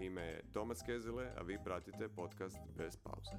[0.00, 3.30] ime je Tomas Kezele, a vi pratite podcast Bez pauze.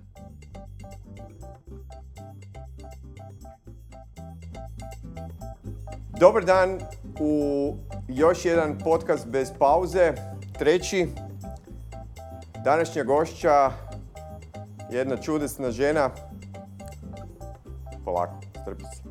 [6.20, 6.80] Dobar dan
[7.20, 7.74] u
[8.08, 10.14] još jedan podcast Bez pauze,
[10.60, 11.08] treći.
[12.64, 13.72] Današnja gošća,
[14.92, 16.10] jedna čudesna žena.
[18.06, 19.04] Polako, strpi se.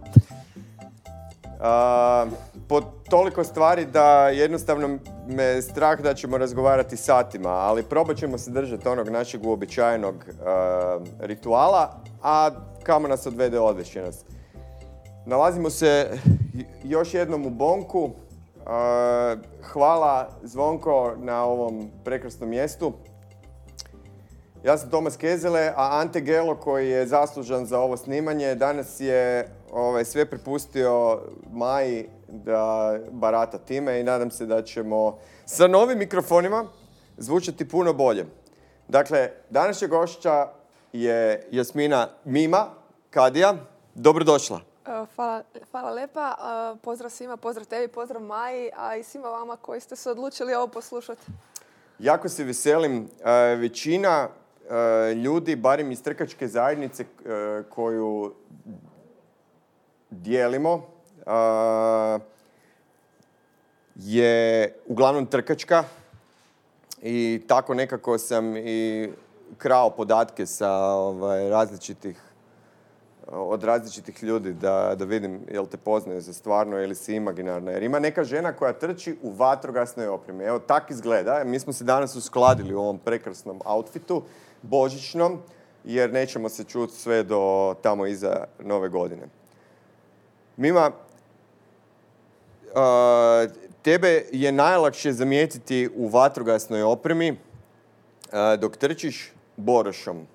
[1.60, 2.26] A,
[2.68, 8.50] po toliko stvari da jednostavno me strah da ćemo razgovarati satima, ali probat ćemo se
[8.50, 10.14] držati onog našeg uobičajenog
[10.44, 12.50] a, rituala, a
[12.82, 13.58] kamo nas odvede
[14.02, 14.24] nas.
[15.26, 16.18] Nalazimo se
[16.84, 18.10] još jednom u Bonku.
[18.66, 19.36] A,
[19.72, 22.92] hvala Zvonko na ovom prekrasnom mjestu.
[24.64, 29.48] Ja sam Tomas Kezele, a Ante Gelo koji je zaslužan za ovo snimanje danas je
[29.72, 31.20] ovaj, sve prepustio
[31.52, 36.64] Maji da barata time i nadam se da ćemo sa novim mikrofonima
[37.16, 38.26] zvučati puno bolje.
[38.88, 40.48] Dakle, današnja gošća
[40.92, 42.66] je Jasmina Mima
[43.10, 43.54] Kadija.
[43.94, 44.60] Dobrodošla.
[44.86, 46.34] E, Hvala, hvala lepa.
[46.74, 50.54] E, Pozdrav svima, pozdrav tebi, pozdrav Maji, a i svima vama koji ste se odlučili
[50.54, 51.22] ovo poslušati.
[51.98, 53.08] Jako se veselim.
[53.24, 54.28] E, Većina
[55.24, 57.04] ljudi, barem iz trkačke zajednice
[57.70, 58.34] koju
[60.10, 60.86] dijelimo,
[63.94, 65.84] je uglavnom trkačka
[67.02, 69.08] i tako nekako sam i
[69.58, 72.20] krao podatke sa ovaj, različitih
[73.32, 77.70] od različitih ljudi da, da vidim jel te poznaju za stvarno ili si imaginarna.
[77.70, 80.44] Jer ima neka žena koja trči u vatrogasnoj opremi.
[80.44, 81.42] Evo, tak izgleda.
[81.44, 84.22] Mi smo se danas uskladili u ovom prekrasnom outfitu,
[84.62, 85.38] božićnom,
[85.84, 89.22] jer nećemo se čuti sve do tamo iza nove godine.
[90.56, 90.90] Mima,
[93.82, 97.36] tebe je najlakše zamijetiti u vatrogasnoj opremi
[98.58, 100.26] dok trčiš borošom.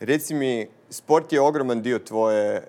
[0.00, 2.68] Reci mi, sport je ogroman dio tvoje,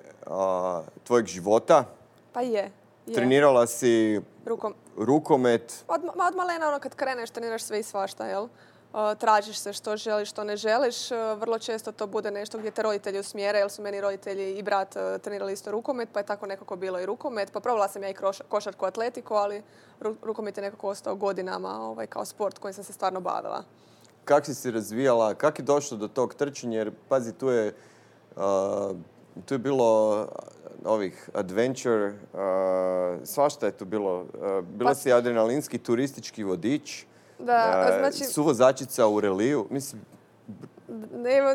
[1.03, 1.85] tvojeg života.
[2.34, 2.72] Pa je.
[3.06, 3.16] je.
[3.16, 4.73] Trenirala si Rukom.
[4.97, 5.84] rukomet.
[5.88, 8.47] Od, od malena ono kad kreneš treniraš sve i svašta, jel?
[8.94, 11.11] E, tražiš se što želiš, što ne želiš.
[11.11, 14.63] E, vrlo često to bude nešto gdje te roditelji usmjere, jer su meni roditelji i
[14.63, 17.51] brat e, trenirali isto rukomet, pa je tako nekako bilo i rukomet.
[17.51, 18.16] Pa probala sam ja i
[18.50, 19.63] košarku atletiku, ali
[20.01, 23.63] ru- rukomet je nekako ostao godinama ovaj, kao sport kojim sam se stvarno bavila.
[24.25, 25.33] Kako si se razvijala?
[25.33, 26.77] Kako je došlo do tog trčanja?
[26.77, 27.73] Jer, pazi, tu je,
[28.35, 28.94] a,
[29.45, 30.27] tu je bilo
[30.85, 34.25] ovih adventure, a, svašta je tu bilo.
[34.41, 37.06] A, bila Pa- si adrenalinski turistički vodič.
[37.39, 39.67] Da, znači, Suvozačica u reliju.
[39.69, 40.01] Mislim,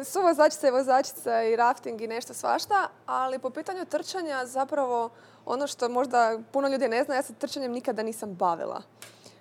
[0.04, 5.10] su vozačica i vozačica i rafting i nešto svašta, ali po pitanju trčanja zapravo
[5.46, 8.82] ono što možda puno ljudi ne zna, ja se trčanjem nikada nisam bavila.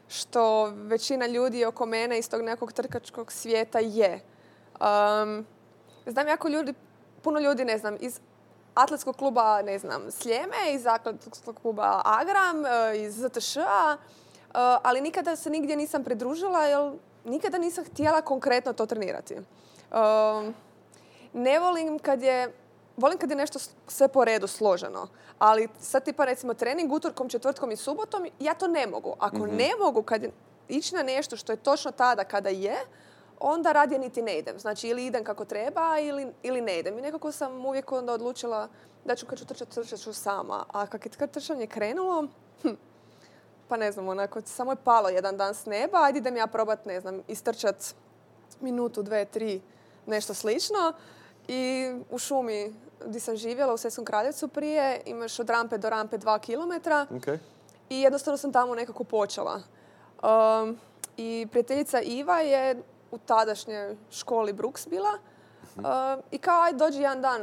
[0.08, 4.14] Što većina ljudi oko mene iz tog nekog trkačkog svijeta je.
[4.14, 5.46] Um,
[6.06, 6.74] znam jako ljudi,
[7.22, 8.20] puno ljudi, ne znam, iz
[8.76, 13.98] atletskog kluba, ne znam, Sljeme, iz atletskog kluba Agram, e, iz ZTŠ-a,
[14.54, 16.92] ali nikada se nigdje nisam pridružila jer
[17.26, 19.38] nikada nisam htjela konkretno to trenirati.
[21.34, 22.54] Ne volim kad je,
[22.98, 25.08] volim kad je nešto sve po redu složeno,
[25.40, 29.16] ali sad tipa recimo trening utorkom, četvrtkom i subotom, ja to ne mogu.
[29.20, 30.24] Ako ne mogu kad
[30.68, 32.76] ići na nešto što je točno tada kada je,
[33.40, 34.60] onda radije niti ne idem.
[34.60, 37.00] Znači ili idem kako treba ili, ili ne idem.
[37.00, 38.68] I nekako sam uvijek onda odlučila
[39.06, 40.66] da ću kad ću trčati, trčat ću sama.
[40.72, 42.28] A kak je kad trčanje krenulo,
[42.62, 42.74] hm,
[43.68, 46.86] pa ne znam, onako, samo je palo jedan dan s neba, ajde idem ja probat,
[46.86, 47.96] ne znam, istrčat
[48.62, 49.62] minutu, dve, tri,
[50.06, 50.94] nešto slično.
[51.48, 52.74] I u šumi
[53.06, 57.28] gdje sam živjela u Svjetskom kraljevcu prije, imaš od rampe do rampe dva kilometra ok.
[57.90, 59.62] i jednostavno sam tamo nekako počela.
[60.24, 60.80] Um,
[61.18, 62.82] I prijateljica Iva je
[63.12, 65.12] u tadašnjoj školi Brooks bila
[65.76, 65.84] um,
[66.32, 67.42] i kao aj dođi jedan dan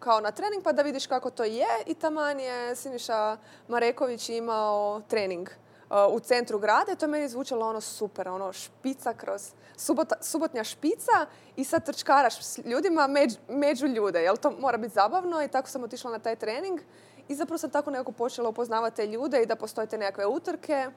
[0.00, 3.36] kao na trening pa da vidiš kako to je i taman je Siniša
[3.68, 9.12] Mareković imao trening uh, u centru grada to je meni zvučalo ono super, ono špica
[9.14, 11.26] kroz subota, subotnja špica
[11.56, 15.68] i sad trčkaraš s ljudima među, među ljude, jel to mora biti zabavno i tako
[15.68, 16.80] sam otišla na taj trening
[17.28, 20.90] i zapravo sam tako nekako počela upoznavati te ljude i da postoje te nekakve utrke.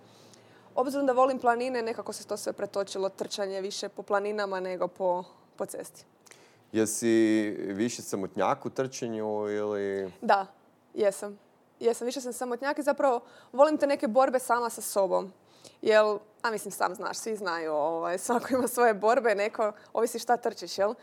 [0.76, 5.24] Obzirom da volim planine, nekako se to sve pretočilo trčanje više po planinama nego po,
[5.56, 6.06] po cesti.
[6.74, 10.12] Jesi više samotnjak u trčanju ili...
[10.22, 10.46] Da,
[10.94, 11.40] jesam.
[11.80, 13.22] Jesam, više sam samotnjak i zapravo
[13.52, 15.34] volim te neke borbe sama sa sobom.
[15.82, 20.38] Jel, a mislim sam znaš, svi znaju, ovaj, svako ima svoje borbe, neko, ovisi šta
[20.38, 20.94] trčiš, jel?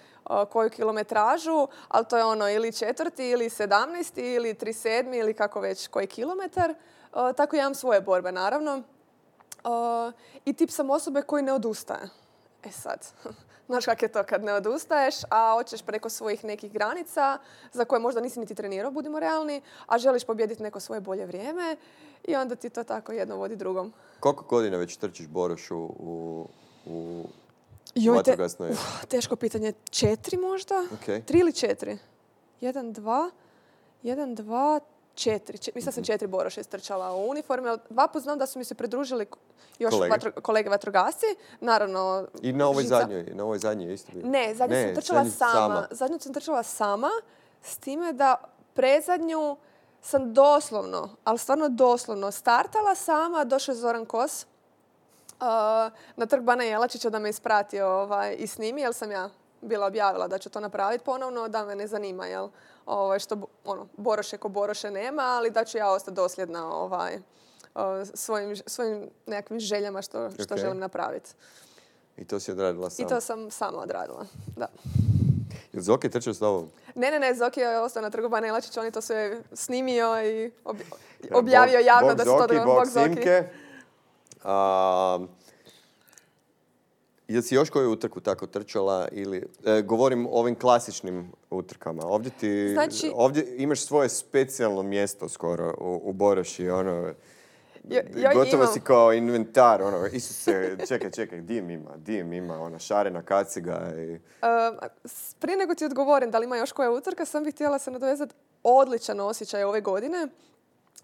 [0.50, 5.60] Koju kilometražu, ali to je ono ili četvrti, ili sedamnaesti, ili tri sedmi, ili kako
[5.60, 6.74] već koji kilometar.
[7.36, 8.82] Tako ja imam svoje borbe, naravno.
[10.44, 12.08] I tip sam osobe koji ne odustaje.
[12.64, 13.06] E sad,
[13.70, 17.38] znaš kak je to kad ne odustaješ, a hoćeš preko svojih nekih granica
[17.72, 21.76] za koje možda nisi niti trenirao, budimo realni, a želiš pobijediti neko svoje bolje vrijeme
[22.24, 23.92] i onda ti to tako jedno vodi drugom.
[24.20, 26.46] Koliko godina već trčiš Borošu u,
[26.86, 27.24] u
[27.94, 28.36] Joj, te-?
[28.70, 29.72] Uf, teško pitanje.
[29.90, 30.84] Četiri možda?
[30.92, 31.24] Ok.
[31.26, 31.98] Tri ili četiri?
[32.60, 33.30] Jedan, dva,
[34.02, 34.80] jedan, dva,
[35.14, 35.58] četiri.
[35.58, 35.94] Če- mislim da Mhm.
[35.96, 39.26] sam četiri boroše istrčala u uniformi, ali dva put znam da su mi se pridružili
[39.78, 40.10] još Kolege.
[40.10, 41.26] vatro- kolege vatrogasci.
[41.60, 44.28] Naravno, I na ovoj žica- zadnjoj, na ovoj zadnjoj isto bilo.
[44.28, 45.86] Ne, zadnju sam trčala zadnju sama.
[45.90, 47.10] Zadnju sam trčala sama,
[47.62, 48.36] s time da
[48.74, 49.56] predzadnju
[50.02, 54.46] sam doslovno, ali stvarno doslovno, startala sama, došao je Zoran Kos
[55.32, 55.46] uh,
[56.16, 59.30] na trg Bana Jelačića da me isprati ovaj, i snimi, jer sam ja
[59.60, 62.48] bila objavila da ću to napraviti ponovno, da me ne zanima, jel?
[62.90, 67.18] Ovaj, što, ono, Boroše ko Boroše nema, ali da ću ja ostati dosljedna ovaj,
[68.14, 71.30] svojim, svojim nekakvim željama što, što želim napraviti.
[72.16, 73.08] I to si odradila I sama.
[73.08, 74.26] to sam sama odradila,
[74.56, 74.66] da.
[75.72, 76.68] Jel Zoki trčao s tobom?
[76.94, 80.22] Ne, ne, ne, Zoki je ostao na trgu Bana Jelačić, on je to sve snimio
[80.22, 80.84] i obj-
[81.22, 82.56] Ja, objavio Bog- javno Bog da se to Zoki.
[82.56, 83.06] Bog Bog Zoki.
[83.06, 83.48] Simke.
[84.44, 85.18] A,
[87.30, 89.46] jel si još koju utrku tako trčala ili...
[89.64, 92.02] e, govorim o ovim klasičnim utrkama.
[92.04, 92.68] Ovdje ti...
[92.68, 97.14] Znači- Ovdje imaš svoje specijalno mjesto skoro u, u Boroši, ono...
[97.84, 98.72] Jo- jo, gotovo imam.
[98.74, 104.18] si kao inventar, ono, Isuse, čekaj, čekaj, dim ima, dim ima, ona šarena kaciga i...
[105.04, 107.90] S- prije nego ti odgovorim da li ima još koja utrka, sam bih htjela se
[107.90, 110.28] nadovezati odličan osjećaj ove godine.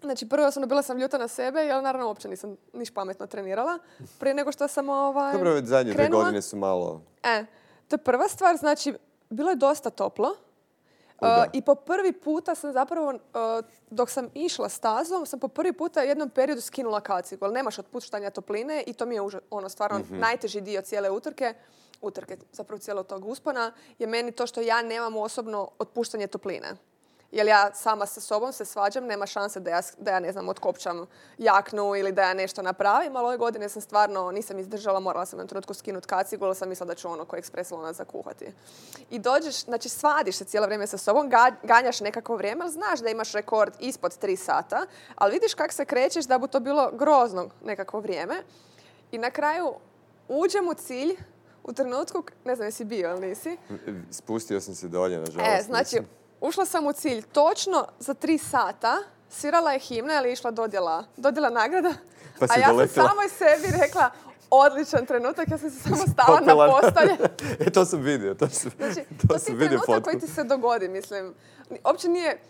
[0.01, 3.79] Znači, prvo sam bila sam ljuta na sebe, jer naravno uopće nisam niš pametno trenirala.
[4.19, 6.23] Prije nego što sam ovaj, Dobro, već zadnje dvije krenula.
[6.23, 7.01] godine su malo...
[7.23, 7.45] E,
[7.87, 8.93] to je prva stvar, znači,
[9.29, 10.35] bilo je dosta toplo.
[11.21, 13.19] Uh, I po prvi puta sam zapravo, uh,
[13.89, 17.45] dok sam išla stazom, sam po prvi puta u jednom periodu skinula kacigu.
[17.45, 20.19] Ali nemaš otpuštanja topline i to mi je uža- ono stvarno Mhm.
[20.19, 21.53] najteži dio cijele utrke.
[22.01, 26.67] Utrke, zapravo cijelog tog uspona, je meni to što ja nemam osobno otpuštanje topline.
[27.31, 30.49] Jer ja sama sa sobom se svađam, nema šanse da ja, da ja ne znam,
[30.49, 31.05] otkopčam
[31.37, 35.39] jaknu ili da ja nešto napravim, ali ove godine sam stvarno, nisam izdržala, morala sam
[35.39, 38.45] na trenutku skinuti kacigu, jer sam mislila da ću ono ko ekspres lona zakuhati.
[39.09, 42.99] I dođeš, znači svadiš se cijelo vrijeme sa sobom, ga- ganjaš nekako vrijeme, ali znaš
[42.99, 44.85] da imaš rekord ispod 3 sata,
[45.15, 48.43] ali vidiš kako se krećeš da bi to bilo grozno nekakvo vrijeme.
[49.11, 49.73] I na kraju
[50.27, 51.15] uđem u cilj,
[51.63, 53.57] u trenutku, ne znam jesi bio ili nisi,
[54.11, 55.51] Spustio sam se dolje, nažalost.
[55.59, 56.09] E, znači, nisam.
[56.41, 58.97] Ušla sam u cilj točno za tri sata,
[59.29, 61.93] svirala je himna, ali je išla dodjela, dodjela nagrada.
[62.39, 63.07] Pa a ja doletila.
[63.07, 64.11] sam samoj sebi rekla,
[64.49, 67.17] odličan trenutak, ja sam se samo stala na postolje.
[67.67, 70.03] e, to sam vidio, to sam, Znači, to to, sam je vidio trenutak fotku.
[70.03, 71.33] koji ti se dogodi, mislim.
[71.85, 72.41] Uopće nije...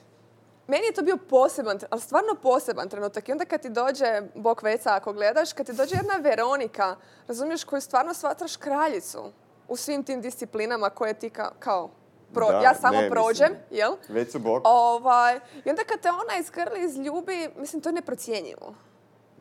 [0.67, 3.29] Meni je to bio poseban, ali stvarno poseban trenutak.
[3.29, 6.95] I onda kad ti dođe, bok veca ako gledaš, kad ti dođe jedna Veronika,
[7.27, 9.31] razumiješ, koju stvarno smatraš kraljicu
[9.67, 11.89] u svim tim disciplinama koje ti ka- kao...
[12.37, 13.91] pro- Da, ja samo ne, prođem, mislim, jel?
[14.09, 14.61] Već su bok.
[14.65, 15.35] Ovaj,
[15.65, 18.73] I onda kad te ona izgrli, izljubi, mislim, to je neprocjenjivo.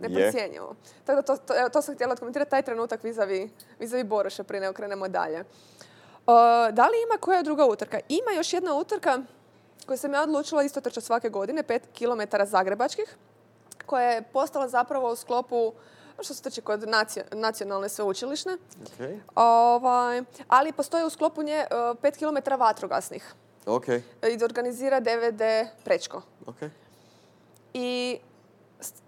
[0.01, 0.75] Neprocjenjivo.
[1.05, 4.61] Tako da to, to, evo, to sam htjela komentirati, taj trenutak vizavi, vizavi Boroša prije
[4.61, 5.41] nego krenemo dalje.
[5.41, 5.45] Uh,
[6.71, 8.01] da li ima koja druga utrka?
[8.09, 9.19] Ima još jedna utrka
[9.87, 13.17] koju sam ja odlučila isto trčati svake godine, 5 km zagrebačkih,
[13.87, 15.73] koja je postala zapravo u sklopu
[16.21, 18.53] što se tiče kod nacio- nacionalne sveučilišne,
[18.83, 23.35] Ok, ovaj, ali postoje u sklopu nje uh, 5 km vatrogasnih
[23.67, 25.43] ok, i organizira DVD
[25.85, 26.23] Prečko.
[26.47, 26.57] ok.
[27.75, 28.19] I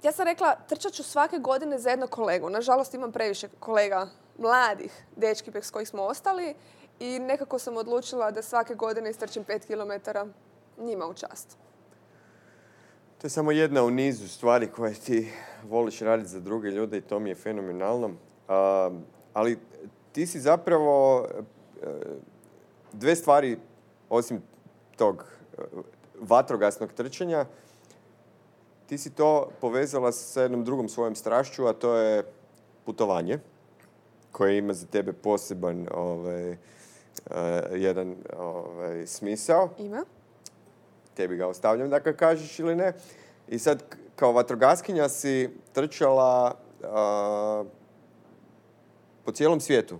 [0.02, 2.50] ja sam rekla, trčat ću svake godine za jednog kolegu.
[2.50, 6.54] Nažalost, imam previše kolega, mladih dečki s kojih smo ostali
[7.00, 10.18] i nekako sam odlučila da svake godine istrčim 5 km
[10.78, 11.56] njima u čast.
[13.18, 15.28] To je samo jedna u nizu stvari koje ti
[15.68, 18.06] voliš raditi za druge ljude i to mi je fenomenalno.
[18.06, 19.58] Um, ali
[20.12, 21.87] ti si zapravo e,
[22.92, 23.58] dve stvari,
[24.08, 24.42] osim
[24.96, 25.25] tog
[25.58, 25.62] e,
[26.20, 27.46] vatrogasnog trčanja,
[28.87, 32.25] ti si to povezala sa jednom drugom svojom strašću, a to je
[32.87, 33.38] putovanje,
[34.32, 36.56] koje ima za tebe poseban ovaj, e,
[37.72, 40.04] jedan ovaj, smisao Ima?
[41.18, 42.92] Tebi ga ostavljam da ga kažeš ili ne.
[43.48, 43.82] I sad
[44.16, 47.64] kao vatrogaskinja si trčala a,
[49.25, 49.98] po cijelom svijetu.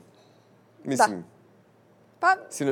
[0.85, 1.25] Mislim,
[2.21, 2.65] Pa, si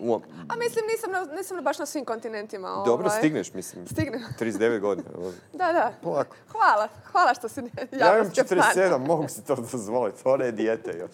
[0.00, 2.82] u- a mislim, nisam, na, nisam baš na svim kontinentima.
[2.86, 3.18] dobro ovaj.
[3.18, 3.86] stigneš, mislim.
[3.86, 4.20] Stignem.
[4.40, 5.08] 39 godina.
[5.52, 5.92] Da, da.
[6.02, 6.36] Polako.
[6.48, 6.88] Hvala.
[7.04, 8.66] Hvala što si Ja imam javnosti obznanila.
[8.74, 10.18] 47, mogu si to dozvoliti.
[10.24, 11.10] Ona je dijete još.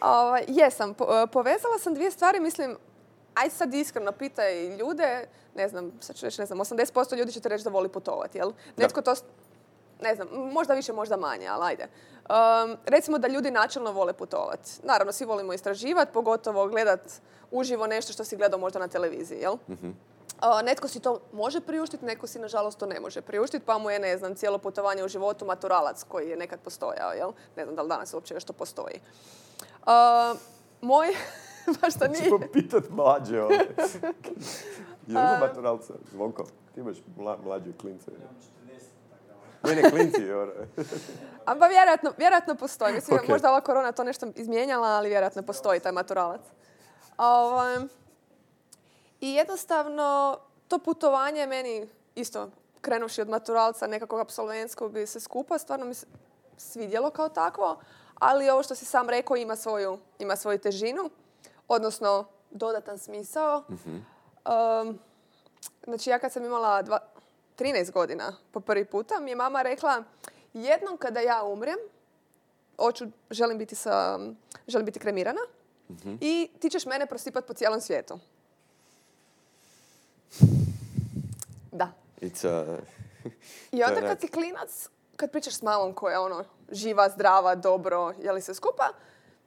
[0.00, 2.76] Ovaj, jesam, po- povezala sam dvije stvari, mislim,
[3.36, 7.40] aj sad iskreno pitaj ljude, ne znam, sad ću reći, ne znam, 80% ljudi će
[7.40, 8.52] ti reći da voli putovati, jel?
[8.76, 9.14] Netko to,
[10.00, 11.88] ne znam, možda više, možda manje, ali ajde.
[12.28, 14.70] Um, recimo da ljudi načelno vole putovati.
[14.82, 17.00] Naravno, svi volimo istraživati, pogotovo gledat
[17.50, 19.52] uživo nešto što si gledao možda na televiziji, jel?
[19.52, 23.90] Uh, netko si to može priuštiti, netko si nažalost to ne može priuštiti, pa mu
[23.90, 27.32] je, ne znam, cijelo putovanje u životu maturalac koji je nekad postojao, jel?
[27.56, 29.00] Ne znam da li danas uopće još to postoji.
[29.86, 30.38] Uh,
[30.80, 31.08] moj,
[31.82, 32.24] baš da nije.
[32.24, 33.58] Ćemo pitat mlađe ovdje.
[35.06, 35.94] Je li ima maturalca?
[36.12, 36.44] Zvonko,
[36.74, 38.10] ti imaš mla, mlađe klince.
[39.62, 40.22] Ne, ne, klinci.
[41.44, 42.94] A pa vjerojatno, vjerojatno postoji.
[42.94, 46.40] Mislim, možda ova korona to nešto izmijenjala, ali vjerojatno postoji taj maturalac.
[47.16, 47.76] Ovaj,
[49.20, 55.58] I jednostavno, to putovanje je meni isto, krenuvši od maturalca nekakvog apsolventskog i se skupa,
[55.58, 56.06] stvarno mi se
[56.56, 57.78] svidjelo kao takvo,
[58.14, 61.10] ali ovo što si sam rekao ima svoju, ima svoju težinu,
[61.68, 63.62] odnosno dodatan smisao.
[63.68, 64.98] Um,
[65.84, 66.98] znači ja kad sam imala dva,
[67.58, 70.04] 13 godina po prvi puta, mi je mama rekla
[70.52, 71.78] jednom kada ja umrem,
[72.78, 74.18] hoću, želim biti, sa,
[74.68, 75.40] želim biti kremirana
[76.20, 78.18] i ti ćeš mene prosipati po cijelom svijetu.
[81.72, 81.92] Da.
[82.20, 82.78] It's a...
[83.72, 88.12] I onda kad si klinac, kad pričaš s mamom koja je ono živa, zdrava, dobro,
[88.18, 88.88] je li se skupa,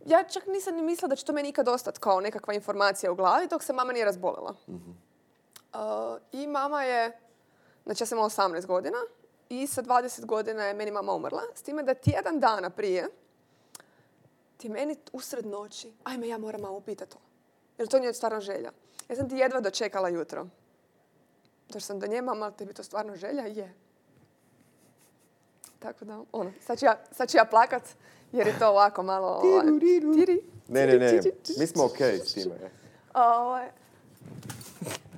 [0.05, 3.15] ja čak nisam ni mislila da će to meni ikad ostati kao nekakva informacija u
[3.15, 4.55] glavi dok se mama nije razbolila.
[4.67, 5.79] Uh,
[6.31, 7.19] I mama je,
[7.85, 8.97] znači ja sam imala 18 godina
[9.49, 13.09] i sa 20 godina je meni mama umrla, s time da tjedan dana prije
[14.57, 17.17] ti meni usred noći, ajme ja moram mamu pitati to.
[17.77, 18.71] Jer to nije stvarno želja.
[19.09, 20.47] Ja sam ti jedva dočekala jutro.
[21.67, 23.43] Došla sam do nje, mama, tebi to stvarno želja?
[23.43, 23.73] Je.
[25.79, 27.83] Tako da, ono, sad ću ja, sad ću ja plakat,
[28.31, 29.27] jer je to ovako malo...
[29.43, 29.79] Ovaj,
[30.15, 31.21] tiri, Ne, ne, ne,
[31.57, 32.55] mi smo okej s time.
[33.13, 33.67] Ovaj,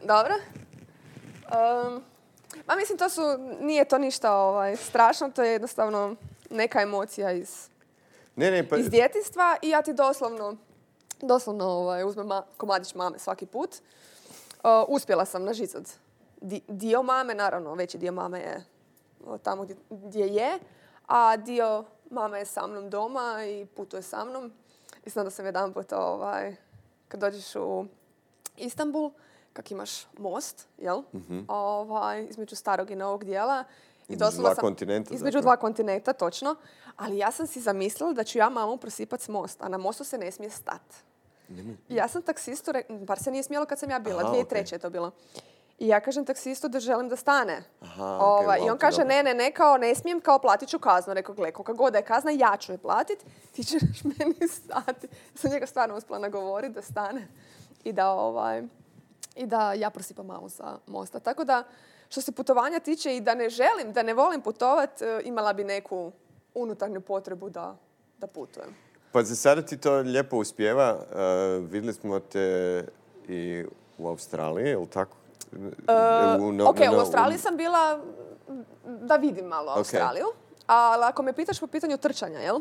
[0.04, 0.34] dobro.
[0.34, 2.04] Um,
[2.68, 3.22] ma mislim, to su,
[3.60, 6.16] nije to ništa ovaj, strašno, to je jednostavno
[6.50, 7.70] neka emocija iz,
[8.36, 8.78] Ne, ne, pa...
[8.78, 10.56] iz djetinstva i ja ti doslovno,
[11.22, 13.70] doslovno ovaj, uzmem ma- komadić mame svaki put.
[14.64, 15.84] Uh, uspjela sam nažicat
[16.42, 18.64] di- dio mame, naravno veći dio mame je
[19.38, 20.60] tamo gdje, gdje je,
[21.08, 24.52] a dio mame je sa mnom doma i putuje sa mnom.
[25.06, 26.56] I znam da sam jedan put, ovaj,
[27.08, 27.86] kad dođeš u
[28.58, 29.12] Istanbul,
[29.54, 31.02] kak imaš most, jel?
[31.48, 33.64] ovaj, između starog i novog dijela.
[34.02, 35.42] I Između dva sam- kontinenta Između zapravo.
[35.46, 36.56] dva kontinenta, točno.
[36.98, 40.04] Ali ja sam si zamislila da ću ja mamu prosipat s mosta, a na mostu
[40.04, 40.82] se ne smije stat.
[41.90, 44.44] I ja sam taksistu, bar se nije smjelo kad sam ja bila, Aha, 2003.
[44.46, 44.66] okej.
[44.72, 45.12] je to bilo.
[45.82, 47.64] I ja kažem taksistu da želim da stane.
[47.82, 49.16] Aha, Ovaj, okej, I on kaže, dobro.
[49.16, 51.14] ne, ne, ne, kao ne smijem, kao platit ću kaznu.
[51.14, 53.82] Rekao, gle, koliko god je kazna, ja ću je platit, ti ćeš
[54.18, 55.08] meni stati.
[55.36, 57.28] Sam njega stvarno uspjela nagovoriti da stane
[57.84, 58.64] i da, ovaj,
[59.36, 61.20] i da ja prosipam mamu sa mosta.
[61.20, 61.64] Tako da,
[62.10, 65.64] što se putovanja tiče i da ne želim, da ne volim putovat, e, imala bi
[65.64, 66.12] neku
[66.54, 67.76] unutarnju potrebu da,
[68.18, 68.76] da putujem.
[69.12, 70.96] Pa za sada ti to lijepo uspjeva.
[70.96, 72.86] Uh, vidjeli smo te
[73.28, 73.66] i
[73.98, 75.21] u Australiji, je li tako?
[76.40, 78.00] U- no- ok, no- u Australiji sam bila
[78.50, 80.26] m, da vidim malo Australiju.
[80.68, 82.60] Ali ako me pitaš po pitanju trčanja, jel?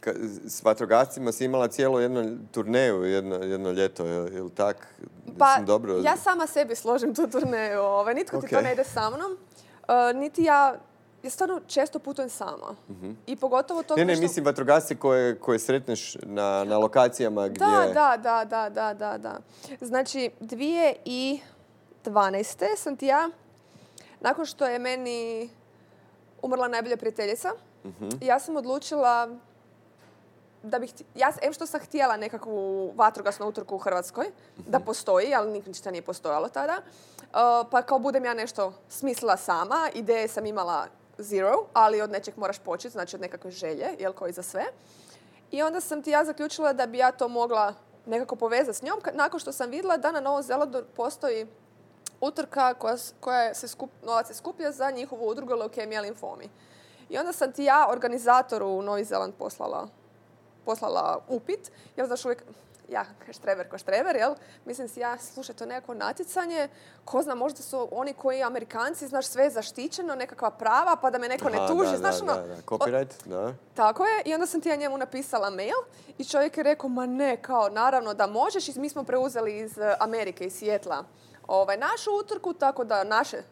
[0.00, 0.14] Ka-
[0.46, 4.94] S vatrogascima si imala cijelu jednu turneju, jedno, jedno ljeto, je li tak?
[5.38, 5.96] Pa dobro...
[5.96, 7.80] ja sama sebi složim tu turneju.
[7.80, 9.32] Ovaj, nitko ti to ne ide sa mnom.
[9.32, 10.74] Uh, niti ja,
[11.22, 12.74] ja stvarno često putujem sama.
[13.26, 17.58] I pogotovo to Ne, ne, mislim vatrogasci koje, koje sretneš na, na lokacijama gdje...
[17.58, 19.38] Da, da, da, da, da, da, da.
[19.80, 20.30] Znači,
[22.04, 22.76] 2012.
[22.76, 23.30] sam ti ja,
[24.20, 25.50] nakon što je meni
[26.42, 27.52] umrla najbolja prijateljica,
[28.20, 29.28] ja sam odlučila
[30.62, 35.62] da bih, ja, em što sam htjela nekakvu vatrogasnu utrku u Hrvatskoj, da postoji, ali
[35.66, 40.86] ništa nije postojalo tada, uh, pa kao budem ja nešto smislila sama, ideje sam imala
[41.18, 44.64] zero, ali od nečeg moraš početi, znači od nekakve želje, jel, kao i za sve.
[45.50, 47.74] I onda sam ti ja zaključila da bi ja to mogla
[48.06, 51.46] nekako povezati s njom, nakon što sam vidjela da na Novom Zelandu postoji
[52.26, 56.50] utrka koja, koja se skup, novac se skuplja za njihovu udrugu leukemija limfomi.
[57.08, 59.88] I onda sam ti ja, organizatoru u Novi Zeland, poslala,
[60.64, 62.42] poslala upit, jer znaš uvijek,
[62.88, 64.34] ja, štreber ko štreber, jel?
[64.64, 66.68] Mislim si ja, slušaj, to je nekako natjecanje,
[67.04, 71.18] ko zna, možda su oni koji Amerikanci, znaš, sve je zaštićeno, nekakva prava, pa da
[71.18, 72.62] me neko ne tuži, da, znaš, da, ono, da, da.
[72.62, 73.54] Copyright, da.
[73.74, 75.76] tako je, i onda sam ti ja njemu napisala mail
[76.18, 79.78] i čovjek je rekao, ma ne, kao, naravno da možeš, i mi smo preuzeli iz
[79.78, 81.04] eh, Amerike, iz Sijetla,
[81.46, 83.42] ovaj, našu utrku, tako da naše,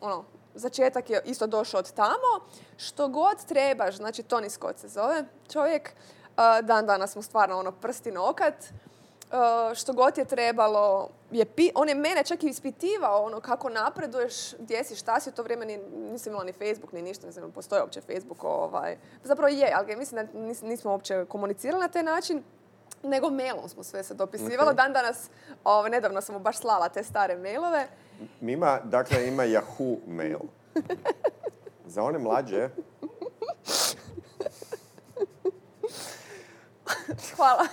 [0.00, 0.24] ono,
[0.54, 2.46] začetak je isto došao od tamo.
[2.76, 7.72] Što god trebaš, znači Tony Scott se zove čovjek, eh, dan danas mu stvarno ono
[7.72, 8.54] prsti nokat.
[9.24, 14.54] Uh, što god je trebalo, je on je mene čak i ispitivao ono kako napreduješ,
[14.58, 15.78] gdje si, šta si u to vrijeme, ni,
[16.12, 19.96] nisam imala ni Facebook, ni ništa, ne znam, postoji uopće Facebook, ovaj, zapravo je, ali
[19.96, 22.42] mislim da nis- nismo uopće komunicirali na taj način,
[23.04, 24.70] nego mailom smo sve se dopisivalo.
[24.70, 24.76] Ok.
[24.76, 25.30] Dan danas,
[25.64, 27.86] ovaj, nedavno sam mu baš slala te stare mailove.
[28.40, 30.38] Ima, dakle, ima Yahoo mail.
[31.86, 32.68] Za one mlađe,
[37.36, 37.66] Hvala.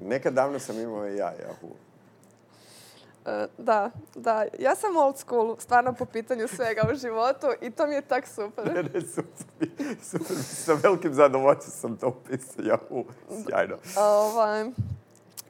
[0.00, 1.81] nekad davno sam imao i ja Yahoo.
[3.26, 7.86] E, da, da, ja sam old school, stvarno po pitanju svega u životu i to
[7.86, 8.74] mi je tak super.
[8.74, 9.68] Ne, ne, super,
[10.02, 13.04] super, sa velikim zadovoljstvom sam to upisao,
[13.46, 13.76] sjajno.
[13.96, 14.64] Ovaj,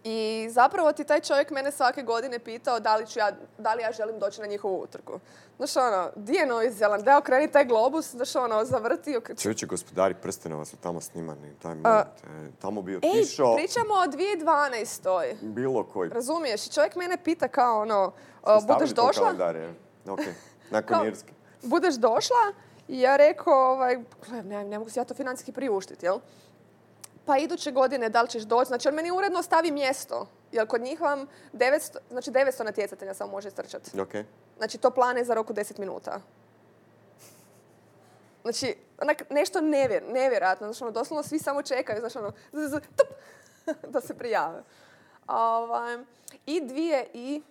[0.04, 3.82] I zapravo ti taj čovjek mene svake godine pitao da li, ću ja, da li
[3.82, 5.21] ja želim doći na njihovu utrku.
[5.56, 7.04] Znaš ono, di je Novi Zeland?
[7.04, 9.11] Daj okreni taj globus, znaš ono, zavrti.
[9.12, 12.06] ok- Čovječe, gospodari prstenova su tamo snimani, taj moment.
[12.25, 15.35] e, Tamo bi Ej, otišao pričamo o 2012.
[15.42, 16.11] bilo koji.
[16.11, 16.68] Razumiješ?
[16.68, 19.23] Čovjek mene pita kao ono, o, Stavili budeš to došla?
[19.23, 19.75] kalendar, je.
[20.09, 20.21] Ok,
[20.71, 21.32] nakon Kao- Irske.
[21.62, 22.52] budeš došla
[22.88, 23.99] i ja rekao, ovaj,
[24.35, 26.18] ne, ne mogu si ja to financijski priuštiti, jel?
[27.25, 30.81] Pa iduće godine da li ćeš doći, znači on meni uredno stavi mjesto, jer kod
[30.81, 31.21] njih vam
[31.52, 34.00] 900, znači 900 natjecatelja samo može strčati.
[34.00, 34.12] Ok.
[34.59, 36.21] Znači to plane za roku 10 minuta.
[38.43, 42.81] Znači, onak, nešto nevjer, nevjerojatno, znači ono, doslovno svi samo čekaju, znači ono, z- z-
[42.97, 43.09] tup,
[43.93, 44.62] da se prijave.
[45.26, 45.99] Ovaj,
[46.47, 47.43] I dvije i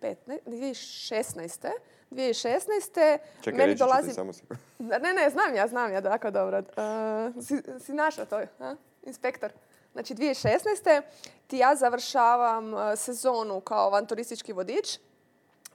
[0.00, 1.70] 15, 2016.
[2.10, 3.18] 2016.
[3.40, 4.12] Čekaj, meni reći ću ti dolazi...
[4.12, 4.32] samo.
[4.78, 6.58] Da, Ne, ne, znam ja, znam ja, da, jako dobro.
[6.58, 8.74] Uh, si, si našla to, a?
[9.02, 9.52] inspektor.
[9.92, 11.02] Znači, 2016.
[11.46, 14.98] ti ja završavam uh, sezonu kao avanturistički vodič.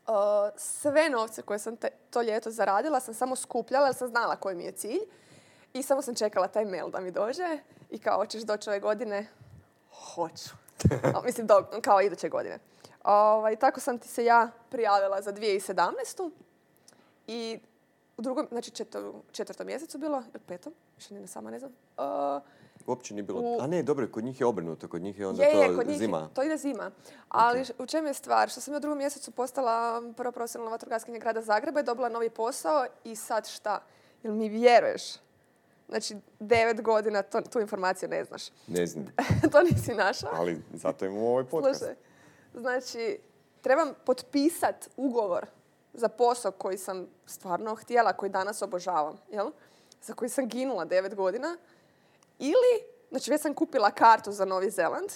[0.07, 0.13] Uh,
[0.55, 4.55] sve novce koje sam te- to ljeto zaradila sam samo skupljala jer sam znala koji
[4.55, 4.99] mi je cilj.
[5.73, 7.57] I samo sam čekala taj mail da mi dođe.
[7.89, 9.27] I kao, hoćeš doći ove godine?
[9.91, 10.49] Hoću.
[11.25, 12.59] Mislim, do, kao iduće godine.
[13.03, 16.31] Ovaj, tako sam ti se ja prijavila za 2017.
[17.27, 17.59] I
[18.17, 21.71] u drugom, znači četvrtom, četvrtom mjesecu bilo, ili petom, više ne sama ne znam.
[21.97, 22.41] Uh,
[22.87, 23.39] Uopće nije bilo...
[23.41, 25.75] U- A ne, dobro, kod njih je obrnuto, kod njih je onda je, to je,
[25.75, 26.29] kod njih je- zima.
[26.33, 26.91] to ide zima.
[27.29, 28.49] Ali u čemu je stvar?
[28.49, 32.29] Što sam ja u drugom mjesecu postala prva profesionalna vatrogaskinja grada Zagreba i dobila novi
[32.29, 33.83] posao i sad šta?
[34.23, 35.01] Jel mi vjeruješ?
[35.89, 38.43] Znači, devet godina to, tu informaciju ne znaš.
[38.67, 39.05] Ne znam,
[39.51, 40.29] to nisi našao.
[40.33, 41.79] ali zato imamo ovaj podcast.
[41.79, 41.95] Slušaj,
[42.53, 43.19] znači,
[43.61, 45.45] trebam potpisat ugovor
[45.93, 49.51] za posao koji sam stvarno htjela, koji danas obožavam, jel?
[50.01, 51.57] Za koji sam ginula devet godina.
[52.39, 55.09] Ili, znači već sam kupila kartu za Novi Zeland,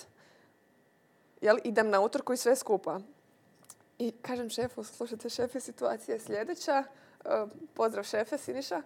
[1.42, 1.58] jel?
[1.64, 3.00] Idem na utorku i sve skupa.
[4.00, 6.84] I kažem šefu, slušajte šefe, situacija je sljedeća.
[7.26, 8.82] E, pozdrav šefe, Siniša.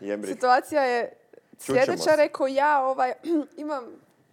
[0.00, 0.32] Jemri.
[0.32, 1.12] situacija je
[1.58, 3.12] sljedeća, rekao ja ovaj,
[3.56, 3.84] imam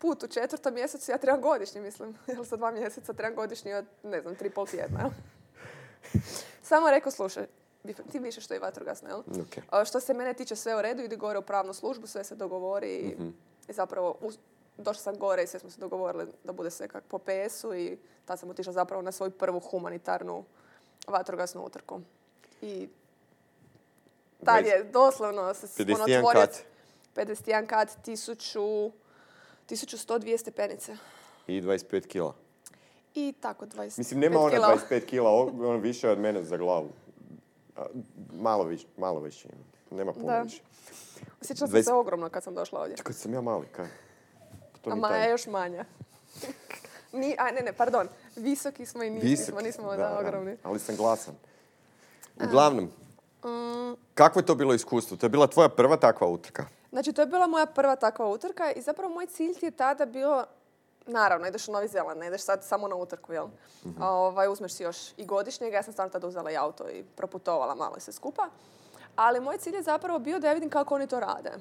[0.03, 2.15] put u četvrtom mjesecu, ja trebam godišnji, mislim.
[2.27, 5.09] Jel za dva mjeseca trebam godišnji od, ne znam, tri pol tjedna?
[6.69, 7.45] Samo rekao, slušaj,
[8.11, 9.19] ti više što je vatrogasno, jel?
[9.19, 9.63] Ok.
[9.69, 12.35] A Što se mene tiče sve u redu, idi gore u pravnu službu, sve se
[12.35, 13.29] dogovori i, Mhm.
[13.67, 14.15] i zapravo
[14.77, 17.97] došla sam gore i sve smo se dogovorili da bude sve kak po PS-u i
[18.25, 20.43] tad sam otišla zapravo na svoju prvu humanitarnu
[21.07, 22.01] vatrogasnu utrku.
[22.61, 22.89] I
[24.45, 26.63] tad je doslovno se 51 otvorio kat.
[27.15, 28.91] 51 kat, 1000,
[29.65, 30.97] 1102 stepenice.
[31.47, 32.35] I 25 kila.
[33.15, 36.89] I tako 20 Mislim, nema ona 25 kila, o- ono više od mene za glavu.
[38.31, 39.63] Malo više, malo više ima.
[39.93, 40.41] Nema puno Da.
[40.41, 40.61] više.
[41.41, 42.95] Osjećala sam 20 se ogromno kad sam došla ovdje.
[42.95, 43.87] Kad sam ja mali, kaj?
[44.81, 45.85] To A mi Maja je još manja.
[47.13, 48.07] Ni, a ne, ne, pardon.
[48.35, 49.45] Visoki smo i niski Visok.
[49.45, 50.57] smo, nismo Da, da, da, ogromni.
[50.63, 51.35] Ali sam glasan.
[52.37, 52.89] Uglavnom,
[53.43, 55.17] Mm, kakvo je to bilo iskustvo?
[55.17, 56.65] To je bila tvoja prva takva utrka.
[56.93, 60.05] Znači, to je bila moja prva takva utrka i zapravo moj cilj ti je tada
[60.05, 60.45] bilo,
[61.05, 63.47] naravno, ideš u Novi Zeland, ne ideš sad samo na utrku, jel?
[63.99, 67.03] A, ovaj, uzmeš si još i godišnjega, ja sam stvarno tada uzela i auto i
[67.15, 68.47] proputovala malo i sve skupa.
[69.15, 71.51] Ali moj cilj je zapravo bio da ja vidim kako oni to rade.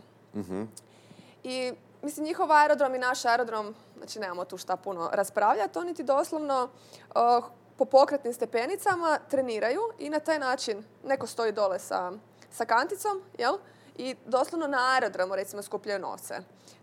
[1.45, 6.03] I mislim, njihov aerodrom i naš aerodrom, znači nemamo tu šta puno raspravljati, oni ti
[6.03, 6.69] doslovno
[7.09, 7.45] uh,
[7.77, 12.13] po pokretnim stepenicama treniraju i na taj način neko stoji dole sa,
[12.51, 13.57] sa kanticom, jel?
[13.97, 16.35] I doslovno na aerodromu, recimo, skupljaju novce.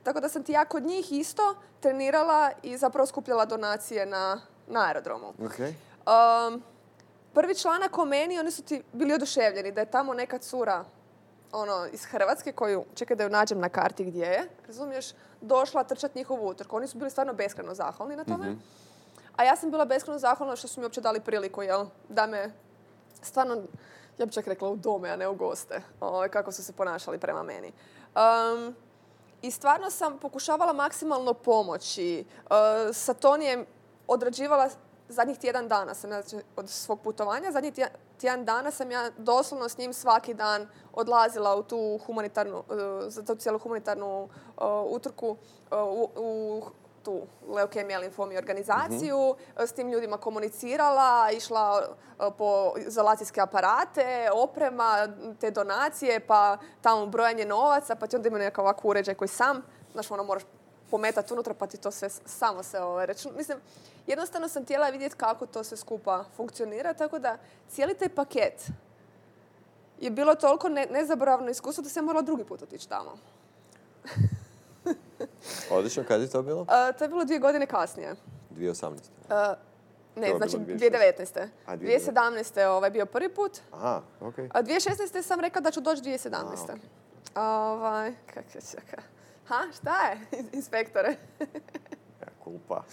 [0.03, 4.85] Tako da sam ti ja kod njih isto trenirala i zapravo skupljala donacije na, na
[4.85, 5.27] aerodromu.
[5.27, 5.59] Ok.
[5.59, 6.63] Um,
[7.33, 10.85] prvi članak o meni, oni su ti bili oduševljeni da je tamo neka cura
[11.51, 15.05] ono, iz Hrvatske koju, čekaj da ju nađem na karti gdje je, razumiješ,
[15.41, 16.77] došla trčati njihovu utrku.
[16.77, 18.55] Oni su bili stvarno beskreno zahvalni na tome.
[19.35, 22.51] A ja sam bila beskreno zahvalna što su mi uopće dali priliku, jel, da me
[23.21, 23.63] stvarno,
[24.19, 27.17] ja bih čak rekla u dome, a ne u goste, ovaj, kako su se ponašali
[27.17, 27.71] prema meni.
[28.15, 28.75] Um,
[29.41, 32.19] I stvarno sam pokušavala maksimalno pomoći.
[32.19, 32.23] E,
[32.93, 33.65] sa Tonijem
[34.07, 34.69] odrađivala
[35.09, 37.51] zadnjih tjedan dana sam znači, od svog putovanja.
[37.51, 37.73] Zadnjih
[38.19, 43.23] tjedan- dana sam ja doslovno s njim svaki dan odlazila u tu humanitarnu, e, za
[43.25, 45.37] tu cijelu humanitarnu e, utrku
[46.15, 46.61] u
[47.03, 55.07] tu leukemija limfomija organizaciju, e, s tim ljudima komunicirala, išla e, po izolacijske aparate, oprema,
[55.39, 59.61] te donacije, pa tamo brojanje novaca, pa ti onda ima nekakav ovako uređaj koji sam,
[59.93, 60.43] znaš, ono moraš
[60.91, 63.35] pometati unutra pa ti to sve samo se ovaj, računa.
[63.37, 63.57] Mislim,
[64.07, 67.37] jednostavno sam htjela vidjeti kako to sve skupa funkcionira, tako da
[67.69, 68.69] cijeli taj paket
[69.99, 73.17] je bilo toliko ne, nezaboravno iskustvo da sam morala drugi put otići tamo.
[75.71, 76.61] Odlično, kad je to bilo?
[76.61, 78.15] E, to je bilo dvije godine kasnije.
[78.57, 78.91] 2018.
[79.29, 79.55] E,
[80.15, 81.47] ne, znači bilo 2019.
[81.65, 82.11] A, 2019.
[82.57, 82.65] 2017.
[82.65, 84.49] ovaj bio prvi put, Aha, okej.
[84.53, 85.21] a 2016.
[85.21, 86.33] sam rekla da ću doći 2017.
[86.35, 86.79] A, okej.
[87.35, 89.01] Ovaj, kak je čeka.
[89.47, 90.19] Ha, šta je,
[90.57, 91.15] inspektore?
[92.21, 92.83] Ja, kulpa.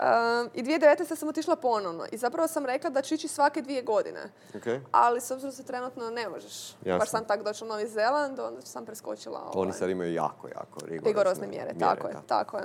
[0.00, 1.16] Um, I 2019.
[1.16, 4.20] sam otišla ponovno i zapravo sam rekla da ću ići svake dvije godine.
[4.56, 4.80] Okej.
[4.92, 6.98] Ali s obzirom da se trenutno ne možeš Jasno.
[6.98, 10.48] baš sam tako doći u Novi Zeland, onda sam preskočila Oni ovaj, sad imaju jako,
[10.48, 11.74] jako rigorozne, rigorozne mjere.
[11.78, 12.64] Tako je, tako je.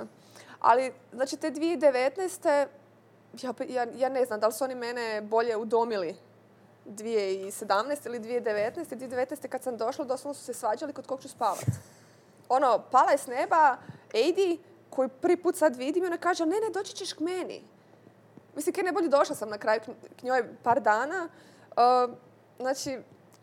[0.60, 2.66] Ali, znači, te 2019.
[3.42, 6.16] Ja, ja, ja ne znam da li su oni mene bolje udomili
[6.86, 8.96] 2017 ili 2019.
[8.96, 9.48] 2019.
[9.48, 11.64] kad sam došla, doslovno su se svađali kod kog ću spavat.
[12.48, 13.76] Ono, pala je s neba,
[14.14, 14.58] Ejdi,
[14.90, 17.62] koju prvi put sad vidim, i ona kaže, ne, ne, doći ćeš k meni.
[18.56, 21.28] Mislim, kaj ne bolje došla sam na kraju k, njoj par dana.
[21.70, 22.14] Uh,
[22.58, 22.98] znači,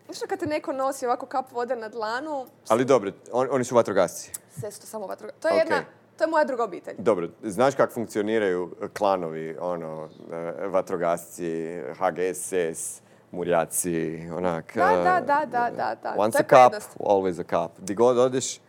[0.06, 3.76] znaš kad te neko nosi ovako kap vode na dlanu, Ali dobro, on- oni su
[3.76, 4.32] vatrogasci.
[4.52, 5.34] sve su to samo vatroga.
[5.40, 5.60] To je Ok.
[5.60, 5.84] jedna,
[6.18, 6.96] to je moja druga obitelj.
[6.98, 13.96] Dobro, znaš kako funkcioniraju klanovi, ono, e, vatrogasci, HGSS, murjaci,
[14.32, 14.76] onak...
[14.76, 16.14] Da, e, da, da, da, da, da.
[16.18, 17.80] Once a cup, always a cup.
[17.80, 18.60] Di god odeš,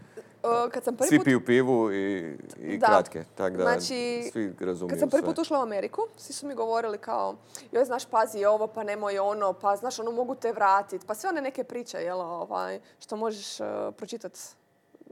[0.43, 2.87] Uh, kad sam prvi svi put, piju pivu i, i Da.
[2.87, 3.25] kratke.
[3.35, 6.55] Tako da Znači, svi razumiju kad sam prvi put ušla u Ameriku, svi su mi
[6.55, 7.37] govorili kao,
[7.73, 11.07] joj, znaš, pazi ovo, pa nemoj ono, pa znaš, ono, mogu te vratit.
[11.07, 14.41] Pa sve one neke priče, jel, ovaj, što možeš uh, pročitati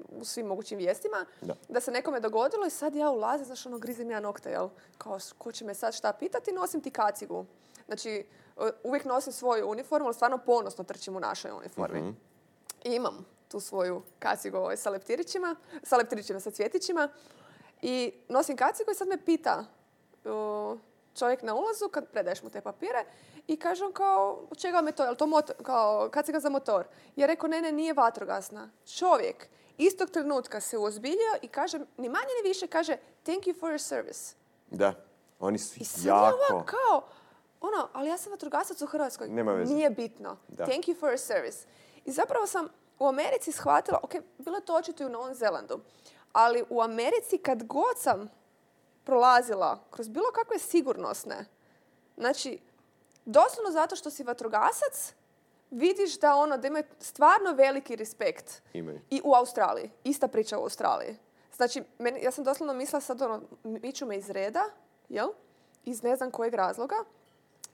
[0.09, 1.27] u svim mogućim vijestima,
[1.69, 1.81] Da.
[1.81, 5.53] se nekome dogodilo i sad ja ulazim, znaš, ono, grizim ja nokte, jel, kao, ko
[5.53, 7.45] će me sad šta pitati, nosim ti kacigu.
[7.87, 12.01] Znači, uh, uvijek nosim svoju uniformu, ali stvarno ponosno trčim u našoj uniformi.
[12.01, 12.11] Mhm.
[12.85, 17.09] I imam tu svoju kacigu ovaj, sa leptirićima, sa leptirićima, sa cvjetićima.
[17.83, 19.65] I nosim kacigu i sad me pita
[20.25, 20.79] uh,
[21.19, 23.05] čovjek na ulazu kad predaješ mu te papire
[23.47, 26.49] i kaže on kao, čega vam je to, je li to motor, kao kaciga za
[26.49, 26.87] motor?
[27.17, 28.71] Ja rekao, ne, ne, nije vatrogasna.
[28.97, 33.71] Čovjek istog trenutka se uozbiljio i kaže, ni manje ni više, kaže, thank you for
[33.71, 34.35] your service.
[34.71, 34.95] Da,
[35.41, 36.39] oni su I sad ja jako...
[36.53, 37.03] ovak kao,
[37.61, 39.29] ono, ali ja sam vatrogasac u Hrvatskoj.
[39.29, 39.75] Nema veze.
[39.75, 40.37] Nije bitno.
[40.49, 40.65] Da.
[40.65, 41.67] Thank you for your service.
[42.05, 45.81] I zapravo sam u Americi shvatila, ok, bilo je to očito i u Novom Zelandu,
[46.33, 48.31] ali u Americi kad god sam
[49.05, 51.45] prolazila kroz bilo kakve sigurnosne,
[52.17, 52.59] znači,
[53.25, 55.15] doslovno zato što si vatrogasac,
[55.71, 58.63] vidiš da ono, da imaju stvarno veliki respekt.
[58.73, 59.01] Imaju.
[59.11, 59.91] I u Australiji.
[60.05, 61.17] Ista priča u Australiji.
[61.57, 64.65] Znači, meni, ja sam doslovno mislila sad ono, miču me iz reda,
[65.09, 65.29] jel?
[65.85, 66.97] Iz ne znam kojeg razloga.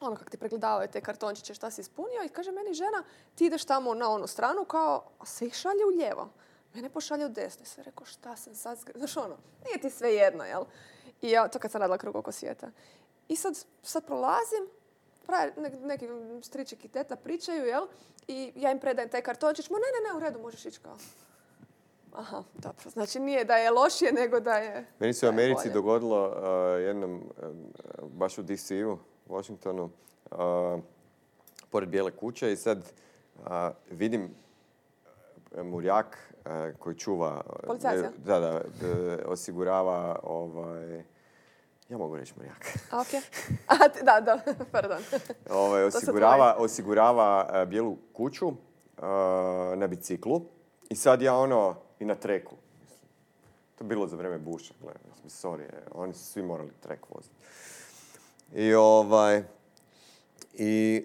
[0.02, 3.64] Ono kak ti pregledavaju te kartončiće šta si ispunio i kaže meni žena ti ideš
[3.64, 6.28] tamo na onu stranu kao, a sve ih šalje u lijevo.
[6.74, 7.62] Mene pošalje u desno.
[7.62, 10.64] I sve rekao šta sam sad, znaš ono, nije ti sve jedno, jel?
[11.22, 12.70] I ja, to kad sam radila krug oko svijeta.
[13.28, 14.68] I sad, sad prolazim,
[15.26, 16.08] pravi, nek, neki
[16.42, 17.86] striček i teta pričaju, jel?
[18.28, 20.96] I ja im predajem taj kartončić, mo ne, ne, ne, u redu, možeš ići kao.
[22.12, 22.90] Aha, dobro.
[22.90, 24.86] Znači nije da je lošije, nego da je...
[24.98, 29.90] Meni se u Americi dogodilo uh, jednom, uh, baš u DC-u, Washingtonu,
[31.70, 32.92] pored Bijele kuće i sad
[33.90, 37.42] vidim uh, murjak uh, koji čuva...
[37.46, 38.10] uh, Policajac, ja?
[38.24, 38.60] Da, da,
[39.26, 41.04] osigurava ovaj...
[41.88, 42.78] Ja mogu reći murjak.
[42.90, 43.20] A, okej.
[44.04, 44.40] Da, da,
[44.72, 44.98] pardon.
[45.50, 48.54] Ovaj, osigurava, osigurava bijelu kuću uh,
[49.76, 50.42] na biciklu
[50.90, 52.56] i sad ja ono i na treku.
[53.74, 54.74] To je bilo za vrijeme buša,
[55.24, 57.34] sorry, e, oni su svi morali trek voziti.
[58.54, 59.42] I ovaj,
[60.54, 61.04] i,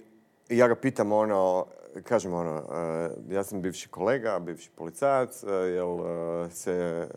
[0.50, 1.66] i ja ga pitam ono,
[2.04, 7.08] kažem ono, uh, ja sam bivši kolega, bivši policajac, uh, jel uh, se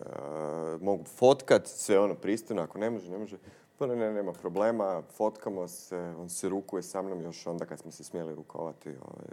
[0.81, 3.39] mogu fotkat, sve ono pristojno, ako ne može, ne može.
[3.79, 7.79] Pa ne, ne, nema problema, fotkamo se, on se rukuje sa mnom još onda kad
[7.79, 9.27] smo se smjeli rukovati, ovaj,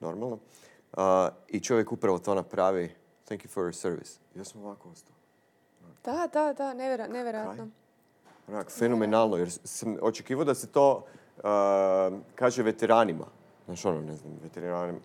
[0.00, 0.38] normalno.
[1.48, 4.18] I čovjek upravo to napravi, thank you for your service.
[4.34, 5.14] Ja sam ovako ostao.
[6.04, 7.68] Da, da, da, nevjera- nevjerojatno.
[8.48, 11.04] Onak, fenomenalno, jer sam očekivao da se to
[11.36, 11.42] uh,
[12.34, 13.26] kaže veteranima.
[13.66, 14.98] Znaš, ono, ne znam, veteranima,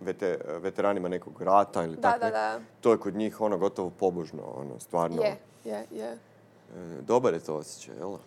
[0.58, 2.20] veteranima nekog rata ili Da, tako.
[2.20, 2.60] da, da.
[2.82, 5.22] To je kod njih ono gotovo pobožno, ono, stvarno.
[5.24, 6.12] Je, je, je.
[6.12, 8.18] E, Dobar je to osjećaj, jel?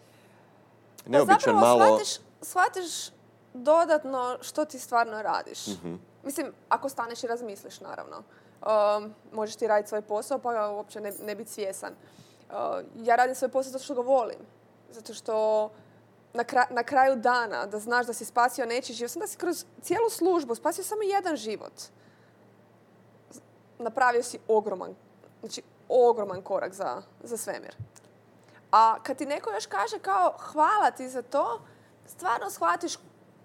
[1.05, 1.87] Pa Neobičan zapravo malo...
[1.87, 3.11] shvatiš, shvatiš
[3.55, 5.67] dodatno što ti stvarno radiš.
[5.67, 5.95] Mhm.
[6.25, 8.17] Mislim, ako staneš i razmisliš, naravno.
[8.17, 11.93] Um, možeš ti raditi svoj posao, pa uopće ne, ne biti svjesan.
[11.93, 12.55] Uh,
[12.97, 14.39] ja radim svoj posao zato što ga volim.
[14.93, 15.71] Zato što
[16.35, 19.65] na, na kraju dana, da znaš da si spasio nečiji život, sam da si kroz
[19.81, 21.73] cijelu službu spasio samo jedan život.
[23.79, 24.95] Napravio si ogroman,
[25.41, 27.77] znači ogroman korak za, za svemir.
[28.73, 31.61] A kad ti neko još kaže kao hvala ti za to,
[32.07, 32.99] stvarno shvatiš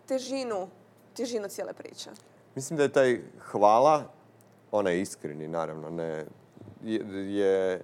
[0.07, 0.67] težinu,
[1.13, 2.10] težinu cijele priče.
[2.55, 4.03] Mislim da je taj hvala,
[4.71, 6.25] onaj iskreni naravno, ne,
[6.83, 7.81] je, je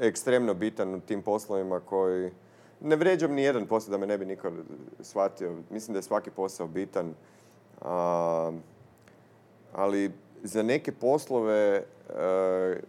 [0.00, 2.32] ekstremno bitan u tim poslovima koji...
[2.80, 4.50] Ne vređam ni jedan posao da me ne bi niko
[5.00, 5.56] shvatio.
[5.70, 7.14] Mislim da je svaki posao bitan.
[7.80, 8.52] A,
[9.72, 11.84] ali za neke poslove e,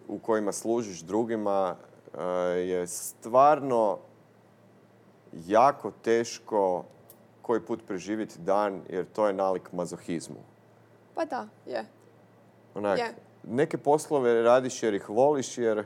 [0.08, 1.76] u kojima služiš drugima
[2.14, 2.22] e,
[2.60, 3.98] je stvarno
[5.48, 6.84] jako teško
[7.42, 10.40] koji put preživjeti dan jer to je nalik mazohizmu.
[11.16, 11.86] Pa da, je.
[12.76, 13.14] Onak, Je.
[13.44, 15.84] neke poslove radiš jer ih voliš, jer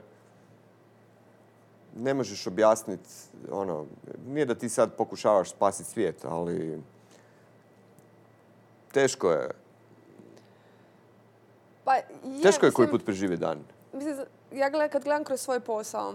[2.00, 3.10] ne možeš objasniti,
[3.52, 3.86] ono,
[4.26, 6.82] nije da ti sad pokušavaš spasiti svijet, ali
[8.92, 9.50] teško je.
[11.84, 12.04] Pa je,
[12.44, 13.60] Teško je koji put preživjeti dan.
[13.94, 14.18] Mislim,
[14.52, 16.14] ja gled, kad gledam kroz svoj posao,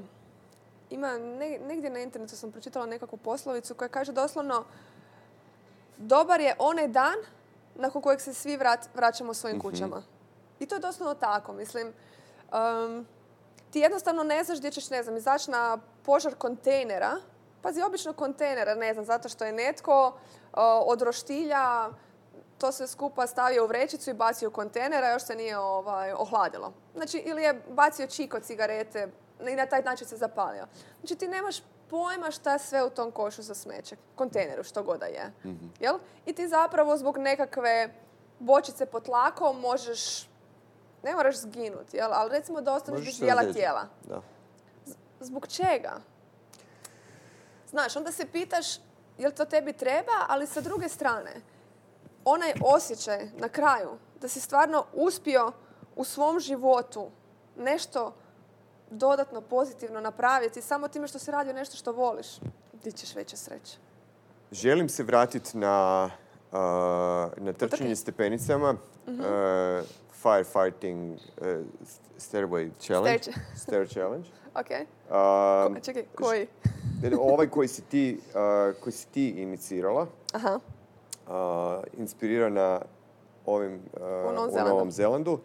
[0.90, 4.64] ima ne- negdje na internetu sam pročitala nekakvu poslovicu koja kaže doslovno
[5.98, 7.14] dobar je onaj dan
[7.74, 10.02] nakon kojeg se svi vrat- vraćamo svojim kućama.
[10.60, 11.92] I to je doslovno tako, mislim.
[12.86, 13.06] um,
[13.74, 17.16] ti jednostavno ne znaš gdje ćeš, ne znam, izaći na požar kontejnera,
[17.62, 21.90] pazi, obično kontejnera, ne znam, zato što je netko uh, od roštilja
[22.58, 26.12] to sve skupa stavio u vrećicu i bacio u kontejner, a još se nije ovaj,
[26.12, 26.72] ohladilo.
[26.94, 29.08] Znači, ili je bacio čik od cigarete
[29.50, 30.66] i na taj način se zapalio.
[31.00, 35.06] Znači, ti nemaš pojma šta sve u tom košu za smeće, kontejneru, što god da
[35.06, 35.32] je.
[35.80, 35.98] Jel?
[36.26, 37.94] I ti zapravo zbog nekakve
[38.38, 40.28] bočice pod tlakom možeš,
[41.04, 42.10] ne moraš zginuti, jel?
[42.12, 43.86] ali recimo da ostaneš bez dijela tijela.
[44.08, 44.22] Da.
[45.20, 46.00] Zbog čega?
[47.70, 48.66] Znaš, onda se pitaš
[49.18, 51.30] jel to tebi treba, ali sa druge strane,
[52.24, 53.90] onaj osjećaj na kraju
[54.20, 55.52] da si stvarno uspio
[55.96, 57.10] u svom životu
[57.56, 58.14] nešto
[58.90, 62.26] dodatno pozitivno napraviti samo time što si radio nešto što voliš,
[62.84, 63.76] di ćeš veće sreće.
[64.52, 66.10] Želim se vratiti na,
[66.52, 66.58] uh,
[67.36, 68.74] na trčanje stepenicama.
[69.06, 71.46] uh, firefighting uh,
[72.18, 73.18] stairway challenge.
[73.22, 74.28] Stair- Stair challenge.
[74.54, 76.46] Ok, Um, Ko- čekaj, koji?
[77.20, 78.34] ovaj koji si ti, uh,
[78.80, 80.60] koji si ti inicirala, Aha,
[81.26, 81.32] uh,
[81.92, 82.80] inspirirana
[83.46, 84.68] ovim uh, Novom u Zelandu.
[84.68, 85.38] Novom Zelandu.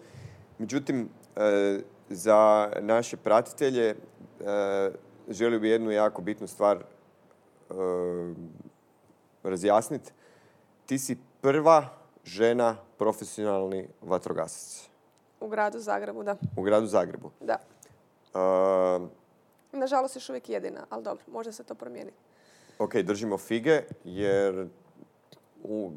[0.57, 1.41] Međutim, uh,
[2.09, 3.95] za naše pratitelje
[4.39, 4.45] uh,
[5.29, 6.77] želio bi jednu jako bitnu stvar
[7.69, 7.75] uh,
[9.43, 10.11] razjasniti.
[10.85, 11.85] Ti si prva
[12.29, 14.89] žena profesionalni vatrogasac
[15.41, 16.35] u gradu Zagrebu, da.
[16.57, 17.31] u gradu Zagrebu.
[17.39, 17.57] da.
[18.33, 19.07] Uh,
[19.71, 22.17] Nažalost, još uvijek jedina, ali dobro, može se to promijeniti.
[22.79, 24.67] ok, držimo fige jer
[25.63, 25.91] u,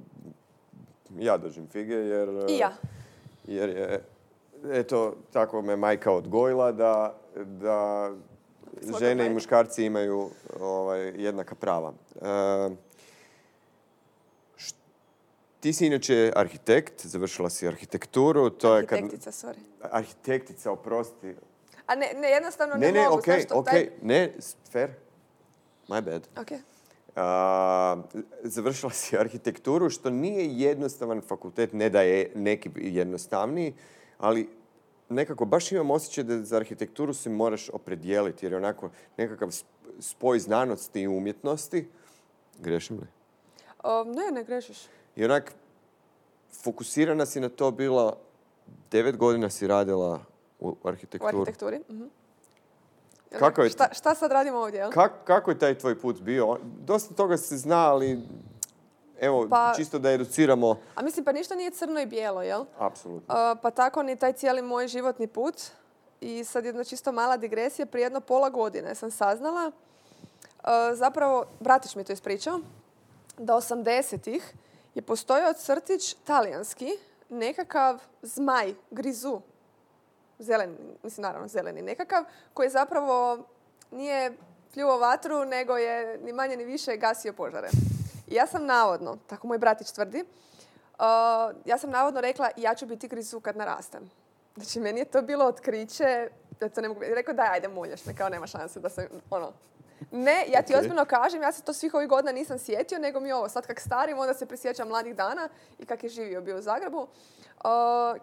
[1.10, 2.28] ja držim fige jer...
[2.48, 2.72] I ja.
[3.44, 4.04] Jer je,
[4.70, 8.10] eto, tako me majka odgojila da, da
[8.98, 11.92] žene i muškarci imaju ovaj, jednaka prava.
[12.14, 12.76] E, š-
[15.62, 18.50] ti si inače arhitekt, završila si arhitekturu.
[18.50, 19.34] To arhitektica, je kad...
[19.34, 19.58] sorry.
[19.90, 21.34] Arhitektica, oprosti.
[21.86, 23.70] A ne, ne jednostavno ne, ne, ne mogu, okay, znaš što, okay.
[23.70, 23.90] Taj...
[24.02, 24.32] Ne,
[24.72, 24.90] fair.
[25.88, 26.28] My bad.
[26.36, 26.58] Okay.
[27.16, 28.02] A,
[28.42, 33.74] završila si arhitekturu, što nije jednostavan fakultet, ne da je neki jednostavniji,
[34.18, 34.48] ali
[35.08, 39.48] nekako baš imam osjećaj da za arhitekturu se moraš opredijeliti, jer je onako nekakav
[40.00, 41.88] spoj znanosti i umjetnosti.
[42.58, 43.06] Grešim li?
[43.84, 44.78] Um, ne, ne grešiš.
[45.16, 45.52] I onak,
[46.54, 48.16] fokusirana si na to bila,
[48.90, 50.20] devet godina si radila
[50.60, 51.40] u U arhitekturu.
[51.40, 51.80] arhitekturi.
[51.90, 52.04] Mhm.
[53.30, 54.90] Jel Kako je- Šta, šta sad radimo ovdje, jel?
[54.90, 56.56] Kak- kako je taj tvoj put bio?
[56.78, 58.18] Dosta toga se zna, ali
[59.20, 60.76] evo, Pa- čisto da educiramo.
[60.94, 62.64] A mislim, pa ništa nije crno i bijelo, jel?
[62.78, 63.34] Apsolutno.
[63.34, 65.54] A, pa tako ni taj cijeli moj životni put.
[66.20, 67.86] I sad jedna čisto mala digresija.
[67.86, 69.70] Prije jedno pola godine sam saznala,
[70.60, 72.60] a, zapravo, bratić mi to ispričao,
[73.38, 74.52] da 80-ih
[74.94, 79.40] je postojao crtić talijanski, nekakav zmaj, grizu,
[80.38, 82.24] zeleni, mislim naravno zeleni nekakav,
[82.54, 83.38] koji zapravo
[83.90, 84.36] nije
[84.74, 87.68] pljuo vatru, nego je ni manje ni više gasio požare.
[88.26, 90.26] I ja sam navodno, tako moj bratić tvrdi, uh,
[91.64, 94.10] ja sam navodno rekla ja ću biti grizu kad narastem.
[94.56, 96.28] Znači, meni je to bilo otkriće,
[96.60, 97.00] da to ne mogu...
[97.00, 99.52] Rekao, daj, ajde, muljaš me, kao nema šanse da se, ono...
[100.10, 103.32] Ne, ja ti ozbiljno kažem, ja se to svih ovih godina nisam sjetio, nego mi
[103.32, 106.62] ovo, sad kak starim, onda se prisjećam mladih dana i kak je živio bio u
[106.62, 107.08] Zagrebu.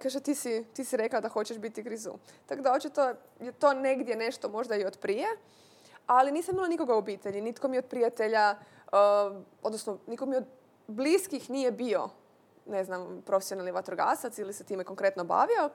[0.02, 2.12] kaže, ti si, ti si rekla da hoćeš biti grizu.
[2.46, 5.28] Tako da očito je to negdje nešto možda i od prije,
[6.08, 8.56] ali nisam imala nikoga u obitelji, nitko mi od prijatelja,
[9.64, 10.46] odnosno niko mi od
[10.88, 12.10] bliskih nije bio,
[12.66, 15.70] ne znam, profesionalni vatrogasac ili se time konkretno bavio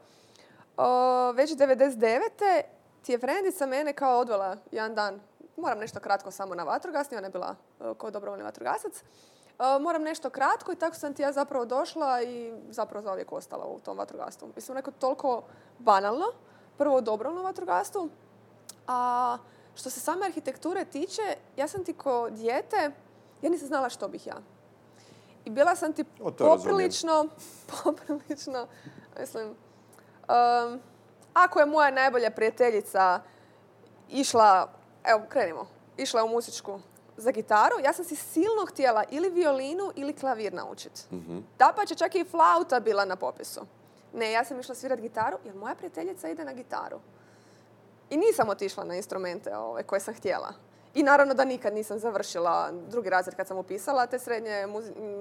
[1.34, 2.62] već 99.
[3.02, 5.20] ti je frendica mene kao odvela jedan dan,
[5.56, 9.02] moram nešto kratko samo na vatrogasni, ona je bila e, kao dobrovoljni vatrogasac.
[9.80, 13.78] moram nešto kratko i tako sam ti ja zapravo došla i zapravo zauvijek ostala u
[13.78, 14.48] tom vatrogastvu.
[14.56, 15.42] Mislim, neko toliko
[15.78, 16.26] banalno,
[16.78, 18.08] prvo u dobrovoljnom vatrogastu,
[18.86, 19.38] a
[19.74, 22.90] što se same arhitekture tiče, ja sam ti ko dijete,
[23.42, 24.36] ja nisam znala što bih ja.
[25.44, 26.04] I bila sam ti
[26.38, 27.28] poprilično,
[27.84, 28.66] poprilično,
[29.20, 29.54] mislim,
[30.28, 30.80] Um,
[31.34, 33.20] ako je moja najbolja prijateljica
[34.08, 34.68] išla,
[35.04, 36.80] evo krenimo, išla je u muzičku
[37.16, 41.00] za gitaru, ja sam si silno htjela ili violinu ili klavir naučiti.
[41.12, 41.46] Mm-hmm.
[41.58, 43.60] Da pa će čak i flauta bila na popisu.
[44.12, 47.00] Ne, ja sam išla svirati gitaru jer moja prijateljica ide na gitaru.
[48.10, 50.52] I nisam otišla na instrumente ove, koje sam htjela.
[50.94, 54.66] I naravno da nikad nisam završila drugi razred kad sam upisala te srednje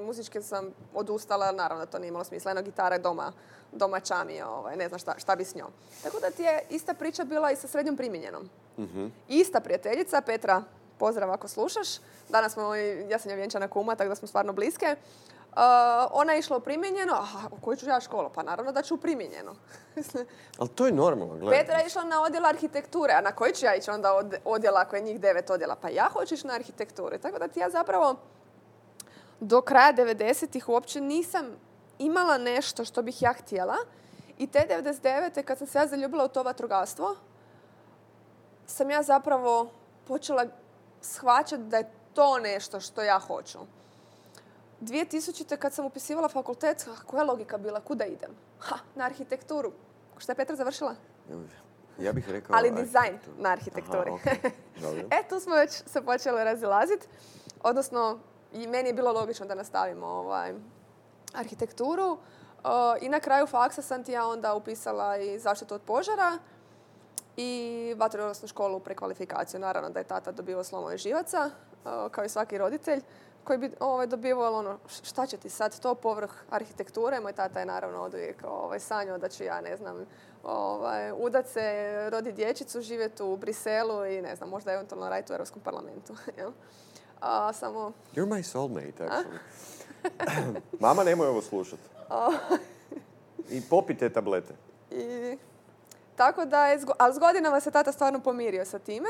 [0.05, 2.51] muzičke sam odustala, naravno da to nije imalo smisla.
[2.51, 3.31] Jedna gitara je doma,
[3.71, 5.71] doma čami, ovaj, ne znam šta, šta bi s njom.
[6.03, 8.49] Tako da ti je ista priča bila i sa srednjom primjenjenom.
[8.77, 10.63] uh Ista prijateljica, Petra,
[10.99, 11.88] pozdrav ako slušaš.
[12.29, 12.75] Danas smo,
[13.09, 14.95] ja sam je vjenčana kuma, tako da smo stvarno bliske.
[15.55, 15.59] Uh,
[16.11, 18.29] ona je išla u primjenjeno, a u koju ću ja školu?
[18.35, 19.55] Pa naravno da ću u primjenjeno.
[20.59, 21.59] Ali to je normalno, gledaj.
[21.59, 24.79] Petra je išla na odjel arhitekture, a na koji ću ja ići onda od odjela
[24.79, 25.75] ako je njih devet odjela?
[25.75, 27.17] Pa ja hoću ići na arhitekturu.
[27.17, 28.15] Tako da ti ja zapravo
[29.39, 31.45] do kraja 90-ih uopće nisam
[31.99, 33.75] imala nešto što bih ja htjela.
[34.37, 35.43] I te 99.
[35.43, 37.15] kad sam se ja zaljubila u to vatrogastvo,
[38.65, 39.69] sam ja zapravo
[40.07, 40.45] počela
[41.01, 43.59] shvaćati da je to nešto što ja hoću.
[44.84, 45.58] 2000.
[45.58, 47.80] kad sam upisivala fakultet, koja je logika bila?
[47.80, 48.32] Kuda idem?
[48.60, 49.72] Ha, na arhitekturu.
[50.17, 50.96] Šta je Petra završila?
[52.00, 52.56] Ja bih rekao...
[52.56, 54.12] Ali dizajn na arhitekturi.
[55.17, 57.08] e, tu smo već se počeli razilaziti.
[57.63, 58.19] Odnosno,
[58.54, 60.54] i meni je bilo logično da nastavimo ovaj,
[61.34, 62.17] arhitekturu.
[63.02, 66.38] I na kraju faksa sam ti ja onda upisala i zaštitu od požara
[67.38, 69.60] i vatrogasnu školu prekvalifikaciju.
[69.60, 71.50] Naravno da je tata dobio slomove živaca,
[72.12, 73.02] kao i svaki roditelj
[73.43, 77.19] koji bi ovaj, dobivao ono, šta će ti sad to povrh arhitekture.
[77.19, 80.06] Moj tata je naravno od uvijek ovaj, sanjao da ću ja, ne znam,
[80.43, 85.36] ovaj, udat se, rodi dječicu, živjeti u Briselu i ne znam, možda eventualno raditi u
[85.36, 86.15] Europskom parlamentu.
[87.21, 87.91] A, samo...
[88.15, 89.39] You're my soulmate, actually.
[90.79, 91.82] Mama, nemoj ovo slušati.
[93.49, 94.53] I popite tablete.
[94.91, 95.38] I,
[96.15, 99.10] tako da, je, ali s godinama se tata stvarno pomirio sa time.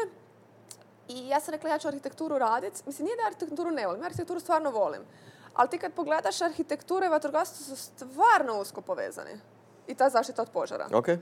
[1.08, 2.82] I ja sam rekla, ja ću arhitekturu raditi.
[2.86, 5.02] Mislim, nije da arhitekturu ne volim, ja arhitekturu stvarno volim.
[5.54, 9.40] Ali ti kad pogledaš arhitekture i vatrogastvo su stvarno usko povezani.
[9.88, 10.88] I ta zaštita od požara.
[10.92, 11.18] Okay.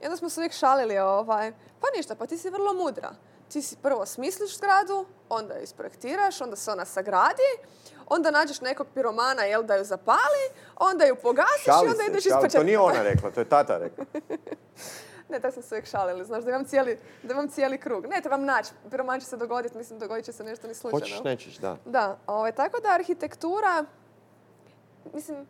[0.00, 3.10] I onda smo se uvijek šalili, ovaj, pa ništa, pa ti si vrlo mudra.
[3.52, 7.50] Ti si prvo smisliš zgradu, onda ju isprojektiraš, onda se ona sagradi,
[8.06, 10.44] onda nađeš nekog piromana, jel, da ju zapali,
[10.76, 12.58] onda ju pogasiš i onda ideš ispočetka.
[12.58, 14.04] To nije ona rekla, to je tata rekla.
[15.30, 18.06] Ne, tako smo se uvijek šalili, znaš, da imam cijeli, da imam cijeli krug.
[18.06, 21.00] Ne, trebam naći, piroman će se dogoditi, mislim, dogodit će se nešto ni slučajno.
[21.00, 21.76] Hoćeš, nećeš, da.
[21.84, 23.84] Da, ovaj, tako da arhitektura,
[25.14, 25.46] mislim,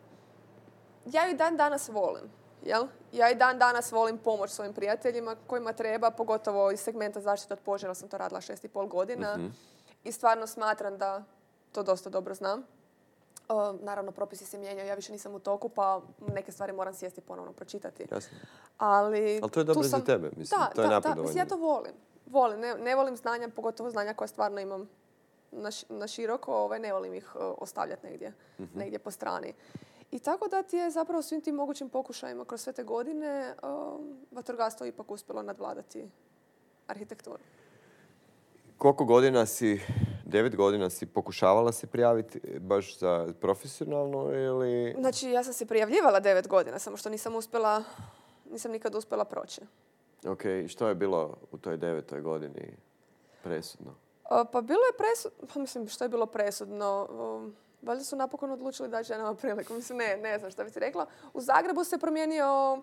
[1.05, 2.23] ja ju dan danas volim.
[2.63, 2.87] Jel?
[3.11, 7.59] Ja i dan danas volim pomoć svojim prijateljima kojima treba, pogotovo iz segmenta zaštite od
[7.59, 9.37] požara sam to radila šest i pol godina.
[9.37, 9.47] Mhm.
[10.03, 11.23] I stvarno smatram da
[11.71, 12.63] to dosta dobro znam
[13.81, 16.01] naravno, propisi se mijenjaju, ja više nisam u toku, pa
[16.33, 18.05] neke stvari moram sjesti ponovno pročitati.
[18.11, 18.37] Jasno.
[18.77, 21.45] Ali, Ali to je dobro za tebe, mislim, da, to je da, da, mislim, ja
[21.45, 21.93] to volim.
[22.25, 24.89] Volim, ne, ne volim znanja, pogotovo znanja koja stvarno imam
[25.51, 29.53] na, na široko, ovaj, ne volim ih ostavljati negdje, uh negdje po strani.
[30.11, 33.69] I tako da ti je zapravo svim tim mogućim pokušajima kroz sve te godine uh,
[34.31, 36.09] vatrogastvo ipak uspjelo nadvladati
[36.87, 37.43] arhitekturu.
[38.77, 39.81] Koliko godina si
[40.31, 44.95] devet godina si pokušavala se prijaviti baš za profesionalno ili...
[44.99, 47.83] Znači, ja sam se prijavljivala devet godina, samo što nisam uspjela,
[48.51, 49.61] nisam nikad uspjela proći.
[50.27, 52.77] Ok, i što je bilo u toj devetoj godini
[53.43, 53.95] presudno?
[54.51, 57.07] pa bilo je presudno, pa mislim, što je bilo presudno?
[57.81, 59.73] valjda su napokon odlučili da će nema priliku.
[59.73, 61.05] Mislim, ne, ne znam što bi ti rekla.
[61.33, 62.81] U Zagrebu se promijenio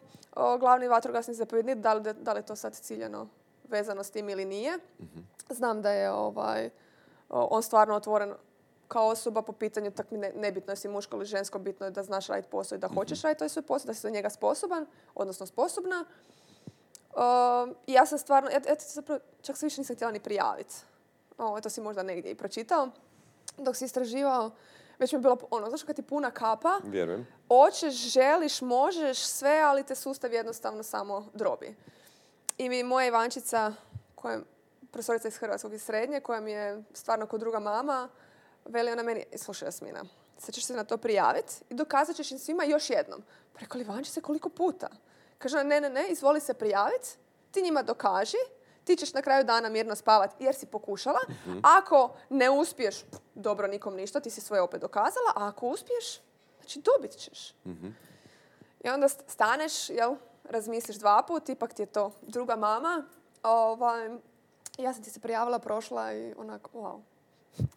[0.61, 3.29] glavni vatrogasni zapovjednik, da li, da li je to sad ciljano
[3.69, 4.79] vezano s tim ili nije.
[5.01, 5.21] Mhm.
[5.51, 6.71] Znam da je ovaj,
[7.29, 8.35] on stvarno otvoren
[8.89, 12.03] kao osoba po pitanju, tak mi ne, nebitno jesi muško ili žensko, bitno je da
[12.03, 14.87] znaš raditi posao i da hoćeš raditi taj svoj posao, da si za njega sposoban,
[15.15, 16.05] odnosno sposobna.
[17.11, 20.75] Uh, ja sam stvarno, ja, ja zapravo čak se više nisam htjela ni prijaviti.
[21.39, 22.89] O, to si možda negdje i pročitao.
[23.57, 24.51] Dok si istraživao,
[24.99, 27.27] već mi je bilo ono, znaš kad ti puna kapa, Vjerujem.
[27.49, 31.77] hoćeš, želiš, možeš, sve, ali te sustav jednostavno samo drobi.
[32.59, 33.73] I mi moja Ivančica,
[34.15, 34.41] koja je
[34.91, 38.09] profesorica iz Hrvatskog i srednje, koja mi je stvarno kao druga mama,
[38.65, 40.05] veli ona meni, slušaj Jasmina,
[40.39, 43.23] sad ćeš se na to prijaviti i dokazat ćeš im svima još jednom.
[43.53, 44.89] Pa Rekao li Ivančice koliko puta?
[45.39, 47.09] Kaže ona, ne, ne, ne, izvoli se prijaviti,
[47.51, 48.37] ti njima dokaži,
[48.85, 51.21] ti ćeš na kraju dana mirno spavati jer si pokušala.
[51.63, 56.21] Ako ne uspiješ, dobro, nikom ništa, ti si svoje opet dokazala, a ako uspiješ,
[56.61, 57.55] znači dobit ćeš.
[58.85, 60.15] I onda st- staneš, jel,
[60.45, 63.05] razmisliš dva put, ipak ti je to druga mama.
[63.43, 64.11] Ovaj,
[64.79, 67.01] ja sam ti se prijavila, prošla i onako, wow.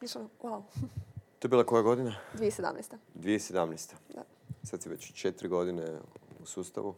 [0.01, 0.61] Išla, wow.
[1.39, 2.15] To je bila koja godina?
[2.33, 2.95] 2017.
[3.15, 3.93] 2017.
[4.13, 4.23] Da.
[4.63, 5.99] Sad si već četiri godine
[6.41, 6.95] u sustavu.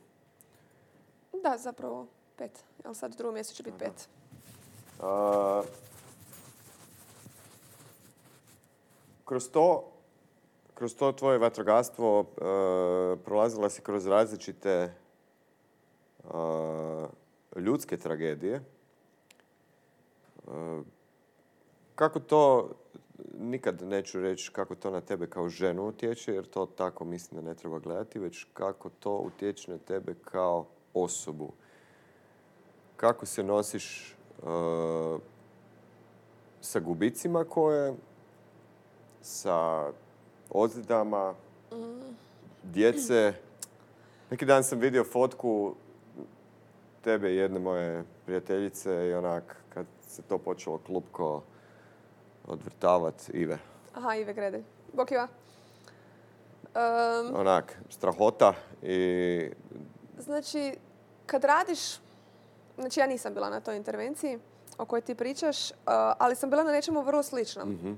[1.43, 2.63] Da, zapravo pet.
[2.83, 4.09] Jel sad u drugom mjesecu će biti pet.
[4.99, 5.61] A,
[9.25, 9.91] kroz to,
[10.73, 12.25] kroz to tvoje vatrogastvo e,
[13.25, 14.93] prolazila si kroz različite e,
[17.59, 18.72] ljudske tragedije.
[20.47, 20.81] E,
[21.95, 22.69] kako to,
[23.39, 27.49] nikad neću reći kako to na tebe kao ženu utječe, jer to tako mislim da
[27.49, 31.51] ne treba gledati, već kako to utječe na tebe kao osobu.
[32.95, 34.15] Kako se nosiš e,
[36.61, 37.93] sa gubicima koje,
[39.21, 39.89] sa
[40.49, 41.33] ozljedama,
[42.63, 43.33] djece.
[44.31, 45.75] Neki dan sam vidio fotku
[47.01, 49.62] tebe i jedne moje prijateljice i onak,
[50.13, 51.41] se to počelo klupko
[52.47, 53.57] odvrtavat, Ive.
[53.93, 54.63] Aha, Ive Gredelj.
[54.93, 55.27] Bok Iva.
[56.75, 59.49] Em, Onak, strahota i
[60.17, 60.75] Znači,
[61.25, 61.79] kad radiš,
[62.77, 64.39] znači ja nisam bila na toj intervenciji
[64.77, 65.75] o kojoj ti pričaš, uh,
[66.17, 67.69] ali sam bila na nečemu vrlo sličnom.
[67.69, 67.93] mhm,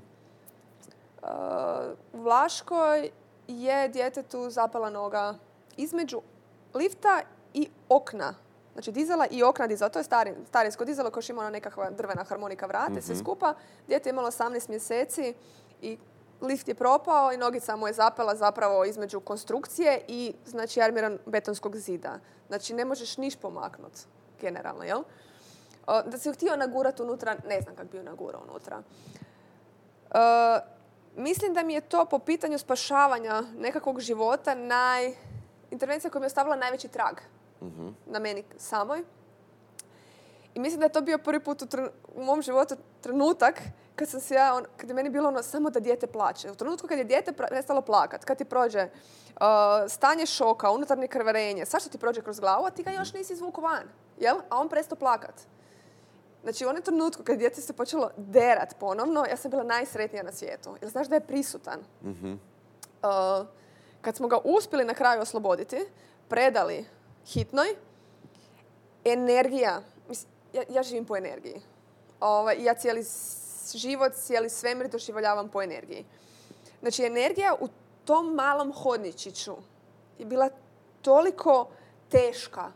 [1.22, 1.28] Uh,
[2.12, 3.10] u Vlaškoj
[3.48, 5.34] je djetetu zapala noga
[5.76, 6.20] između
[6.74, 7.22] lifta
[7.54, 8.34] i okna.
[8.76, 9.88] Znači dizela i okna dizela.
[9.88, 13.54] To je stari, starinsko dizelo koje ona nekakva drvena harmonika vrate, sve skupa.
[13.86, 15.34] Dijete je imalo 18 mjeseci
[15.82, 15.98] i
[16.40, 21.76] lift je propao i nogica mu je zapela zapravo između konstrukcije i znači armiran betonskog
[21.76, 22.18] zida.
[22.48, 23.92] Znači ne možeš niš pomaknut,
[24.40, 25.02] generalno, jel?
[25.86, 28.82] Da si htio nagurati unutra, ne znam kako bi ju nagurao unutra.
[30.10, 30.18] E,
[31.16, 35.14] mislim da mi je to po pitanju spašavanja nekakvog života naj...
[35.70, 37.16] intervencija koja mi je ostavila najveći trag
[38.06, 39.04] na meni samoj.
[40.54, 41.66] I mislim da je to bio prvi put u,
[42.14, 43.62] u mom životu trenutak
[43.96, 46.50] kad sam se ja, on, kad je meni bilo ono samo da dijete plaće.
[46.50, 48.88] U trenutku kad je dijete prestalo plakat, kad ti prođe
[49.34, 49.40] uh,
[49.88, 53.60] stanje šoka, unutarnje krvarenje, svašta ti prođe kroz glavu, a ti ga još nisi izvuku
[53.60, 53.82] van,
[54.18, 54.36] jel?
[54.48, 55.40] A on prestao plakat.
[56.42, 60.32] Znači u onom trenutku kad dijete se počelo derat ponovno, ja sam bila najsretnija na
[60.32, 60.76] svijetu.
[60.80, 61.80] Jer znaš da je prisutan.
[63.02, 63.46] Uh,
[64.00, 65.86] kad smo ga uspjeli na kraju osloboditi,
[66.28, 66.86] predali
[67.26, 67.76] hitnoj,
[69.04, 69.82] energija,
[70.52, 71.62] ja, ja živim po energiji.
[72.20, 73.04] Ovaj, ja cijeli
[73.74, 76.04] život, cijeli svemir doživljavam po energiji.
[76.80, 77.68] Znači, energija u
[78.04, 79.56] tom malom hodničiću
[80.18, 80.50] je bila
[81.02, 81.68] toliko
[82.08, 82.72] teška,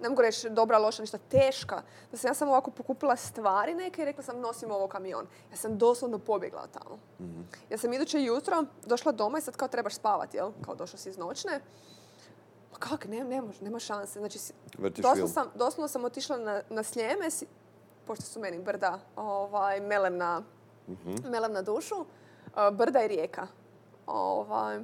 [0.00, 4.02] ne mogu reći dobra, loša, ništa, teška, da sam ja samo ovako pokupila stvari neke
[4.02, 5.26] i rekla sam nosim ovo kamion.
[5.50, 6.98] Ja sam doslovno pobjegla od tamo.
[7.70, 10.50] Ja sam iduće jutro došla doma i sad kao trebaš spavati, jel?
[10.64, 11.60] Kao došla si iz noćne.
[12.74, 14.18] Pa kak, ne, ne može, nema šanse.
[14.18, 14.38] Znači,
[15.02, 17.28] doslovno sam, doslovno sam otišla na, na sljeme,
[18.04, 20.42] pošto su meni brda ovaj, melem, na,
[21.24, 22.04] melem na dušu,
[22.54, 23.46] a, brda i rijeka.
[24.06, 24.78] Ovaj,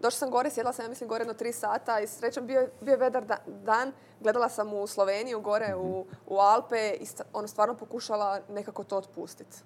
[0.00, 2.92] došla sam gore, sjedla sam, ja mislim, gore jedno tri sata i srećom bio, bio
[2.92, 3.92] je vedar da- dan.
[4.20, 8.96] Gledala sam u Sloveniju, gore u, u Alpe i sta- ono, stvarno pokušala nekako to
[8.96, 9.56] otpustiti.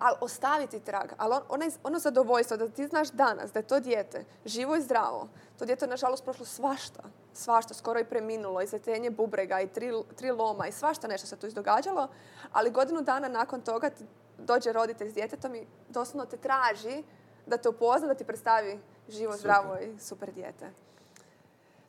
[0.00, 3.80] Ali ostaviti trag, ali on, onaj- ono zadovoljstvo da ti znaš danas da je to
[3.80, 5.28] dijete živo i zdravo.
[5.58, 9.92] To dijete je nažalost prošlo svašta, svašta, skoro i preminulo, i zatenje bubrega, i tri,
[10.16, 12.08] tri loma, i svašta nešto se tu izdogađalo.
[12.52, 14.04] Ali godinu dana nakon toga ti
[14.38, 17.02] dođe roditelj s djetetom i doslovno te traži
[17.46, 20.70] da te upozna, da ti predstavi živo, zdravo i super dijete.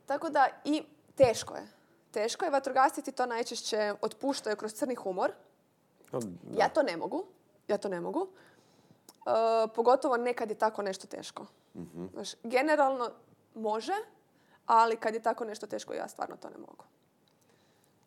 [0.06, 0.84] Tako da i
[1.16, 1.68] teško je.
[2.12, 5.32] Teško je, vatrogasci ti to najčešće otpuštaju kroz crni humor.
[6.12, 6.20] No,
[6.58, 7.26] Ja to ne mogu.
[7.72, 8.28] Ja to ne mogu.
[8.28, 9.32] E,
[9.76, 11.46] pogotovo nekad je tako nešto teško.
[12.14, 13.10] Znaš, generalno
[13.56, 13.94] može,
[14.66, 16.84] ali kad je tako nešto teško, ja stvarno to ne mogu.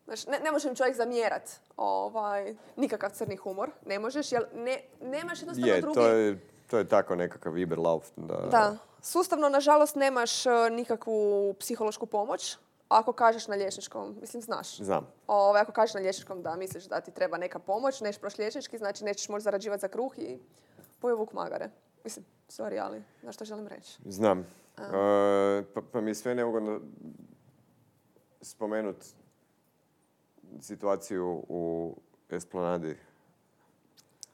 [0.05, 3.69] Znaš, ne, ne može im čovjek zamjerat ovaj, nikakav crni humor.
[3.85, 5.95] Ne možeš, jer ne, nemaš jednostavno Je, drugi...
[5.95, 8.07] to je To je tako nekakav Iberlauf.
[8.15, 8.35] Da.
[8.35, 8.77] Da.
[9.01, 12.57] Sustavno, nažalost, nemaš e, nikakvu psihološku pomoć.
[12.89, 14.77] Ako kažeš na liječničkom, mislim, znaš.
[14.77, 15.07] Znam.
[15.27, 18.77] Ove, ako kažeš na liječničkom da misliš da ti treba neka pomoć, neš proći liječnički,
[18.77, 20.39] znači nećeš moći zarađivati za kruh i
[20.99, 21.69] pojeo vuk magare.
[22.03, 23.97] Mislim, sorry, ali znaš što želim reći.
[24.05, 24.39] Znam.
[24.39, 26.79] E, pa, pa mi je sve neugodno
[28.41, 29.05] spomenut
[30.61, 31.95] situaciju u
[32.29, 32.97] Esplanadi.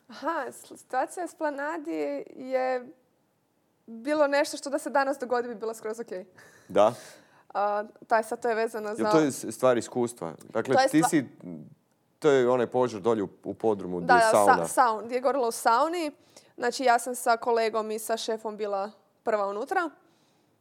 [0.07, 2.87] Aha, situacija u Esplanadi je
[3.85, 6.11] bilo nešto što da se danas dogodi bi bilo skroz ok.
[6.67, 6.93] Da?
[7.53, 9.03] A, taj sad to je vezano za...
[9.03, 10.33] Jel to je stvar iskustva?
[10.43, 11.25] Dakle, To je ti stva- si...
[12.19, 14.57] To je onaj požar dolje u, u podrumu gdje Da, je da, sauna.
[14.57, 16.11] sa, saun, gdje je gorilo u sauni.
[16.57, 18.91] Znači ja sam sa kolegom i sa šefom bila
[19.23, 19.89] prva unutra.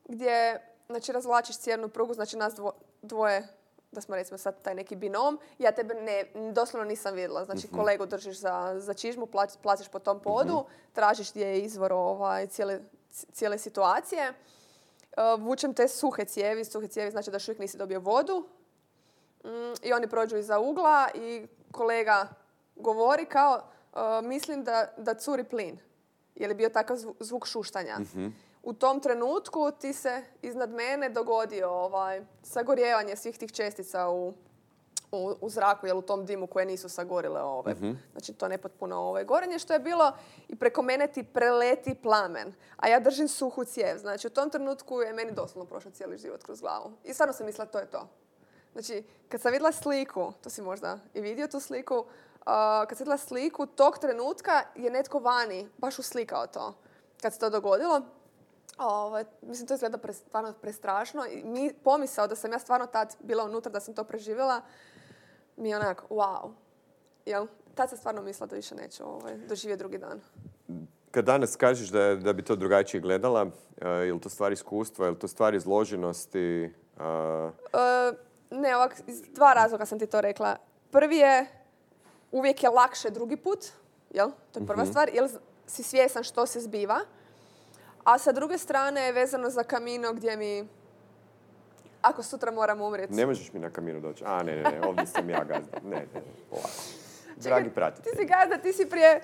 [0.05, 2.73] Gdje, znači razvlačiš cijelu prugu, znači nas dvo-
[3.03, 3.49] dvoje,
[3.93, 5.39] da smo recimo sad taj neki binom.
[5.59, 7.45] Ja tebe ne, doslovno nisam vidjela.
[7.45, 11.93] Znači kolegu držiš za, za čižmu, plać- plaziš po tom podu, tražiš gdje je izvor
[11.93, 12.81] ovaj, cijele,
[13.11, 14.33] cijele situacije.
[15.21, 18.49] Uh, vučem te suhe cijevi, suhe cijevi znači da još uvijek nisi dobio vodu.
[19.45, 22.29] Mm, I oni prođu iza ugla i kolega
[22.77, 23.63] govori kao
[23.93, 25.79] uh, mislim da, da curi plin.
[26.35, 27.97] Jer je bio takav zvu- zvuk šuštanja.
[28.63, 34.35] U tom trenutku ti se iznad mene dogodio ovaj, sagorijevanje svih tih čestica u,
[35.13, 37.75] u, u zraku, jel u tom dimu koje nisu sagorile ove.
[38.13, 40.13] Znači to nepotpuno ovaj, gorenje što je bilo
[40.49, 43.99] i preko mene ti preleti plamen, a ja držim suhu cijev.
[43.99, 46.93] Znači u tom trenutku je meni doslovno prošao cijeli život kroz glavu.
[47.05, 48.09] I stvarno sam mislila to je to.
[48.73, 52.07] Znači, kad sam vidjela sliku, to si možda i vidio tu sliku, uh,
[52.89, 56.75] kad sam vidjela sliku, tog trenutka je netko vani baš uslikao to.
[57.23, 58.03] Kad se to dogodilo,
[58.79, 61.27] ovaj, mislim, to izgleda pre, stvarno prestrašno.
[61.27, 64.61] I mi, pomisao da sam ja stvarno tad bila unutra, da sam to preživjela,
[65.61, 66.51] mi je onak, wow.
[67.27, 67.47] Jel?
[67.75, 70.21] Tad sam stvarno mislila da više neću ovaj, doživjeti drugi dan.
[71.11, 73.53] Kad danas kažeš da, da bi to drugačije gledala, uh,
[73.83, 76.73] je li to stvar iskustva, je li to stvar izloženosti?
[76.97, 78.13] uh, E,
[78.51, 80.57] ne, ovak, iz dva razloga sam ti to rekla.
[80.91, 81.47] Prvi je,
[82.33, 83.59] uvijek je lakše drugi put,
[84.11, 84.31] jel?
[84.53, 85.29] To je prva stvar, jer
[85.67, 87.01] si svjesan što se zbiva.
[88.05, 90.69] A sa druge strane je vezano za kamino gdje mi,
[92.03, 93.15] ako sutra moram umrijeti.
[93.15, 94.25] ne možeš mi na kaminu doći.
[94.27, 95.79] A, ne, ne, ne, ovdje sam ja gazda.
[95.85, 96.07] Ne, ne,
[96.51, 96.69] polako.
[97.37, 98.17] Dragi Ti pratitelji.
[98.17, 99.21] si gazda, ti si prije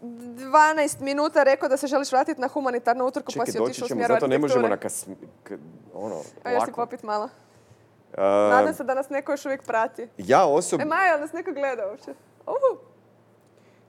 [0.00, 3.88] 12 minuta rekao da se želiš vratiti na humanitarnu utrku pa si otišao u ćemo,
[3.88, 5.16] smjeru zato ne možemo na arhitekture.
[5.44, 5.58] kas...
[5.58, 5.58] k-
[5.94, 6.72] ono, A još lako.
[6.74, 7.24] popit malo.
[7.24, 8.18] Uh,
[8.50, 10.08] Nadam se da nas neko još uvijek prati.
[10.18, 10.86] ja E, osobno...
[10.86, 12.10] Maja, jel nas neko gleda uopće?
[12.42, 12.80] Uhu.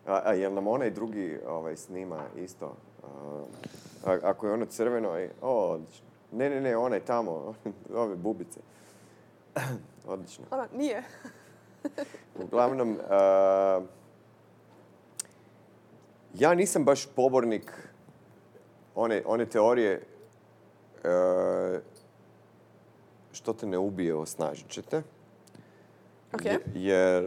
[0.07, 2.75] A, a jel nam onaj drugi ovaj, snima isto?
[4.05, 6.05] A- ako je ono crveno, i, o, odlično.
[6.33, 7.53] Ne, ne, ne, onaj tamo,
[7.95, 8.59] ove bubice.
[10.05, 10.45] odlično.
[10.51, 11.03] Ono, nije.
[12.43, 13.81] Uglavnom, a,
[16.33, 17.71] ja nisam baš pobornik
[18.95, 20.01] one, one teorije
[21.03, 21.09] e,
[23.31, 25.01] što te ne ubije, osnažit će te.
[26.33, 26.45] Ok.
[26.45, 27.23] Je- Jer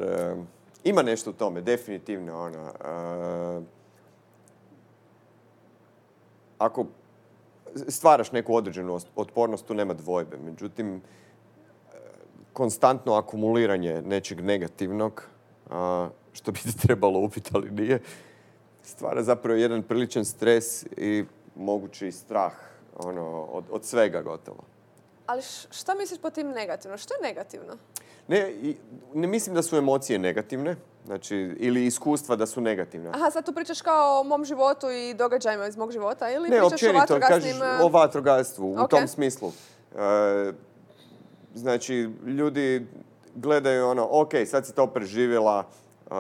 [0.85, 2.49] ima nešto u tome, definitivno.
[2.49, 3.77] E,
[6.59, 6.87] ako
[7.89, 10.37] stvaraš neku određenu os- otpornost, tu nema dvojbe.
[10.37, 11.01] Međutim, e,
[12.53, 15.29] konstantno akumuliranje nečeg negativnog,
[16.33, 18.01] što bi ti trebalo upiti, ali nije,
[18.83, 21.25] stvara zapravo jedan priličan stres i
[21.57, 22.53] mogući strah
[22.97, 24.63] ono, od, od svega gotovo.
[25.27, 26.99] Ali šta misliš po tim negativno?
[26.99, 27.77] Što je negativno?
[28.29, 28.55] Ne,
[29.15, 33.11] ne mislim da su emocije negativne, znači, ili iskustva da su negativna.
[33.11, 36.49] Aha, sad tu pričaš kao o mom životu i događajima iz mog života ili Ne,
[36.49, 37.59] pričaš o općenito, vatrogasnim...
[37.59, 38.91] kažeš e, o vatrogastvu, u Ok.
[38.91, 39.53] tom smislu.
[39.95, 40.53] E,
[41.55, 41.95] znači,
[42.27, 42.87] ljudi
[43.35, 45.65] gledaju ono, ok, sad si to preživjela,
[46.07, 46.15] e,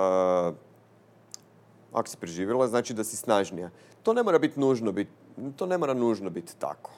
[1.92, 3.70] ako si preživjela, znači da si snažnija.
[4.02, 5.10] To ne mora biti nužno biti,
[5.56, 6.90] to ne mora nužno biti tako.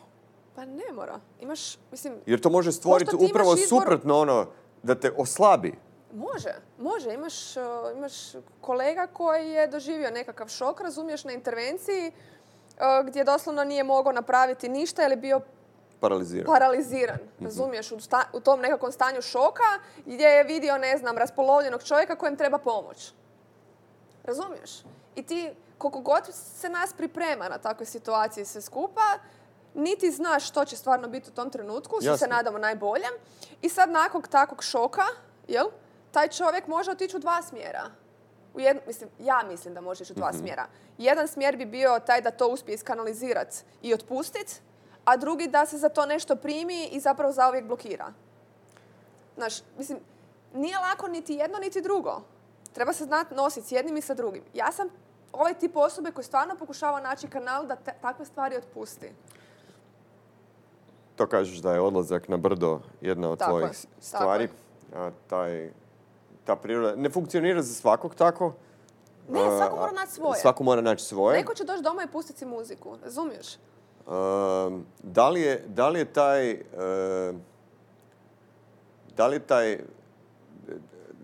[0.54, 1.20] Pa ne mora.
[1.40, 4.46] Imaš, mislim, Jer to može stvoriti upravo izbor- suprotno ono,
[4.82, 5.78] da te oslabi.
[6.12, 7.14] Može, može.
[7.14, 7.34] Imaš,
[7.96, 8.12] imaš
[8.60, 12.12] kolega koji je doživio nekakav šok, razumiješ, na intervenciji
[13.04, 15.40] gdje doslovno nije mogao napraviti ništa jer je bio
[16.00, 16.46] Paralizira.
[16.46, 19.62] paraliziran, razumiješ, u, sta- u tom nekakvom stanju šoka
[19.98, 23.12] gdje je vidio, ne znam, raspolovljenog čovjeka kojem treba pomoć.
[24.24, 24.70] Razumiješ?
[25.14, 29.02] I ti, koliko god se nas priprema na takve situacije sve skupa,
[29.78, 33.12] niti znaš što će stvarno biti u tom trenutku, svi se nadamo najboljem.
[33.62, 35.04] I sad nakon takvog šoka,
[35.48, 35.66] jel,
[36.10, 37.90] taj čovjek može otići u dva smjera.
[38.54, 40.66] U jed- mislim, ja mislim da može ići u dva smjera.
[40.98, 44.60] Jedan smjer bi bio taj da to uspije iskanalizirati i otpustiti,
[45.04, 48.12] a drugi da se za to nešto primi i zapravo zauvijek blokira.
[49.36, 49.98] Znaš, mislim,
[50.54, 52.22] nije lako niti jedno niti drugo.
[52.72, 54.42] Treba se znati nositi s jednim i sa drugim.
[54.54, 54.88] Ja sam
[55.32, 59.12] ovaj tip osobe koji stvarno pokušava naći kanal da te- takve stvari otpusti.
[61.18, 64.48] To kažeš da je odlazak na brdo jedna od Tako tvojih stvari.
[64.94, 65.70] A, taj,
[66.44, 68.52] ta priroda ne funkcionira za svakog tako.
[69.28, 70.40] Ne, svako mora naći svoje.
[70.40, 71.38] Svako mora naći svoje.
[71.38, 73.46] Neko će doći doma i pustiti muziku, razumiješ?
[74.06, 77.42] Um, da, li je, da li je taj um,
[79.16, 79.78] da li je taj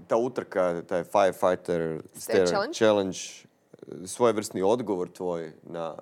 [0.07, 2.75] ta utrka, taj Firefighter Stair Stair Challenge?
[2.75, 3.19] Challenge
[4.07, 5.95] svojevrsni odgovor tvoj na,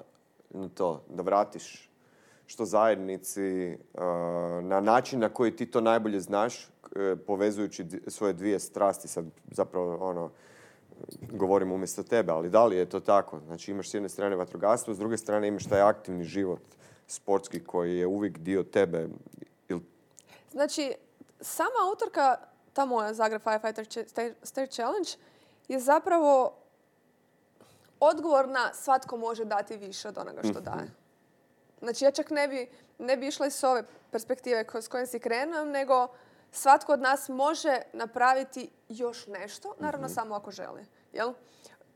[0.51, 1.92] na to, da vratiš
[2.53, 4.01] što zajednici uh,
[4.63, 9.97] na način na koji ti to najbolje znaš, k- povezujući svoje dvije strasti, sad zapravo
[10.01, 10.31] ono,
[11.31, 13.41] govorim umjesto tebe, ali da li je to tako?
[13.41, 16.61] Znači imaš s jedne strane vatrogastvo, s druge strane imaš taj aktivni život
[17.07, 19.09] sportski koji je uvijek dio tebe.
[20.51, 20.95] Znači,
[21.41, 22.37] sama utrka,
[22.73, 25.11] ta moja Zagreb Firefighter Stair- Stair Challenge,
[25.69, 26.53] je zapravo
[28.01, 30.91] odgovor na svatko može dati više od onoga što daje.
[31.83, 35.65] Znači, ja čak ne bi, ne bi išla iz ove perspektive s kojom si krenuo,
[35.65, 36.09] nego
[36.53, 40.87] svatko od nas može napraviti još nešto, naravno samo ako želi.
[41.13, 41.33] Jel?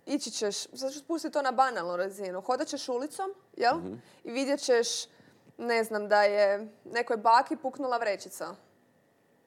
[0.07, 3.77] Ići ćeš, sad ću spustiti to na banalnu razinu, hodat ćeš ulicom, jel?
[4.25, 4.89] I vidjet ćeš,
[5.59, 8.55] ne znam, da je nekoj baki puknula vrećica.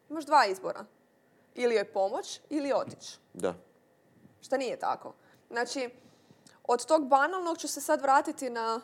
[0.09, 0.85] Imaš dva izbora.
[1.55, 3.17] Ili joj pomoć, ili otići.
[3.33, 3.53] da.
[4.41, 5.13] Šta nije tako.
[5.49, 5.89] Znači,
[6.63, 8.81] od tog banalnog ću se sad vratiti na,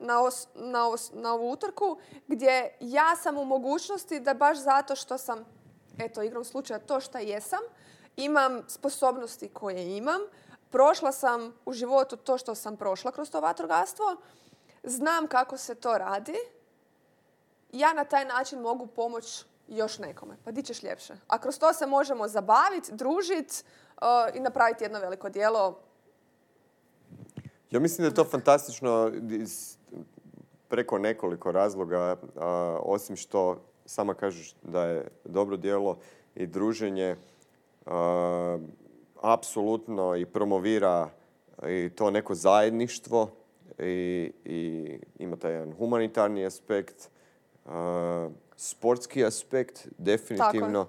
[0.00, 5.18] na, os- na, os- ovu utrku gdje ja sam u mogućnosti da baš zato što
[5.18, 5.44] sam,
[5.98, 7.60] eto, igrom slučaja to što jesam,
[8.16, 10.20] imam sposobnosti koje imam,
[10.70, 14.16] prošla sam u životu to što sam prošla kroz to vatrogastvo,
[14.82, 16.36] znam kako se to radi,
[17.72, 20.36] ja na taj način mogu pomoći još nekome.
[20.44, 21.14] Pa di ćeš ljepše.
[21.28, 23.62] A kroz to se možemo zabaviti, družiti
[24.34, 25.80] i napraviti jedno veliko dijelo.
[27.70, 29.12] Ja mislim da je to fantastično
[30.70, 35.98] preko nekoliko razloga, a, osim što sama kažeš da je dobro djelo
[36.34, 37.16] i druženje,
[37.86, 38.58] a,
[39.22, 41.10] apsolutno i promovira
[41.68, 43.30] i to neko zajedništvo
[43.78, 47.10] i, i ima taj jedan humanitarni aspekt,
[47.66, 50.86] a, sportski aspekt definitivno,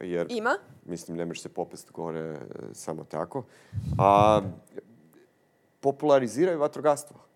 [0.00, 0.54] jer Ima.
[0.84, 2.38] mislim ne možeš se popest gore e,
[2.72, 3.44] samo tako.
[3.98, 4.40] A
[5.80, 7.31] populariziraju vatrogastvo.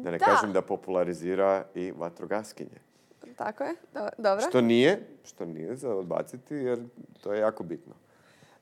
[0.00, 0.24] Da ne Da.
[0.24, 2.80] kažem da popularizira i vatrogaskinje.
[3.36, 4.46] Tako je, Do- dobro.
[4.48, 6.84] Što nije, što nije za odbaciti jer
[7.20, 7.94] to je jako bitno.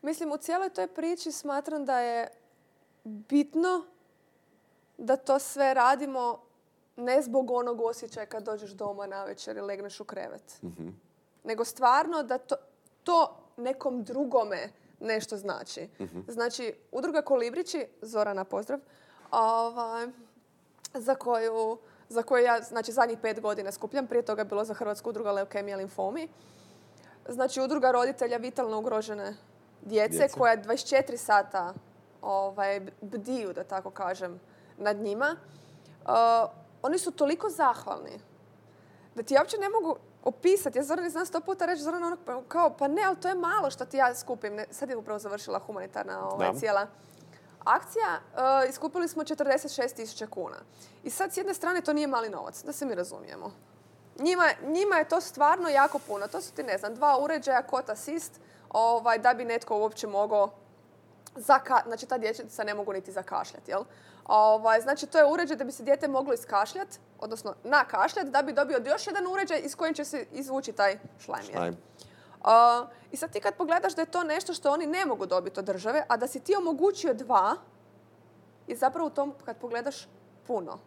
[0.02, 2.28] Mislim, u cijeloj toj priči smatram da je
[3.04, 3.84] bitno
[4.98, 6.38] da to sve radimo
[6.96, 10.60] ne zbog onog osjećaja kad dođeš doma na večer i legneš u krevet.
[11.44, 12.54] Nego stvarno da to,
[13.04, 14.68] to nekom drugome
[15.00, 15.88] nešto znači.
[16.28, 18.80] Znači, udruga Kolibrići, Zorana pozdrav,
[19.30, 20.06] ovaj,
[20.94, 21.78] za koju,
[22.08, 24.06] za koju ja znači, zadnjih pet godina skupljam.
[24.06, 26.28] Prije toga je bilo za Hrvatsku udruga Leukemija limfomi.
[27.28, 29.36] Znači, udruga roditelja vitalno ugrožene
[29.82, 30.38] djece, Djece.
[30.38, 31.74] koja 24 sata
[32.22, 34.40] ovaj, bdiju, da tako kažem,
[34.76, 35.36] nad njima.
[36.04, 36.10] Uh,
[36.82, 38.20] oni su toliko zahvalni
[39.14, 40.78] da ti ja uopće ne mogu opisati.
[40.78, 43.34] Ja Zorani znam sto puta reći Zorana ono pa- kao, pa ne, ali to je
[43.34, 44.54] malo što ti ja skupim.
[44.54, 46.86] Ne, sad je upravo završila humanitarna ovaj, cijela
[47.68, 48.20] akcija.
[48.32, 50.56] Uh, iskupili smo 46 tisuća kuna.
[51.04, 53.52] I sad s jedne strane to nije mali novac, da se mi razumijemo.
[54.18, 56.28] Njima, njima je to stvarno jako puno.
[56.28, 58.40] To su ti, ne znam, dva uređaja, kot asist,
[58.70, 60.50] ovaj, da bi netko uopće mogao
[61.36, 61.82] zaka...
[61.86, 63.84] Znači, ta dječica ne mogu niti zakašljati, jel?
[64.24, 68.52] Ovaj, znači, to je uređaj da bi se dijete moglo iskašljati, odnosno nakašljati, da bi
[68.52, 70.98] dobio još jedan uređaj iz kojim će se izvući taj?
[71.24, 71.74] Šlajm.
[73.10, 75.66] I sad ti kad pogledaš da je to nešto što oni ne mogu dobiti od
[75.66, 77.56] države, a da si ti omogućio dva,
[78.66, 80.08] je zapravo u tom kad pogledaš
[80.46, 80.78] puno.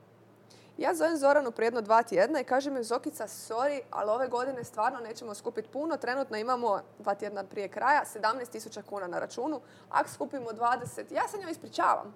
[0.78, 4.64] Ja zovem Zoranu prije jedno dva tjedna i kažem joj Zokica, sorry, ali ove godine
[4.64, 5.98] stvarno nećemo skupiti puno.
[5.98, 9.62] Trenutno imamo dva tjedna prije kraja 17.000 kuna na računu.
[9.90, 12.16] Ako skupimo 20, ja se njoj ispričavam.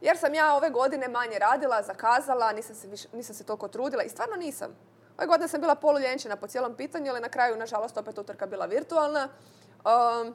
[0.00, 4.02] Jer sam ja ove godine manje radila, zakazala, nisam se, više, nisam se toliko trudila
[4.02, 4.76] i stvarno nisam.
[5.18, 8.66] Ove godine sam bila poluljenčina po cijelom pitanju, ali na kraju, nažalost, opet utrka bila
[8.66, 9.28] virtualna.
[9.76, 10.34] Um,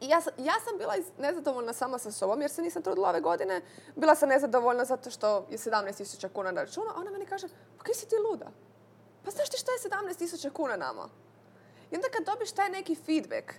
[0.00, 3.20] i ja, sam- ja sam bila nezadovoljna sama sa sobom jer se nisam trudila ove
[3.20, 3.60] godine.
[3.96, 7.46] Bila sam nezadovoljna zato što je 17.000 kuna na računu, a ona meni kaže,
[7.78, 8.46] pa kaj si ti luda?
[9.24, 9.78] Pa znaš ti šta je
[10.14, 11.08] 17.000 kuna nama?
[11.90, 13.52] I onda kad dobiš taj neki feedback,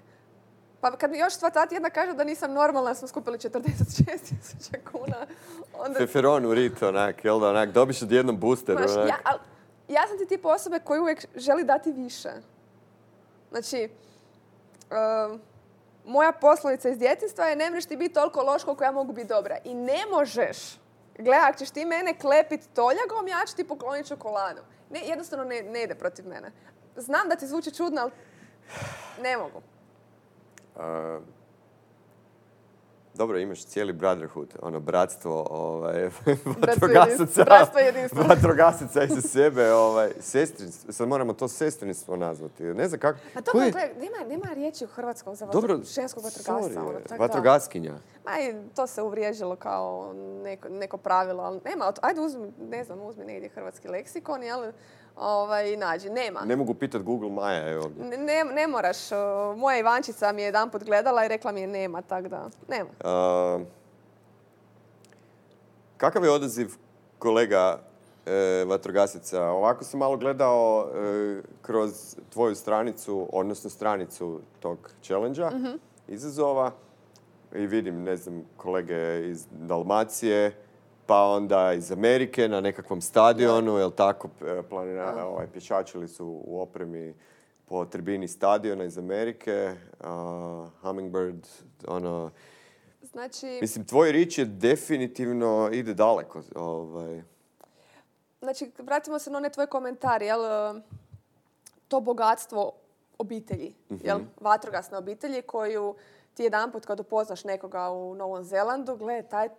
[0.82, 5.16] pa kad mi još sva ta tjedna kaže da nisam normalna, smo skupili 46.000 kuna,
[5.76, 6.00] onda...
[6.00, 9.10] Feferon u rit, onak, jel da, onak, dobiš odjednom booster, Znaš, onak.
[9.10, 9.53] ja, al-
[9.88, 12.30] ja sam ti tip osobe koji uvijek želi dati više.
[13.52, 13.90] Znači,
[14.92, 15.42] um,
[16.06, 19.28] moja poslovica iz djetinstva je ne možeš ti biti toliko loš koliko ja mogu biti
[19.28, 19.58] dobra.
[19.64, 20.58] I ne možeš.
[21.18, 24.62] Gle, ako ćeš ti mene klepit toljagom, ja ću ti pokloniti čokoladu.
[24.90, 26.52] Ne, jednostavno ne, ne ide protiv mene.
[26.96, 28.12] Znam da ti zvuči čudno, ali
[29.22, 29.62] ne mogu.
[30.76, 31.20] A,
[33.14, 36.10] dobro, imaš cijeli brotherhood, ono, bratstvo, ovaj,
[36.62, 38.24] vatrogasaca, Bratstvo jedinstvo.
[38.30, 43.52] vatrogasaca iza sebe, ovaj, sestrinstvo, sad moramo to sestrinstvo nazvati, ne znam kako, A to
[43.52, 46.82] koji- gle, nema, nema riječi u hrvatskom za dobro, ženskog vatrogasca.
[46.82, 47.94] ono, vatrogaskinja.
[48.26, 53.02] Ma i to se uvriježilo kao neko, neko pravilo, ali nema, ajde uzmi, ne znam,
[53.02, 54.72] uzmi negdje hrvatski leksikon, jel,
[55.16, 56.42] ovaj, nađi, nema.
[56.46, 58.18] Ne mogu pitat Google Maja je ovdje.
[58.18, 58.98] Ne, ne, moraš,
[59.58, 62.90] moja Ivančica mi je jedanput gledala i rekla mi je nema, tak da, nema.
[63.04, 63.60] A,
[65.98, 66.72] kakav je odaziv
[67.20, 67.80] kolega
[68.26, 69.44] e, vatrogasaca?
[69.44, 75.42] Ovako sam malo gledao e, kroz tvoju stranicu, odnosno stranicu tog challenge
[76.08, 76.72] izazova
[77.56, 80.56] i vidim, ne znam, kolege iz Dalmacije,
[81.06, 84.30] pa onda iz Amerike na nekakvom stadionu, jel tako,
[84.70, 87.14] planina, ovaj, pješačili su u opremi
[87.66, 91.48] po tribini stadiona iz Amerike, a, Hummingbird,
[91.88, 92.32] ono,
[93.12, 96.42] Znači, Mislim, tvoj rič je definitivno ide daleko.
[96.56, 97.22] Ovaj.
[98.42, 100.42] znači, vratimo se na one tvoje komentari, jel,
[101.88, 102.72] to bogatstvo
[103.18, 105.96] obitelji, jel, vatrogasne obitelji koju
[106.34, 109.50] ti jedanput kad upoznaš nekoga u Novom Zelandu, gle, taj,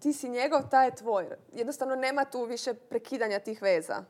[0.00, 1.28] ti si njegov, taj je tvoj.
[1.52, 4.04] Jednostavno nema tu više prekidanja tih veza.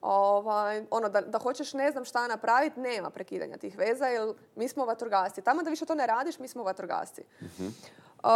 [0.00, 4.68] Ovaj, ono, da, da hoćeš ne znam šta napraviti, nema prekidanja tih veza, jer mi
[4.68, 5.42] smo vatrogasci.
[5.42, 7.22] Tamo da više to ne radiš, mi smo vatrogasci.
[7.58, 8.28] Uh,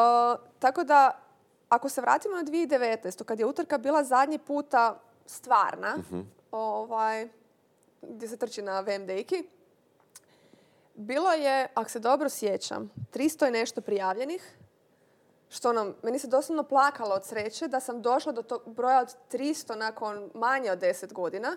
[0.59, 1.19] tako da,
[1.69, 3.25] ako se vratimo na 2019.
[3.25, 5.97] kad je utrka bila zadnji puta stvarna,
[6.51, 7.29] ovaj,
[8.03, 9.49] gdje se trči na VMD-ki,
[10.95, 14.57] bilo je, ako se dobro sjećam, 300 i nešto prijavljenih,
[15.49, 19.15] što nam, meni se doslovno plakalo od sreće da sam došla do tog broja od
[19.33, 21.57] 300 nakon manje od 10 godina.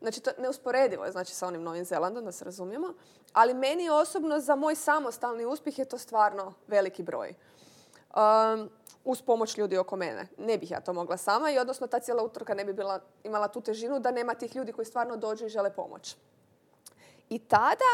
[0.00, 2.94] Znači, to neusporedivo je znači, sa onim Novim Zelandom, da se razumijemo.
[3.32, 7.34] Ali meni osobno za moj samostalni uspjeh je to stvarno veliki broj.
[8.16, 8.70] Um,
[9.04, 10.26] uz pomoć ljudi oko mene.
[10.38, 13.48] Ne bih ja to mogla sama i odnosno ta cijela utrka ne bi bila, imala
[13.48, 16.16] tu težinu da nema tih ljudi koji stvarno dođu i žele pomoć.
[17.28, 17.92] I tada,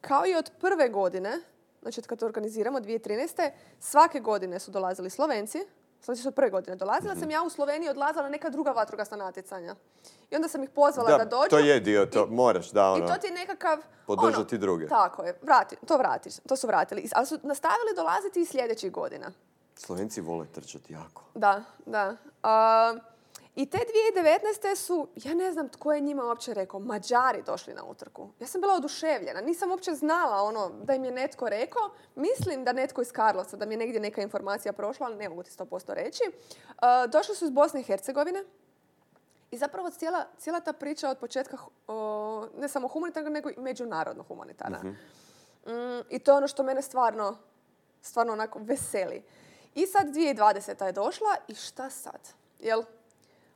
[0.00, 1.40] kao i od prve godine,
[1.82, 3.50] znači kad to organiziramo, 2013.
[3.80, 5.58] svake godine su dolazili Slovenci.
[6.00, 9.16] Slovenci su od prve godine dolazila, sam ja u Sloveniji odlazila na neka druga vatrogasna
[9.16, 9.74] natjecanja.
[10.30, 11.50] I onda sam ih pozvala da, Da, dođu.
[11.50, 13.08] to je dio, to I- moraš, da, I ono.
[13.08, 13.78] to ti je nekakav...
[14.06, 14.88] Podržati ono, druge.
[14.88, 17.08] Tako je, vrati, to vratiš, to su vratili.
[17.14, 19.32] Ali su nastavili dolaziti i sljedećih godina.
[19.74, 21.22] Slovenci vole trčati jako.
[21.34, 22.16] Da, da.
[22.42, 22.94] A,
[23.54, 24.76] I te 2019.
[24.76, 28.28] su, ja ne znam tko je njima uopće rekao, Mađari došli na utrku.
[28.40, 31.90] Ja sam bila oduševljena, nisam uopće znala ono da im je netko rekao.
[32.14, 35.42] Mislim da netko iz Karlovca, da mi je negdje neka informacija prošla, ali ne mogu
[35.42, 36.22] ti 100% reći.
[36.76, 38.44] A, došli su iz Bosne i Hercegovine.
[39.50, 44.22] I zapravo cijela, cijela ta priča od početka, o, ne samo humanitarna, nego i međunarodno
[44.22, 44.78] humanitarna.
[45.66, 47.36] Mm, I to je ono što mene stvarno,
[48.02, 49.22] stvarno onako veseli.
[49.74, 50.84] I sad 2020.
[50.84, 52.28] je došla i šta sad?
[52.58, 52.82] Jel,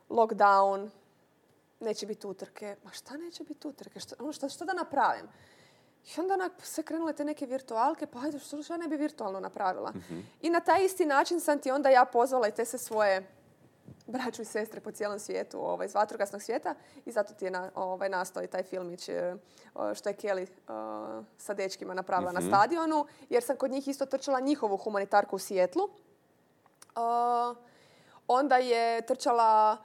[0.09, 0.89] lockdown,
[1.79, 2.75] neće biti utrke.
[2.83, 3.99] Ma šta neće biti utrke?
[3.99, 5.27] Šta, ono, šta, šta da napravim?
[6.07, 9.39] I onda onak sve krenule te neke virtualke, pa ajde, što, što ne bi virtualno
[9.39, 9.93] napravila?
[10.41, 13.27] I na taj isti način sam ti onda ja pozvala i te se svoje
[14.07, 17.71] braću i sestre po cijelom svijetu ovaj, iz vatrogasnog svijeta i zato ti je na,
[17.75, 19.35] ovaj, nastao i taj filmić e,
[19.75, 24.05] o, što je Kelly e, sa dečkima napravila na stadionu, jer sam kod njih isto
[24.05, 25.83] trčala njihovu humanitarku u Sijetlu.
[25.83, 26.99] E,
[28.27, 29.77] onda je trčala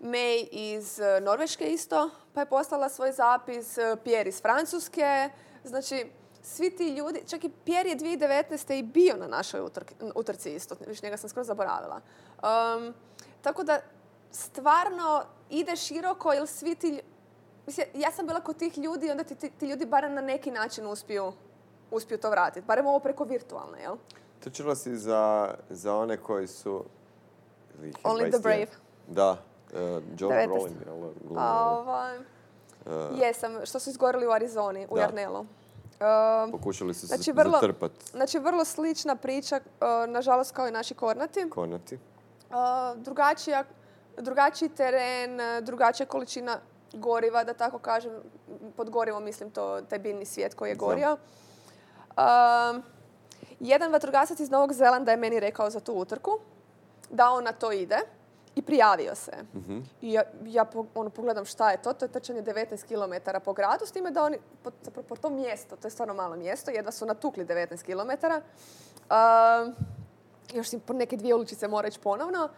[0.00, 5.30] May iz e, Norveške isto, pa je poslala svoj zapis, e, Pierre iz Francuske.
[5.64, 6.06] Znači,
[6.42, 8.78] svi ti ljudi, čak i Pierre je 2019.
[8.78, 12.00] i bio na našoj utrk- utrci isto, više njega sam skroz zaboravila.
[12.42, 12.94] Um,
[13.42, 13.80] tako da,
[14.30, 17.00] stvarno ide široko, jer svi ti...
[17.66, 20.20] Mislim, ja sam bila kod tih ljudi i onda ti, ti, ti ljudi barem na
[20.20, 21.32] neki način uspiju,
[21.90, 22.66] uspiju to vratiti.
[22.66, 23.96] Barem ovo preko virtualne, jel?
[24.40, 26.84] Trčala si za, za one koji su...
[28.02, 28.42] Only the 21.
[28.42, 28.66] brave.
[29.06, 29.78] Da, uh,
[30.18, 30.46] Joe 19.
[30.46, 30.96] Brolin, jel?
[31.20, 31.78] glumi, A, jel?
[31.78, 32.18] ovaj,
[33.16, 35.00] Jesam, što su izgorili u Arizoni, u Da.
[35.00, 35.38] Jarnelu.
[35.38, 40.72] Um, Pokušali su Znači, se vrlo- zatrpat znači, vrlo slična priča, uh, nažalost, kao i
[40.72, 41.50] naši kornati.
[41.50, 41.94] konati.
[41.94, 42.56] Uh,
[42.96, 43.64] drugačija,
[44.16, 46.58] drugačiji teren, uh, drugačija količina
[46.92, 48.12] goriva, da tako kažem.
[48.76, 51.16] Pod gorivom mislim to taj biljni svijet koji je gorio.
[53.60, 56.38] Jedan vatrogasac iz Novog Zelanda je meni rekao za tu utrku
[57.10, 57.98] da on na to ide
[58.56, 59.32] I prijavio se.
[60.00, 61.92] I ja, ja ono, pogledam šta je to.
[61.92, 65.30] To je trčanje 19 km po gradu, s time da oni, po, zapravo po to
[65.30, 68.26] mjesto, to je stvarno malo mjesto, jedva su natukli 19 km.
[70.54, 72.48] još im po neke dvije uličice mora ići ponovno.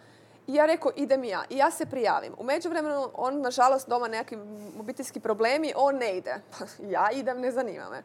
[0.47, 1.45] I ja rekao, idem ja.
[1.51, 2.33] I ja se prijavim.
[2.39, 4.37] U međuvremenu, on, nažalost, doma neki
[4.81, 6.41] obiteljski problemi, on ne ide.
[6.95, 8.03] ja idem, ne zanima me.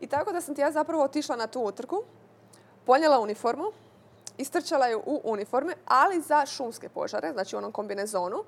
[0.00, 2.02] I tako da sam ti ja zapravo otišla na tu utrku,
[2.86, 3.72] ponijela uniformu,
[4.40, 8.44] istrčala ju u uniforme, ali za šumske požare, znači u onom kombinezonu.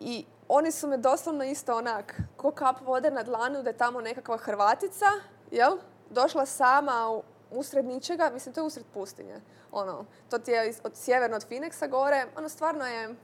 [0.00, 2.04] I oni su me doslovno isto onak,
[2.36, 5.06] ko kap vode na dlanu, da je tamo nekakva Hrvatica,
[5.50, 5.76] jel?
[6.10, 7.22] Došla sama u,
[7.52, 9.40] usred ničega, mislim to je usred pustinje.
[9.72, 13.14] Ono, to ti je iz- od sjeverno od Phoenixa gore, ono stvarno je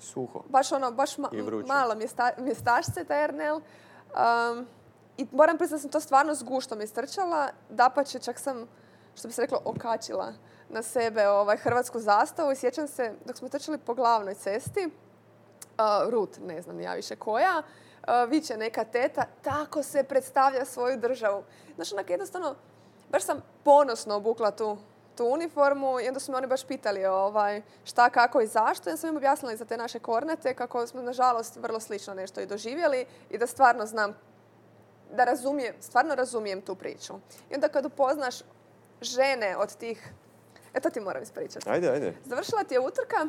[0.00, 0.42] Suho.
[0.48, 1.28] baš ono, baš ma-
[1.66, 3.56] malo mjesta, mjestašce taj Ernel.
[3.56, 4.66] Um,
[5.16, 7.48] I moram priznati da sam to stvarno s guštom istrčala.
[7.70, 8.66] Dapače, čak sam,
[9.14, 10.32] što bi se reklo, okačila
[10.68, 14.90] na sebe ovaj, hrvatsku zastavu i sjećam se dok smo trčali po glavnoj cesti,
[16.08, 17.62] Rut, ne znam ja više koja,
[18.02, 21.42] uh, viče neka teta, tako se predstavlja svoju državu.
[21.74, 22.54] Znaš, onak jednostavno,
[23.10, 24.78] baš sam ponosno obukla tu,
[25.16, 28.90] tu uniformu i onda su me oni baš pitali ovaj, šta, kako i zašto.
[28.90, 32.40] Ja sam im objasnila i za te naše kornete kako smo, nažalost, vrlo slično nešto
[32.40, 34.14] i doživjeli i da stvarno znam,
[35.10, 37.14] da razumijem, stvarno razumijem tu priču.
[37.50, 38.36] I onda kad upoznaš
[39.02, 40.12] žene od tih,
[40.74, 41.70] eto ti moram ispričati.
[41.70, 42.14] Ajde, ajde.
[42.24, 43.26] Završila ti je utrka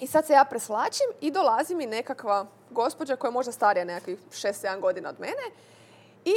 [0.00, 4.18] i sad se ja preslačim i dolazi mi nekakva gospođa koja je možda starija nekakvih
[4.30, 5.50] 6-7 godina od mene
[6.24, 6.34] i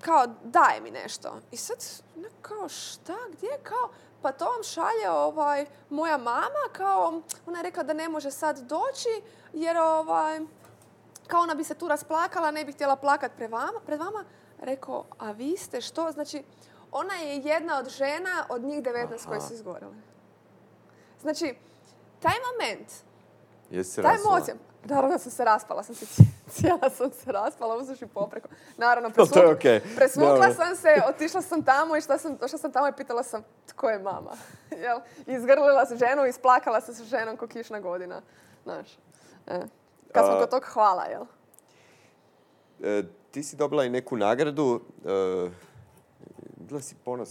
[0.00, 1.40] kao daje mi nešto.
[1.50, 1.76] I sad
[2.16, 3.90] ne, kao šta, gdje, kao
[4.22, 8.58] pa to vam šalje ovaj, moja mama, kao ona je rekla da ne može sad
[8.58, 10.40] doći jer ovaj,
[11.26, 14.24] kao ona bi se tu rasplakala, ne bi htjela plakat pred vama, pred vama.
[14.60, 16.12] Rekao, a vi ste što?
[16.12, 16.42] Znači,
[16.92, 19.94] ona je jedna od žena od njih 19 koje su izgorele.
[21.20, 21.54] Znači,
[22.20, 22.92] taj moment,
[23.70, 26.06] Jesi se taj emocija, naravno sam se raspala, sam se
[26.52, 28.48] cijela, sam se raspala, uzduž i popreko.
[28.76, 32.88] Naravno, To je presvukla, sam se, otišla sam tamo i šta sam, došla sam tamo
[32.88, 34.30] i pitala sam tko je mama.
[34.82, 34.98] Jel?
[35.26, 38.22] Izgrlila se ženu isplakala se sa ženom ko kišna godina.
[38.64, 38.98] Znaš,
[39.46, 39.60] e.
[40.12, 41.24] Kad smo kod tog hvala, jel?
[42.82, 44.80] E, ti si dobila i neku nagradu.
[45.04, 45.69] E,
[46.70, 47.30] bila si ponos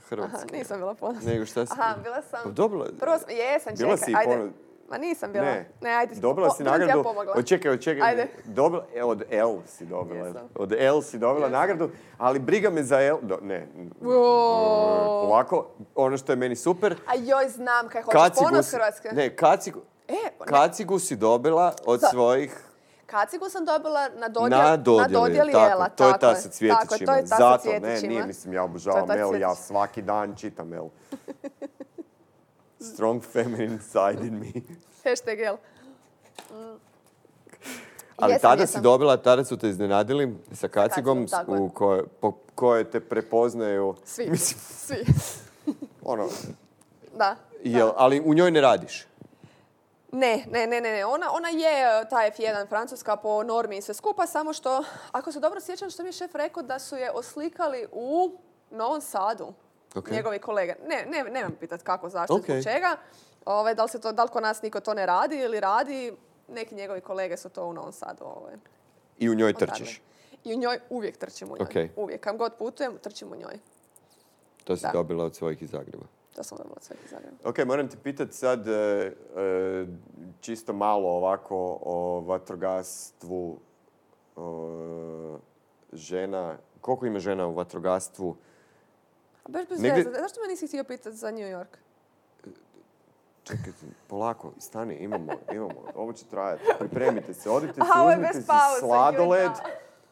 [0.00, 0.36] Hrvatske.
[0.36, 1.32] Aha, nisam bila ponosna.
[1.32, 1.72] Nego šta si...
[1.72, 2.54] Aha, bila sam...
[2.54, 2.86] Dobila...
[3.00, 4.32] Prvo sam, jesam, Bila čekaj, si ajde.
[4.32, 4.50] ponos-
[4.90, 5.44] Ma nisam bila.
[5.80, 5.90] Ne.
[5.90, 6.14] ajde.
[6.14, 7.04] Dobila po- si ti nagradu.
[7.26, 7.32] Ja.
[7.32, 8.02] Očekaj, očekaj.
[8.02, 8.28] Ajde.
[8.44, 10.26] Dobila, e, od L si dobila.
[10.26, 10.48] Jesam.
[10.54, 11.60] Od L si dobila Jesam.
[11.60, 13.18] nagradu, ali briga me za L.
[13.22, 13.66] Do, ne.
[14.00, 14.14] Wow.
[15.22, 16.94] Ovako, ono što je meni super.
[17.06, 19.08] A joj, znam kaj hoćeš Kacigu ponos Hrvatske.
[19.08, 22.62] Ne, kacigu, E, ne, kacigu si dobila od Sa- svojih
[23.06, 25.12] kacigu sam dobila na dodjeli, na dodjeli.
[25.12, 25.88] dodjeli tako, Ela.
[25.88, 27.06] to je tako ta sa Tako je, cvjetićima.
[27.06, 28.10] to je ta sa Zato, ne, cvjetićima.
[28.10, 30.88] nije, mislim, ja obožavam je ta L, ja svaki dan čitam L.
[32.82, 34.52] Strong feminine side in me.
[35.04, 35.56] Hashtag L.
[38.16, 38.66] Ali Jesam, tada jesam.
[38.72, 41.60] si dobila, tada su te iznenadili sa kacigom, kacigom, tako je.
[41.60, 43.94] u koje, po koje te prepoznaju.
[44.04, 44.30] Svi.
[44.30, 45.04] Mislim, Svi.
[46.02, 46.28] ono,
[47.14, 47.36] Da.
[47.62, 49.06] jel, ali u njoj ne radiš.
[50.12, 51.04] Ne, ne, ne, ne.
[51.04, 55.32] Ona, ona je e, ta F1 francuska po normi i sve skupa, samo što, ako
[55.32, 58.38] se dobro sjećam što mi je šef rekao da su je oslikali u
[58.70, 59.52] Novom Sadu.
[59.94, 60.10] Ok.
[60.10, 60.74] Njegovi kolege.
[60.86, 62.44] Ne, ne, nemam pitat kako, zašto, Ok.
[62.44, 62.96] zbog čega.
[63.46, 66.12] Ove, da li se to, da li kod nas niko to ne radi ili radi,
[66.48, 68.54] neki njegovi kolege su to u Novom Sadu ovaj,
[69.18, 70.02] I u njoj trčiš.
[70.44, 71.62] I u njoj uvijek trčim u njoj.
[71.86, 71.90] Ok.
[71.96, 72.20] Uvijek.
[72.20, 73.58] Kam god putujem, trčim u njoj.
[74.64, 74.90] To si Da.
[74.92, 76.04] dobila od svojih iz Zagreba.
[76.36, 77.36] To sam dobila od sveg iz Zagreba.
[77.44, 79.12] Ok, moram ti pitati sad e, e,
[80.40, 83.58] čisto malo ovako o vatrogastvu
[84.36, 84.40] e,
[85.92, 86.56] žena.
[86.80, 88.36] Koliko ima žena u vatrogastvu?
[89.44, 90.10] A baš bez Negdje- veze.
[90.12, 91.76] Zašto me nisi htio pitati za New York?
[93.44, 93.70] Čekajte,
[94.06, 95.74] polako, stani, imamo, imamo.
[95.94, 96.62] Ovo će trajati.
[96.78, 99.50] Pripremite se, odite se, uzmite si pauze, sladoled.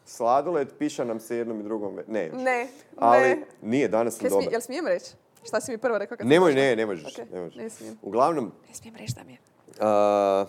[0.05, 1.99] Sladoled, piša nam se jednom i drugom.
[2.09, 2.35] Ne, još.
[2.37, 3.43] Ne, Ali ne.
[3.63, 4.53] nije, danas sam Kaj dobar.
[4.53, 5.13] jel smijem reći?
[5.45, 7.17] Šta si mi prvo rekao kad Nemoj, ne, ne možeš.
[7.33, 7.57] Ne, možeš.
[7.57, 7.99] ne smijem.
[8.03, 9.39] Uglavnom, Ne smijem reći da mi je.
[9.81, 10.47] a,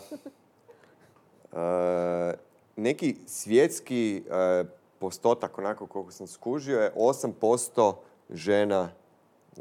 [1.52, 2.34] a,
[2.76, 4.64] neki svjetski a,
[5.00, 7.94] postotak, onako koliko sam skužio, je 8%
[8.30, 8.90] žena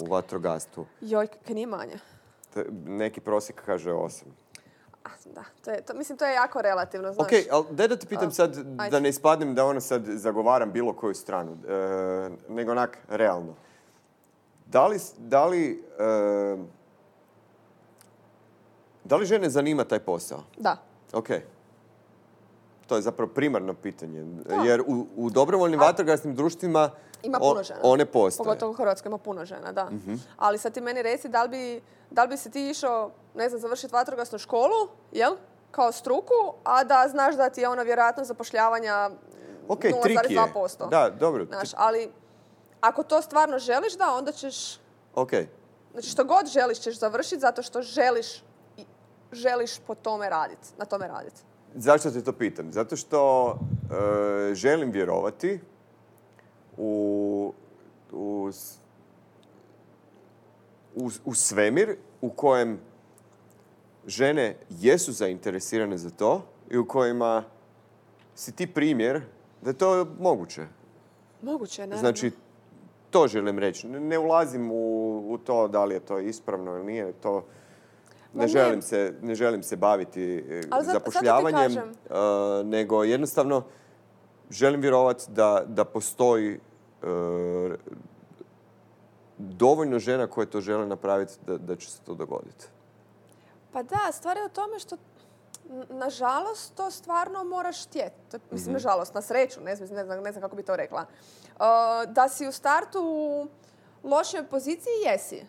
[0.02, 0.86] u vatrogastvu.
[1.00, 1.98] Joj, kaj nije manje.
[2.54, 4.22] Te- Neki prosjek kaže 8.
[5.04, 7.26] A, da, to je, to, mislim, to je jako relativno, znaš.
[7.26, 8.90] Ok, ali daj da te pitam sad, ajde.
[8.90, 11.76] da ne ispadnem da ono sad zagovaram bilo koju stranu, e,
[12.48, 13.54] nego onak realno.
[14.66, 16.56] Da li, da li, e,
[19.04, 20.42] da li žene zanima taj posao?
[20.56, 20.76] Da.
[21.12, 21.28] Ok.
[22.86, 24.26] to je zapravo primarno pitanje.
[24.64, 26.90] Jer u, u dobrovoljnim vatrogasnim društvima
[27.22, 27.80] Ima puno žena.
[27.82, 28.44] one postoje.
[28.44, 29.84] Pogotovo u Hrvatskoj ima puno žena, da.
[29.90, 30.14] Mhm.
[30.36, 33.48] Ali sad ti meni reci da li, bi, da li bi si ti išao, ne
[33.48, 35.36] znam, završiti vatrogasnu školu, jel?
[35.70, 36.32] Kao struku,
[36.64, 39.10] a da znaš da ti je ona vjerojatno zapošljavanja
[39.68, 40.38] Ok, trik je.
[40.38, 40.88] 0,2%.
[40.88, 41.44] Da, dobro.
[41.44, 42.10] Znaš, ali
[42.88, 44.78] ako to stvarno želiš, da, onda ćeš,
[45.14, 45.30] Ok.
[45.92, 48.26] znači što god želiš ćeš završiti zato što želiš,
[49.32, 51.40] želiš po tome raditi, na tome raditi.
[51.74, 52.72] Zašto te to pitam?
[52.72, 55.60] Zato što e, želim vjerovati
[56.76, 57.52] u,
[58.12, 58.50] u,
[60.94, 62.80] u, u svemir u kojem
[64.06, 67.44] žene jesu zainteresirane za to i u kojima
[68.34, 69.22] si ti primjer
[69.62, 70.66] da je to moguće.
[71.42, 72.00] Moguće naravno.
[72.00, 72.32] Znači,
[73.14, 73.88] to želim reći.
[73.88, 77.12] Ne, ulazim u, u to da li je to ispravno ili nije.
[77.12, 77.44] To
[78.32, 78.48] ne ne.
[78.48, 81.84] želim se, ne želim se baviti e, Ali zapošljavanjem, e,
[82.64, 83.62] nego jednostavno
[84.50, 86.58] želim vjerovati da, da postoji e,
[89.38, 92.66] dovoljno žena koje to žele napraviti da, da će se to dogoditi.
[93.72, 94.96] Pa da, stvar je u tome što
[95.88, 98.38] nažalost to stvarno moraš htjeti.
[98.50, 101.06] Mislim, nažalost, na sreću, ne znam, ne znam, ne znam kako bi to rekla.
[102.06, 103.48] Da si u startu u
[104.08, 105.46] lošoj poziciji, jesi.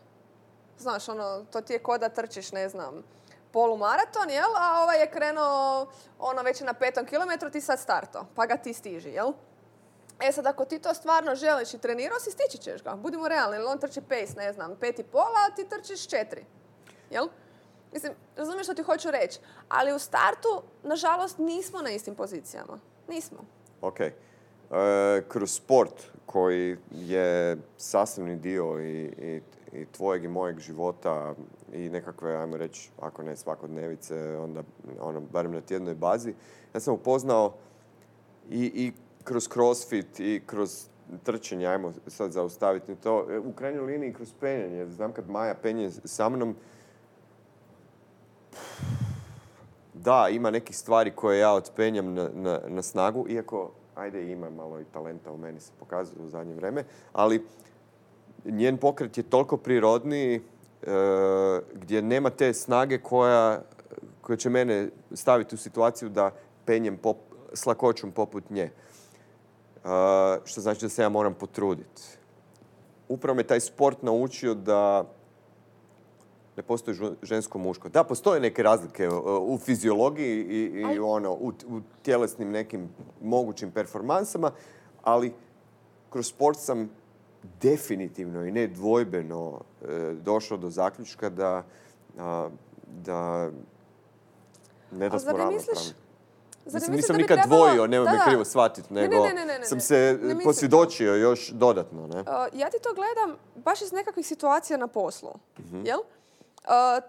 [0.77, 3.03] Znaš, ono, to ti je ko da trčiš, ne znam,
[3.51, 4.55] polumaraton, jel?
[4.57, 5.87] A ovaj je krenuo,
[6.19, 9.31] ono, već na petom kilometru, ti sad starto, pa ga ti stiži, jel?
[10.19, 12.95] E sad, ako ti to stvarno želiš i trenirao si, stići ćeš ga.
[12.95, 16.45] Budimo realni, on trči pace, ne znam, pet i pola, a ti trčiš četiri.
[17.09, 17.27] Jel?
[17.93, 19.39] Mislim, razumiješ što ti hoću reći.
[19.69, 22.79] Ali u startu, nažalost, nismo na istim pozicijama.
[23.09, 23.37] Nismo.
[23.81, 23.99] Ok.
[23.99, 24.11] E,
[25.27, 29.41] kroz sport koji je sastavni dio i, i,
[29.73, 31.35] i tvojeg i mojeg života
[31.73, 34.63] i nekakve, ajmo reći, ako ne svakodnevice, onda
[34.99, 36.33] ono, barem na tjednoj bazi,
[36.73, 37.53] ja sam upoznao
[38.49, 38.91] i, i
[39.23, 40.87] kroz crossfit i kroz
[41.23, 44.85] trčanje, ajmo sad zaustaviti to, e, u krajnjoj liniji kroz penjanje.
[44.85, 46.55] Znam kad Maja penje sa mnom,
[49.93, 54.79] da, ima nekih stvari koje ja otpenjam na, na, na snagu, iako, ajde, ima malo
[54.79, 56.83] i talenta u meni se pokazuje u zadnje vrijeme,
[57.13, 57.45] ali
[58.45, 60.41] njen pokret je toliko prirodniji e,
[61.73, 63.61] gdje nema te snage koja,
[64.21, 66.31] koja će mene staviti u situaciju da
[66.65, 67.17] penjem pop,
[67.53, 68.63] s lakoćom poput nje.
[68.63, 68.71] E,
[70.45, 72.01] što znači da se ja moram potruditi.
[73.09, 75.05] Upravo me taj sport naučio da
[76.57, 77.89] ne postoji žu- žensko muško.
[77.89, 82.89] Da, postoje neke razlike uh, u fiziologiji i, i ono, u, u tjelesnim nekim
[83.21, 84.51] mogućim performansama,
[85.03, 85.33] ali
[86.09, 86.89] kroz sport sam
[87.61, 91.63] definitivno i nedvojbeno e, došao do zaključka da,
[92.17, 92.49] a,
[92.87, 93.49] da
[94.91, 95.91] ne da smo ravnopravni.
[96.65, 99.65] Mislim, nisam nikad trebalo- dvojio, nemoj me krivo shvatiti, Ne, ne, nego ne, ne, ne,
[99.65, 102.07] sam se posvjedočio još dodatno.
[102.07, 102.19] Ne?
[102.19, 105.29] Uh, ja ti to gledam baš iz nekakvih situacija na poslu.
[105.83, 105.99] Jel?
[106.65, 107.03] Uh,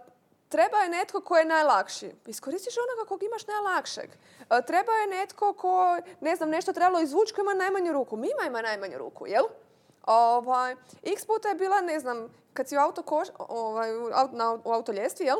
[0.48, 2.12] treba je netko ko je najlakši.
[2.26, 4.10] Iskoristiš onoga kog imaš najlakšeg.
[4.10, 8.16] Uh, treba je netko ko, ne znam, nešto trebalo izvući ko ima najmanju ruku.
[8.16, 9.44] Mima ima najmanju ruku, jel?
[10.06, 13.88] Ovaj, x puta je bila, ne znam, kad si u, auto koš, ovaj,
[14.32, 15.38] na, u autoljestvi, jel?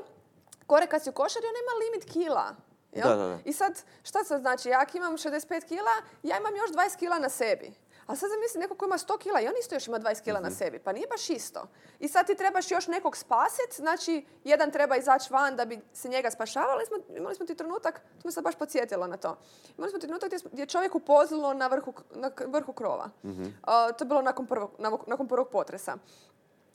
[0.66, 2.54] Kore kad si u košari, on ima limit kila.
[2.92, 3.08] Jel?
[3.08, 3.38] Da, da, da.
[3.44, 4.68] I sad, šta sad znači?
[4.68, 5.90] Ja imam 65 kila,
[6.22, 7.72] ja imam još 20 kila na sebi.
[8.06, 10.40] A sad zamisli neko ko ima 100 kila i on isto još ima 20 kila
[10.40, 10.44] Mhm.
[10.44, 10.78] na sebi.
[10.78, 11.66] Pa nije baš isto.
[12.00, 14.12] I sad ti trebaš još nekog spasit, znači
[14.44, 16.86] jedan treba izaći van da bi se njega spašavali.
[16.86, 19.36] Smo, imali smo ti trenutak, to me sad baš podsjetilo na to.
[19.76, 23.08] Imali smo ti trenutak gdje, je čovjek upozilo na vrhu, na vrhu krova.
[23.24, 23.44] Mhm.
[23.62, 24.70] A, to je bilo nakon prvog,
[25.06, 25.96] nakon prvog potresa.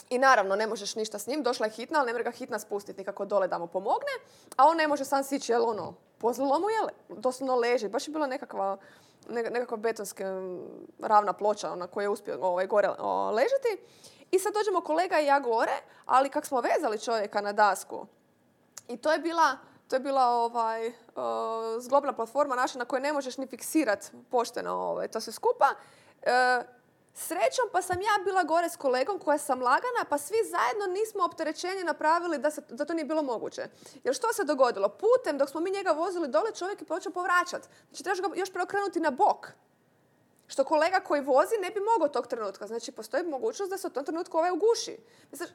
[0.10, 2.60] I naravno, ne možeš ništa s njim, došla je hitna, ali ne može ga hitna
[2.60, 4.12] spustiti nikako dole da mu pomogne,
[4.56, 6.78] a on ne može sam sići, jel ono, pozlilo mu je,
[7.12, 7.90] doslovno leži.
[7.90, 8.82] Baš je bila nekakva, ne-
[9.30, 10.26] nekakva betonska
[11.00, 13.86] ravna ploča na kojoj je uspio ovaj, gore o, ležati.
[14.32, 18.06] I sad dođemo kolega i ja gore, ali kak smo vezali čovjeka na dasku,
[18.88, 19.58] i to je bila,
[19.88, 20.92] to je bila ovaj,
[21.80, 25.66] zglobna platforma naša na kojoj ne možeš ni fiksirat pošteno ovaj, to sve skupa.
[26.22, 26.62] E,
[27.14, 31.24] srećom pa sam ja bila gore s kolegom koja sam lagana, pa svi zajedno nismo
[31.24, 33.68] opterećenje napravili da, se, da to nije bilo moguće.
[34.04, 34.90] Jer što se dogodilo?
[34.90, 37.70] Putem dok smo mi njega vozili dole čovjek je počeo povraćat.
[37.90, 39.48] Znači trebaš ga još preokrenuti na bok.
[40.48, 42.68] Što kolega koji vozi ne bi mogao tog trenutka.
[42.68, 44.98] Znači, postoji mogućnost da se u tom trenutku ovaj uguši.
[45.32, 45.50] Mislim,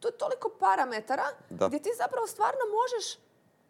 [0.00, 1.68] tu je toliko parametara Da.
[1.68, 3.18] gdje ti zapravo stvarno možeš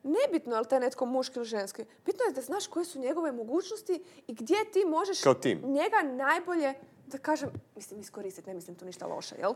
[0.04, 1.84] Nebitno je li taj netko muški ili ženski.
[2.06, 5.62] Bitno je da znaš koje su njegove mogućnosti i gdje ti možeš Kao tim.
[5.64, 6.74] njega najbolje,
[7.06, 9.54] da kažem, mislim iskoristiti, ne mislim tu ništa loše, jel?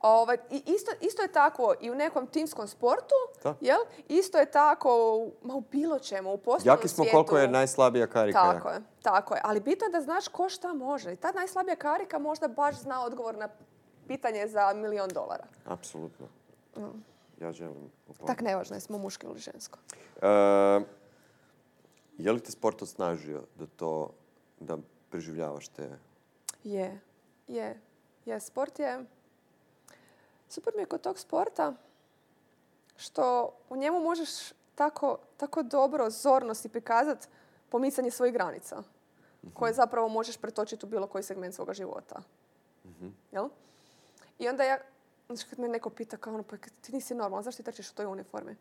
[0.00, 3.54] Ovaj, i isto, isto je tako i u nekom timskom sportu, Da.
[3.60, 3.78] jel?
[4.08, 4.88] Isto je tako
[5.42, 7.14] ma u bilo čemu, u poslovnom Jaki smo svijetu.
[7.14, 8.52] koliko je najslabija karika.
[8.52, 9.40] Tako je, tako je.
[9.44, 11.12] Ali bitno je da znaš ko šta može.
[11.12, 13.48] I ta najslabija karika možda baš zna odgovor na
[14.08, 15.44] pitanje za milion dolara.
[15.66, 16.26] Apsolutno.
[17.40, 17.90] Ja želim.
[18.02, 18.26] upamtiti.
[18.26, 19.78] Tak nevažno je smo muški ili žensko.
[20.22, 20.28] E,
[22.18, 24.10] je li te sport osnažio da to,
[24.60, 24.78] da
[25.10, 25.88] preživljavaš te...
[26.64, 27.00] Je,
[27.48, 27.80] je.
[28.24, 29.04] Je, sport je...
[30.48, 31.74] Super mi je kod tog sporta
[32.96, 34.28] što u njemu možeš
[34.74, 37.26] tako, tako dobro, zorno si prikazati
[37.68, 38.82] pomicanje svojih granica
[39.54, 42.22] koje zapravo možeš pretočiti u bilo koji segment svoga života.
[43.32, 43.48] Jel?
[44.38, 44.78] I onda ja,
[45.26, 47.94] znači kad me neko pita kao ono, pa ti nisi normalan, zašto ti trčiš u
[47.94, 48.56] toj uniformi?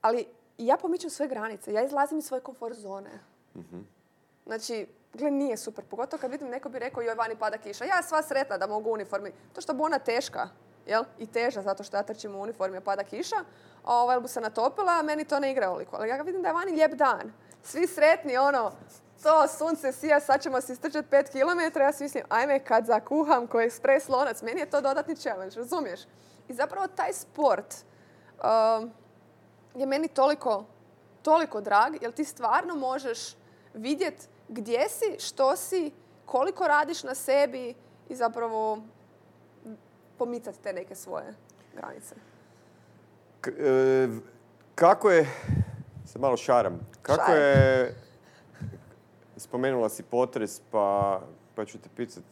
[0.00, 0.26] Ali
[0.58, 3.20] ja pomičem svoje granice, ja izlazim iz svoje komfort zone.
[4.46, 5.84] Znači, gle, nije super.
[5.84, 7.84] Pogotovo kad vidim neko bi rekao, joj, vani pada kiša.
[7.84, 9.32] Ja sva sretna da mogu u uniformi.
[9.52, 10.48] To što bi ona teška,
[10.86, 11.04] jel?
[11.18, 13.36] I teža zato što ja trčim u uniformi, pada kiša.
[13.84, 15.96] Ovaj bi se natopila, a meni to ne igra oliko.
[15.96, 17.32] Ali ja vidim da je vani lijep dan.
[17.62, 18.72] Svi sretni, ono,
[19.22, 21.80] to sunce sija, sad ćemo si istrčati pet km.
[21.80, 24.42] Ja si mislim, ajme kad zakuham ko ekspres lonac.
[24.42, 26.00] Meni je to dodatni challenge, razumiješ?
[26.48, 28.92] I zapravo taj sport um,
[29.74, 30.64] je meni toliko,
[31.22, 33.36] toliko drag, jer ti stvarno možeš
[33.74, 35.90] vidjet gdje si, što si,
[36.26, 37.74] koliko radiš na sebi
[38.08, 38.78] i zapravo
[40.18, 41.34] pomicati te neke svoje
[41.74, 42.14] granice.
[43.40, 44.08] K- e,
[44.74, 45.26] kako je,
[46.06, 47.42] se malo šaram, kako Šaram.
[47.42, 47.94] je,
[49.36, 51.20] spomenula si potres, pa,
[51.54, 52.24] pa ću te pitat,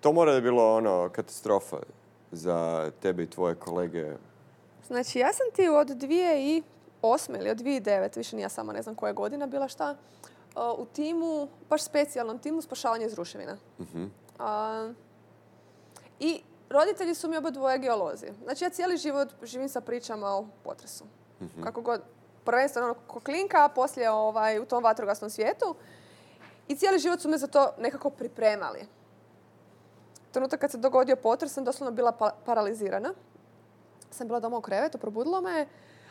[0.00, 1.76] to mora da je bilo ono, katastrofa
[2.32, 4.12] za tebe i tvoje kolege.
[4.86, 5.88] Znači, ja sam ti od
[7.06, 7.36] 2008.
[7.40, 8.16] ili od 2009.
[8.16, 9.96] više nije sama ne znam koja je godina bila šta,
[10.78, 13.56] u timu, baš specijalnom timu spašavanja iz ruševina.
[14.38, 14.92] A,
[16.20, 16.40] I
[16.70, 18.26] roditelji su mi oba dvoje geolozi.
[18.44, 21.04] Znači, ja cijeli život živim sa pričama o potresu.
[21.64, 22.00] Kako god,
[22.44, 25.74] prvenstveno ono klinka, a poslije ovaj, u tom vatrogasnom svijetu.
[26.68, 28.86] I cijeli život su me za to nekako pripremali.
[30.32, 33.14] Trenutak kad se dogodio potres, sam doslovno bila pa- paralizirana
[34.10, 35.66] sam bila doma u krevetu, probudilo me.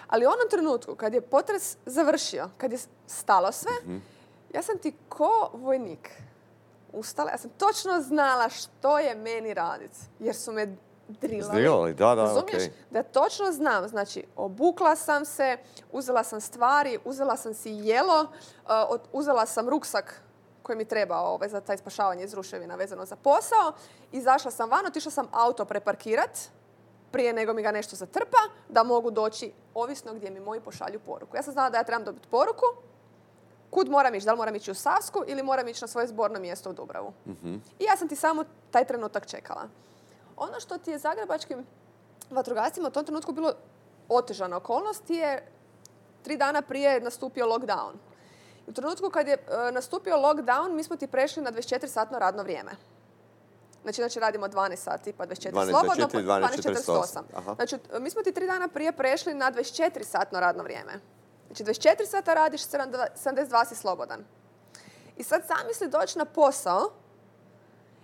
[0.07, 2.77] Ali u onom trenutku, kad je potres završio, kad je
[3.07, 3.71] stalo sve,
[4.51, 6.09] ja sam ti ko vojnik
[6.93, 7.31] ustala.
[7.31, 9.91] Ja sam točno znala što je meni radit.
[10.19, 10.75] Jer su me
[11.09, 11.43] drilali.
[11.45, 12.63] Zdrilali, da, da, Razumiješ?
[12.91, 13.87] Da točno znam.
[13.87, 15.57] Znači, obukla sam se,
[15.91, 18.27] uzela sam stvari, uzela sam si jelo, uh,
[18.89, 20.21] od- uzela sam ruksak
[20.61, 23.71] koji mi treba ovaj, za taj spašavanje iz ruševina vezano za posao.
[24.11, 26.39] Izašla sam van, otišla sam auto preparkirat
[27.15, 28.37] prije nego mi ga nešto zatrpa,
[28.69, 31.35] da mogu doći ovisno gdje mi moji pošalju poruku.
[31.35, 32.65] Ja sam znala da ja trebam dobiti poruku,
[33.69, 36.39] kud moram ići, da li moram ići u Savsku ili moram ići na svoje zborno
[36.39, 37.13] mjesto u Dubravu.
[37.79, 39.69] I ja sam ti samo taj trenutak čekala.
[40.37, 41.65] Ono što ti je zagrebačkim
[42.29, 43.53] vatrogascima u tom trenutku bilo
[44.09, 45.51] otežana okolnost je
[46.23, 47.93] tri dana prije je nastupio lockdown.
[48.67, 52.71] U trenutku kad je e, nastupio lockdown, mi smo ti prešli na 24-satno radno vrijeme.
[53.85, 57.21] Znači, znači radimo 12 sati pa 24 12, slobodno, 24, pa 12, 12.48.
[57.35, 57.55] Aha.
[57.55, 60.99] Znači, mi smo ti tri dana prije prešli na 24-satno radno vrijeme.
[61.47, 64.25] Znači, 24 sata radiš, 72 72 si slobodan.
[65.17, 66.91] I sad zamisli doći na posao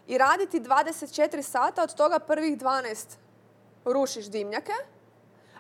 [0.08, 3.06] i raditi 24 sata, od toga prvih 12
[3.86, 4.74] rušiš dimnjake,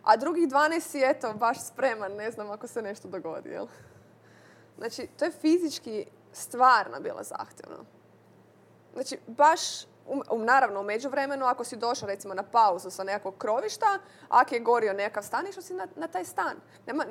[0.03, 3.67] a drugih 12 si, eto, baš spreman, ne znam ako se nešto dogodi, jel?
[4.77, 7.85] Znači, to je fizički stvarno bilo zahtjevno.
[8.93, 9.61] Znači, baš,
[10.07, 13.99] u, u- naravno, u međuvremenu, ako si došao, recimo, na pauzu sa nekakvog krovišta,
[14.29, 16.55] ako je gorio nekakav stan, išao si na, na taj stan.
[16.87, 17.05] Nema,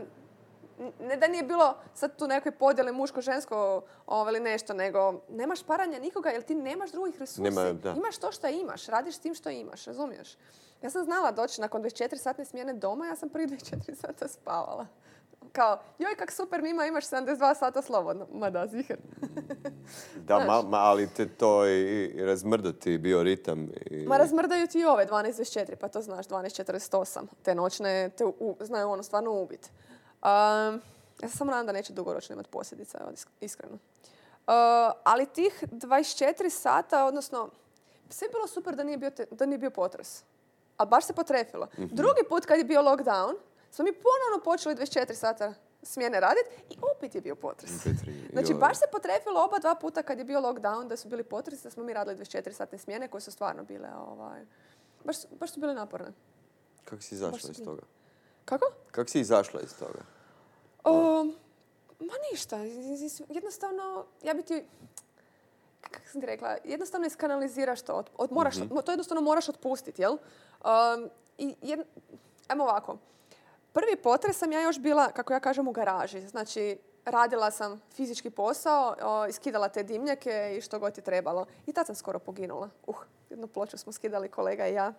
[1.01, 5.99] ne da nije bilo sad tu nekakve podjele muško-žensko ovaj, ili nešto, nego nemaš paranja
[5.99, 7.43] nikoga jer ti nemaš drugih resursi.
[7.43, 7.91] Nema, da.
[7.91, 10.37] Imaš to što imaš, radiš s tim što imaš, razumiješ?
[10.83, 14.87] Ja sam znala doći nakon 24 satne smjene doma, ja sam prvi 24 sata spavala.
[15.53, 18.27] Kao, joj kak super Mima, imaš 72 sata slobodno.
[18.33, 18.97] Ma da, ziher.
[20.17, 23.69] Da, ma, ma, ali te to i, i razmrdati bioritam.
[23.87, 24.07] I...
[24.07, 27.21] Ma razmrdaju ti i ove 12.24, pa to znaš, 12.48.
[27.43, 29.67] Te noćne te u- znaju ono stvarno ubit.
[29.67, 30.81] Um,
[31.21, 32.99] ja se samo nadam da neće dugoročno imati posljedica,
[33.41, 33.75] iskreno.
[33.75, 34.53] Uh,
[35.05, 37.49] ali tih 24 sata, odnosno,
[38.09, 40.23] sve je bilo super da nije bio, te- da nije bio potres.
[40.77, 41.67] A baš se potrefilo.
[41.77, 43.35] Drugi put kad je bio lockdown,
[43.71, 47.71] smo mi ponovno počeli 24 sata smjene raditi i opet je bio potres.
[48.33, 51.63] Znači, baš se potrefilo oba dva puta kad je bio lockdown, da su bili potresi,
[51.63, 54.47] da smo mi radili 24 satne smjene koje su stvarno bile, ovaj,
[55.05, 56.13] baš, baš su bile naporne.
[56.85, 57.83] Kako si izašla iz toga?
[58.45, 58.65] Kako?
[58.91, 60.01] Kako si izašla iz toga?
[60.85, 61.25] O,
[62.01, 62.57] ma ništa,
[63.29, 64.65] jednostavno, ja bi ti,
[65.81, 67.93] kako sam ti rekla, jednostavno iskanaliziraš to.
[67.93, 70.13] Od, od- moraš, To jednostavno moraš otpustiti, jel?
[70.13, 71.85] Um, I jed-
[72.49, 72.99] ajmo ovako.
[73.73, 76.29] Prvi potres sam ja još bila, kako ja kažem, u garaži.
[76.29, 81.47] Znači, radila sam fizički posao, o, iskidala te dimnjake i što god je trebalo.
[81.67, 82.69] I tad sam skoro poginula.
[82.87, 82.97] Uh,
[83.31, 84.93] jednu ploču smo skidali kolega i ja.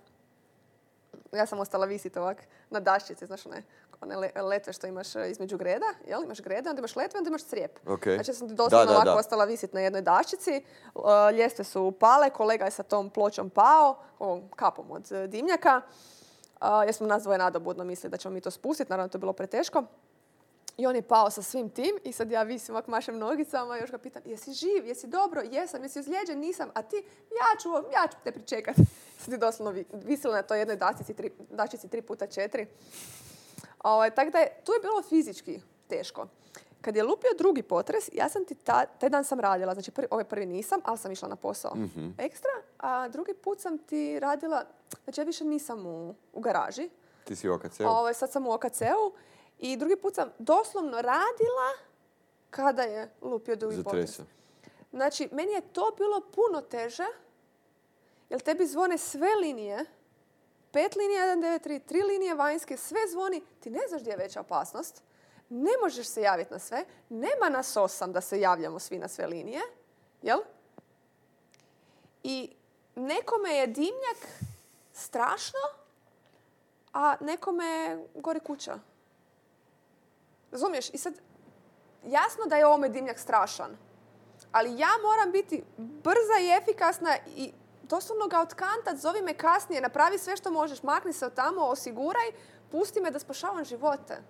[1.31, 2.37] Ja sam ostala visiti ovak
[2.69, 3.63] na daščici, znaš one,
[4.01, 6.23] one le- letve što imaš e, između greda, jel?
[6.23, 7.79] Imaš grede, onda imaš letve, onda imaš crijep.
[7.87, 8.03] Ok.
[8.03, 9.15] Znači ja sam doslovno ovako da.
[9.15, 10.63] ostala visiti na jednoj daščici,
[10.95, 11.03] uh,
[11.33, 15.81] ljestve su upale, kolega je sa tom pločom pao, ovom kapom od e, dimnjaka,
[16.85, 19.33] jer smo nas dvoje nadobudno mislili da ćemo mi to spustiti, naravno to je bilo
[19.33, 19.83] preteško.
[20.77, 23.81] I on je pao sa svim tim i sad ja visim ovak mašem nogicama i
[23.81, 26.95] još ga pitam jesi živ, jesi dobro, jesam, jesi ozlijeđen, nisam, a ti
[27.29, 28.75] ja ću, ja ću te pričekat.
[29.21, 32.67] Sad je doslovno vi- visila na toj jednoj dačici, tri, dačici tri puta četiri.
[33.83, 36.27] Ovaj, tako da je, tu je bilo fizički teško.
[36.81, 40.07] Kad je lupio drugi potres, ja sam ti ta, taj dan sam radila, znači prvi,
[40.11, 41.73] ovaj prvi nisam, ali sam išla na posao.
[42.17, 44.65] Ekstra, a drugi put sam ti radila,
[45.03, 46.89] znači ja više nisam u, u garaži,
[47.23, 47.87] Ti si u OKC-u?
[47.87, 49.13] Ovaj, sad sam u OKC-u
[49.59, 51.69] i drugi put sam doslovno radila
[52.49, 54.09] kada je lupio drugi potres.
[54.09, 54.25] Zatresao.
[54.91, 57.05] Znači, meni je to bilo puno teže,
[58.29, 59.85] jer tebi zvone sve linije,
[60.71, 65.03] pet linija 193, tri linije vanjske, sve zvoni, ti ne znaš gdje je veća opasnost,
[65.53, 69.27] ne možeš se javiti na sve, nema nas osam da se javljamo svi na sve
[69.27, 69.61] linije,
[70.21, 70.39] jel?
[72.23, 72.55] I
[72.95, 74.17] nekome je dimnjak
[74.93, 75.59] strašno,
[76.93, 78.79] a nekome gori kuća.
[80.51, 80.89] Razumiješ?
[80.89, 81.13] I sad,
[82.05, 83.77] jasno da je ovome dimnjak strašan,
[84.51, 87.51] ali ja moram biti brza i efikasna i
[87.83, 92.31] doslovno ga otkantat, zovi me kasnije, napravi sve što možeš, makni se od tamo, osiguraj,
[92.71, 94.21] pusti me da spašavam živote.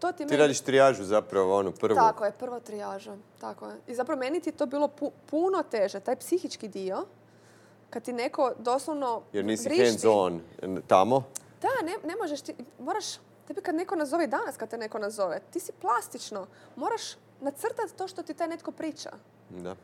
[0.00, 1.96] To ti, Ti meni- radiš trijažu zapravo, onu prvu.
[1.96, 3.16] Tako je, prva trijaža.
[3.40, 3.76] Tako je.
[3.86, 7.04] I zapravo meni ti je to bilo pu- puno teže, taj psihički dio,
[7.90, 9.84] kad ti neko doslovno Jer nisi vrišti.
[9.84, 10.40] hands on
[10.86, 11.22] tamo.
[11.62, 13.04] Da, ne, ne možeš ti, moraš,
[13.46, 16.46] tebi kad neko nazove danas kad te neko nazove, ti si plastično,
[16.76, 17.02] moraš
[17.40, 19.10] nacrtati to što ti taj netko priča.
[19.50, 19.76] Da.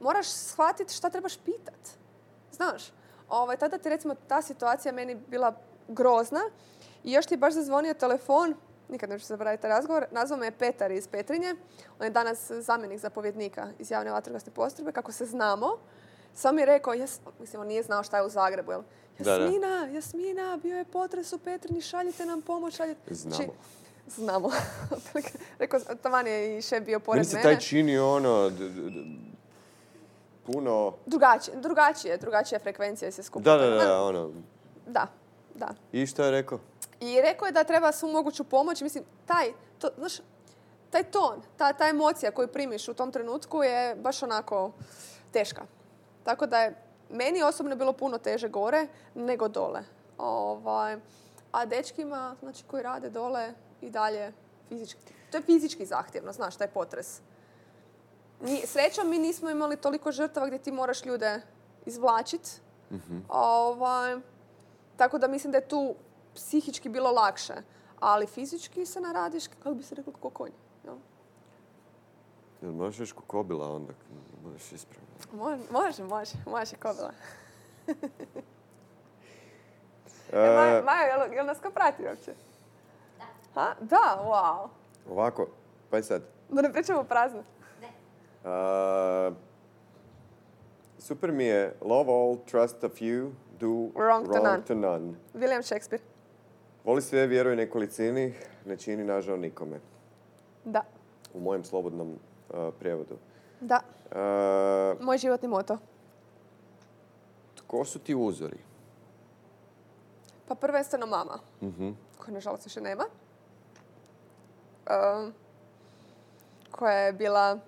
[0.00, 1.88] Moraš shvatiti šta trebaš pitat.
[2.52, 2.82] Znaš,
[3.28, 5.54] ovaj, tada ti recimo ta situacija meni bila
[5.88, 6.40] grozna
[7.04, 8.54] i još ti je baš zazvonio telefon,
[8.88, 11.54] nikad neću zaboraviti razgovor, nazvao me je Petar iz Petrinje,
[11.98, 15.66] on je danas zamjenik zapovjednika iz javne vatrogasne postrojbe, kako se znamo.
[16.34, 18.82] Samo mi je rekao, jas, mislim, on nije znao šta je u Zagrebu, jel?
[19.18, 19.44] Da, da.
[19.44, 23.14] Jasmina, Jasmina, bio je potres u Petrinji, šaljite nam pomoć, šaljite...
[23.14, 23.36] Znamo.
[23.36, 23.50] Znači,
[24.08, 24.50] znamo.
[25.58, 27.42] rekao, taman je i šef bio pored se mene.
[27.42, 28.50] taj čini ono...
[28.50, 29.04] d- d- d-
[30.46, 30.92] puno...
[31.06, 33.44] Drugačije, drugačije, drugačija frekvencija se skupa.
[33.44, 34.32] Da, da, da, ono...
[34.86, 35.06] Da,
[35.54, 35.68] da.
[35.92, 36.58] I što je rekao?
[37.00, 38.80] I rekao je da treba svu moguću pomoć.
[38.80, 40.12] Mislim, taj, to, znaš,
[40.90, 44.72] taj ton, ta, ta emocija koju primiš u tom trenutku je baš onako
[45.32, 45.62] teška.
[46.24, 46.74] Tako da je
[47.10, 49.82] meni osobno bilo puno teže gore nego dole.
[50.18, 50.96] Ovaj,
[51.52, 54.32] a dečkima, znači, koji rade dole i dalje
[54.68, 55.12] fizički.
[55.30, 57.20] To je fizički zahtjevno, znaš, taj potres.
[58.64, 61.40] Srećom mi nismo imali toliko žrtava gdje ti moraš ljude
[61.86, 62.60] izvlačit.
[63.28, 64.16] Ovaj,
[64.96, 65.94] tako da mislim da je tu
[66.36, 67.54] psihički bilo lakše.
[68.00, 70.50] Ali fizički se naradiš, kako bi se reklo, ko konj.
[70.84, 70.94] jel?
[72.62, 73.92] Jel možeš još kukobila onda?
[74.44, 75.06] Možeš ispravno.
[75.32, 77.10] Može, može, može, može kobila.
[80.32, 82.34] E, E, Maja, Maja, jel, jel nas ko prati uopće?
[83.18, 83.60] Da.
[83.60, 83.74] Ha?
[83.80, 84.68] Da, wow.
[85.10, 85.46] ovako,
[85.90, 86.22] pa i sad.
[86.48, 87.38] Da ne pričamo prazno.
[88.44, 89.36] Uh,
[90.98, 93.30] super mi je love all, trust a few,
[93.60, 94.62] do Wrong to none.
[94.64, 95.14] to none.
[95.34, 96.02] William Shakespeare.
[96.86, 98.34] Voli sve, vjeruj nekolicini,
[98.64, 99.80] ne čini nažao nikome.
[100.64, 100.82] Da,
[101.34, 102.16] U mojem slobodnom uh,
[102.78, 103.16] prijevodu.
[103.60, 103.80] da.
[104.06, 105.78] Uh, Moj životni moto.
[107.56, 108.58] tko su ti uzori?
[110.48, 111.90] Pa prvenstveno mama, Mhm.
[112.18, 113.04] koja nažalost više nema.
[114.86, 115.32] Um,
[116.70, 117.58] koja je bila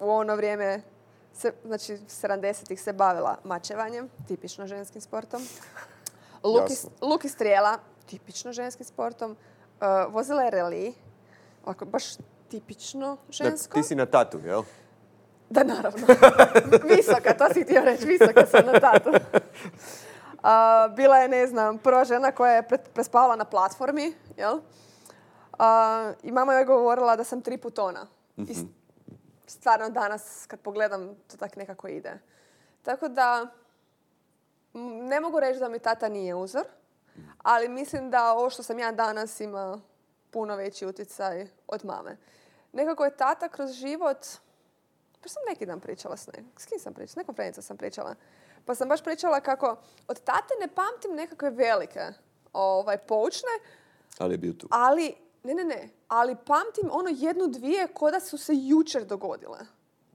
[0.00, 0.80] u ono vrijeme,
[1.34, 5.40] se, znači 70-ih se bavila mačevanjem, tipično ženskim sportom.
[6.44, 6.90] Luk i, Jasno.
[7.02, 9.30] luk i strijela, tipično ženskim sportom.
[9.30, 10.94] Uh, vozila je reli,
[11.64, 12.04] ovako baš
[12.48, 13.74] tipično Da, žensko.
[13.74, 14.62] ti si na tatu, jel?
[15.50, 16.06] Da, naravno.
[16.90, 19.10] visoka, to si htio reći, visoka sam na tatu.
[20.40, 20.52] A,
[20.88, 24.60] bila je, ne znam, prva žena koja je pre- prespavala na platformi, jel?
[25.52, 28.06] A, I mama joj govorila da sam tri putona.
[28.38, 28.64] I s-
[29.46, 32.18] stvarno danas, kad pogledam, to tak nekako ide.
[32.82, 33.46] Tako da,
[35.08, 36.64] ne mogu reći da mi tata nije uzor,
[37.42, 39.80] ali mislim da ovo što sam ja danas ima
[40.30, 42.16] puno veći utjecaj od mame.
[42.72, 44.26] Nekako je tata kroz život
[45.22, 46.44] Pa sam neki dan pričala s nekom.
[46.56, 47.12] S kim sam pričala?
[47.12, 48.14] S nekom friendicom sam pričala.
[48.64, 49.76] Pa sam baš pričala kako
[50.08, 52.00] od tate ne pamtim nekakve velike
[52.52, 53.48] ovaj, poučne,
[54.18, 54.68] Ali je bio tu.
[54.70, 59.58] ali, ne, ne, ne, ali pamtim ono jednu, dvije ko da su se jučer dogodile.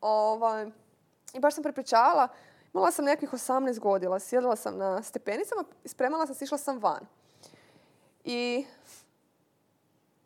[0.02, 0.68] Ovaj,
[1.34, 2.28] I baš sam prepričavala,
[2.74, 6.80] imala sam nekakvih 18 godina, sjedila sam na stepenicama i spremala sam, se, išla sam
[6.80, 7.06] van.
[8.24, 8.66] I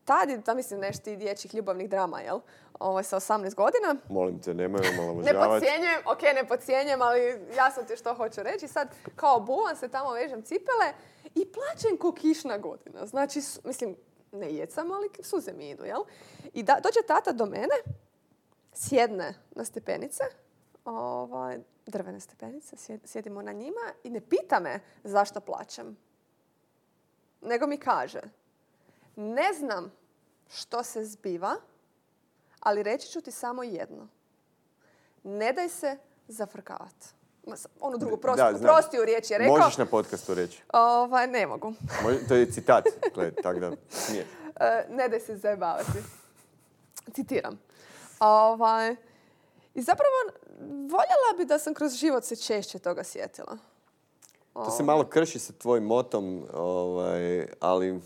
[0.05, 2.39] tad je, da mislim, nešto tih dječjih ljubavnih drama, jel?
[2.79, 3.95] Ovo, sa 18 godina.
[4.09, 5.49] Molim te, nemoj Ne omalovažavati.
[5.49, 8.67] podcjenjujem, ok, ne podcjenjujem, ali jasno ti što hoću reći.
[8.67, 10.93] Sad, kao buvan se tamo vežem cipele
[11.35, 13.05] i plaćem ko kišna godina.
[13.05, 13.95] Znači, mislim,
[14.31, 16.01] ne jecam, ali suze mi idu, jel?
[16.53, 17.75] I da, dođe tata do mene,
[18.73, 20.23] sjedne na stepenice,
[20.87, 25.97] ovaj, drvene stepenice, sjed- sjedimo na njima i ne pita me zašto plaćam.
[27.41, 28.21] Nego mi kaže,
[29.15, 29.91] ne znam
[30.49, 31.55] što se zbiva,
[32.59, 34.07] ali reći ću ti samo jedno.
[35.23, 35.97] Ne daj se
[36.27, 37.07] zafrkavati.
[37.79, 39.57] Ono drugo, prosti, Da, prostiju riječ je rekao.
[39.57, 40.63] Možeš na podcastu reći.
[40.73, 41.73] Ovaj, ne mogu.
[42.27, 42.83] To je citat,
[43.43, 44.25] tako da smije.
[44.59, 45.91] E, ne daj se zajebavati.
[47.13, 47.59] Citiram.
[48.19, 48.95] Ovaj,
[49.73, 50.11] I zapravo
[50.61, 53.57] voljela bi da sam kroz život se češće toga sjetila.
[54.53, 58.01] To se malo krši sa tvojim motom, ovaj, ali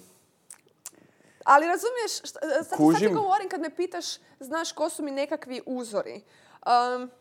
[1.46, 3.14] Ali razumiješ, šta, sad, sad ti Kužim.
[3.14, 4.06] govorim kad me pitaš,
[4.40, 6.22] znaš ko su mi nekakvi uzori.
[6.66, 7.12] Um,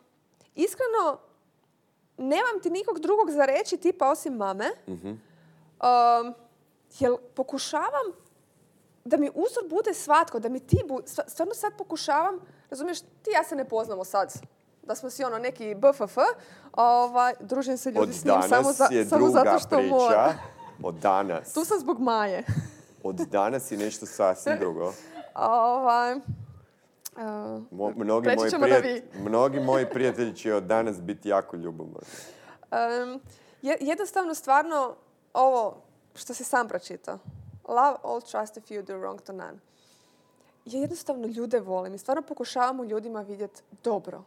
[0.54, 1.18] iskreno,
[2.16, 4.70] nemam ti nikog drugog za reći tipa osim mame.
[4.86, 6.34] Um,
[6.98, 8.12] jer pokušavam
[9.04, 12.40] da mi uzor bude svatko, da mi ti bu, stva- stvarno sad pokušavam,
[12.70, 14.32] razumiješ, ti ja se ne poznamo sad,
[14.90, 16.16] da smo si ono neki BFF,
[16.74, 19.88] ovaj, družim se ljudi od s njim samo, za, je samo druga zato što priča.
[19.88, 20.34] mora.
[20.82, 21.52] Od danas.
[21.52, 22.44] Tu sam zbog Maje.
[23.02, 24.92] Od danas je nešto sasvim drugo.
[25.34, 26.20] Ovaj, uh,
[27.70, 32.08] Mo- mnogi, moji prijat- mnogi moji prijatelji će od danas biti jako ljubomorni.
[32.62, 33.20] Um,
[33.62, 34.94] je- jednostavno, stvarno,
[35.34, 35.76] ovo
[36.14, 37.18] što si sam pročitao,
[37.68, 39.58] love all trust if you do wrong to none.
[40.64, 44.22] Ja jednostavno ljude volim i stvarno pokušavam u ljudima vidjeti dobro.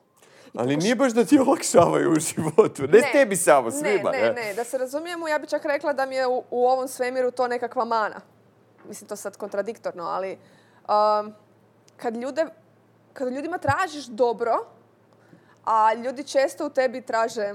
[0.57, 2.87] Ali nije baš da ti olakšavaju u životu.
[2.87, 4.11] Ne, tebi samo, svima.
[4.11, 6.67] Ne, ne, ne, da se razumijemo, ja bi čak rekla da mi je u, u
[6.67, 8.21] ovom svemiru to nekakva mana.
[8.87, 11.33] Mislim, to sad kontradiktorno, ali um,
[11.97, 12.45] kad, ljude,
[13.13, 14.65] kad ljudima tražiš dobro,
[15.65, 17.53] a ljudi često u tebi traže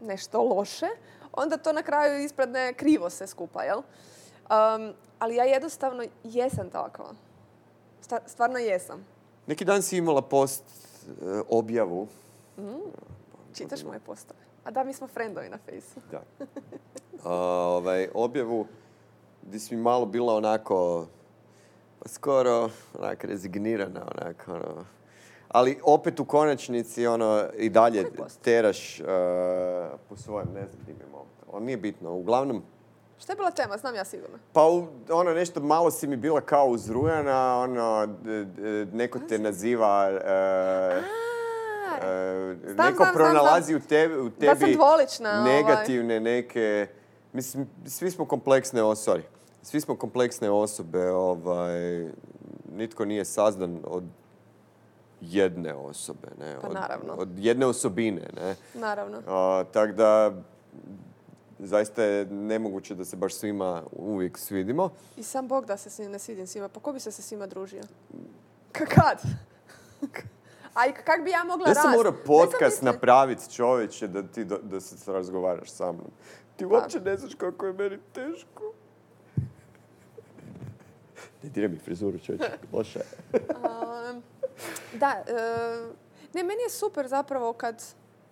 [0.00, 0.86] nešto loše,
[1.32, 3.78] onda to na kraju ispadne krivo se skupa, jel?
[3.78, 7.14] Um, ali ja jednostavno jesam takva.
[8.26, 9.06] Stvarno jesam.
[9.46, 10.64] Neki dan si imala post
[11.08, 12.06] e, objavu.
[13.54, 14.40] Čitaš moje postave.
[14.64, 16.00] A da, mi smo friendovi na fejsu.
[16.10, 16.22] Da.
[17.30, 18.66] Ovaj, objavu
[19.42, 21.06] gdje si mi malo bila onako
[21.98, 24.84] pa skoro onak rezignirana onako ono.
[25.48, 28.10] Ali opet u konačnici ono i dalje
[28.42, 29.04] teraš e,
[30.08, 31.12] po svojem, ne znam di mi.
[31.52, 32.14] On nije bitno.
[32.14, 32.62] Uglavnom,
[33.22, 33.76] Šta je bila tema?
[33.76, 34.38] Znam ja sigurno.
[34.52, 34.62] Pa
[35.10, 38.08] ono nešto malo si mi bila kao uzrujana, ono,
[38.92, 40.10] neko te naziva,
[42.64, 43.82] Znam, neko znam, pronalazi znam.
[43.84, 45.44] u tebi, u Da sam tebi ovaj.
[45.44, 46.86] negativne neke,
[47.32, 49.22] mislim, svi smo kompleksne osobe, sorry,
[49.62, 52.06] svi smo kompleksne osobe, ovaj,
[52.76, 54.04] nitko nije sazdan od
[55.20, 57.14] jedne osobe, ne, Pa od, naravno.
[57.14, 58.56] od jedne osobine, ne.
[58.74, 59.18] Naravno.
[59.72, 60.32] Tako da,
[61.66, 64.90] zaista je nemoguće da se baš svima uvijek svidimo.
[65.16, 66.68] I sam Bog da se ne svidim svima.
[66.68, 67.82] Pa ko bi se sa svima družio?
[68.72, 69.22] Ka- Kad?
[70.74, 74.80] A i kak bi ja mogla Ja sam morao podcast napraviti čovječe da ti da
[74.80, 76.10] se razgovaraš sa mnom.
[76.56, 76.74] Ti Pa.
[76.74, 78.72] uopće ne znaš kako je meni teško.
[81.42, 83.04] Ne diraj mi frizuru čovječe, loša je.
[83.32, 84.22] Um,
[84.92, 85.32] da, e,
[86.34, 87.82] ne, meni je super zapravo kad,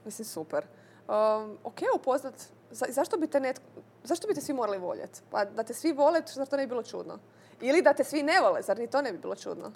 [0.05, 0.65] mislim super,
[1.09, 2.35] um, ok upoznat,
[2.70, 3.64] za, zašto bi te netko,
[4.05, 5.20] zašto bi te svi morali voljeti?
[5.30, 7.18] Pa da te svi vole, zar to ne bi bilo čudno?
[7.60, 9.72] Ili da te svi ne vole, zar ni to ne bi bilo čudno?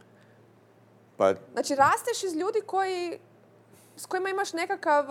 [1.17, 3.19] Pa Znači, rasteš iz ljudi koji,
[3.97, 5.05] s kojima imaš nekakav...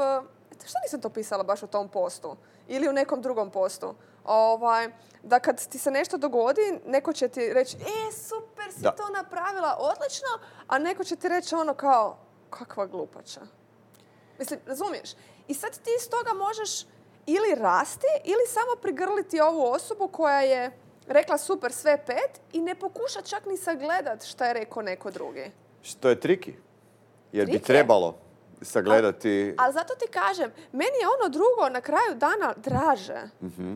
[0.66, 2.36] Što nisam to pisala baš u tom postu?
[2.68, 3.96] Ili u nekom drugom postu?
[4.24, 4.90] Ovaj,
[5.24, 8.92] da kad ti se nešto dogodi, neko će ti reći, e, super si Da.
[8.92, 10.28] to napravila, odlično,
[10.68, 12.18] a neko će ti reći ono kao,
[12.50, 13.42] kakva glupača.
[14.40, 15.10] Mislim, razumiješ?
[15.48, 16.86] I sad ti iz toga možeš
[17.26, 20.72] ili rasti, ili samo prigrliti ovu osobu koja je
[21.08, 25.52] rekla super sve pet i ne pokuša čak ni sagledat šta je rekao neko drugi.
[25.82, 26.54] što je triki?
[27.32, 28.23] Jer bi trebalo.
[28.64, 29.56] Sagledati...
[29.58, 33.22] Ali zato ti kažem, meni je ono drugo na kraju dana draže.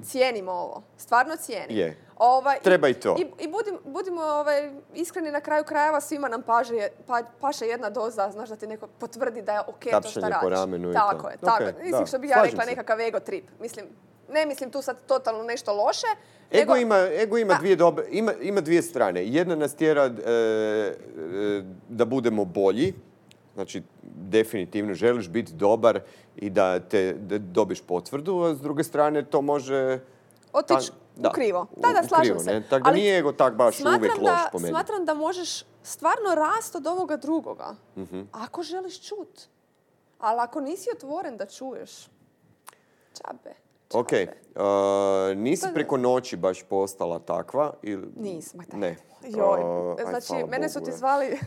[0.03, 0.83] Cijenim ovo.
[0.97, 1.77] Stvarno cijenim.
[1.77, 1.97] Je.
[2.17, 3.15] Ovaj, Treba i to.
[3.19, 6.73] I, i budim- budimo ovaj, iskreni na kraju krajeva, svima nam paže,
[7.07, 10.37] pa, paše jedna doza, znaš da ti neko potvrdi da je ok to što radiš.
[10.41, 11.29] po ramenu i tako to.
[11.29, 11.69] je, tako je.
[11.69, 12.69] Ok, Mislim da, što bi ja rekla se.
[12.69, 13.45] nekakav ego trip.
[13.59, 13.85] Mislim,
[14.29, 16.07] ne mislim tu sad totalno nešto loše.
[16.51, 19.25] Ego nego- ima, ego ima, dvije dobe, ima, ima dvije strane.
[19.25, 20.93] Jedna nas tjera e, e,
[21.89, 22.93] da budemo bolji,
[23.53, 23.83] znači
[24.17, 25.99] definitivno želiš biti dobar
[26.35, 29.99] i da te da dobiš potvrdu, a s druge strane to može...
[30.53, 31.65] otići u krivo.
[31.77, 32.61] Da, da, slažem se.
[32.69, 34.69] Tako da nije ego tak baš smatram uvijek da, loš po meni.
[34.69, 37.75] Smatram da možeš stvarno rast od ovoga drugoga.
[37.97, 38.21] Mhm.
[38.31, 39.41] Ako želiš čut.
[40.19, 41.91] Ali ako nisi otvoren da čuješ,
[43.13, 43.53] čabe.
[43.93, 44.27] Ok, e,
[45.35, 47.73] nisi je- preko noći baš postala takva?
[47.81, 48.07] Ili...
[48.15, 48.59] Nisam.
[48.73, 48.95] Ne.
[49.23, 49.61] Joj,
[49.99, 51.37] E, aj, znači, mene su ti zvali...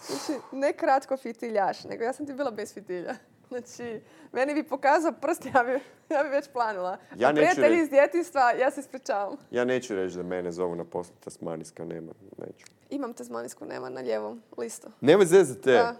[0.00, 3.14] znači, ne kratko fitiljaš, nego ja sam ti bila bez fitilja.
[3.48, 4.00] Znači,
[4.32, 5.72] meni bi pokazao prst, ja bi,
[6.10, 6.98] ja bi već planula.
[7.16, 9.36] Ja A prijatelji reći- iz djetinstva, ja se ispričavam.
[9.50, 12.66] Ja neću reći da mene zovu na poslu tasmanijska, nema, neću.
[12.90, 14.88] Imam tazmanijsku nema na lijevom listu.
[15.00, 15.70] Nemoj zezati.
[15.70, 15.90] Da.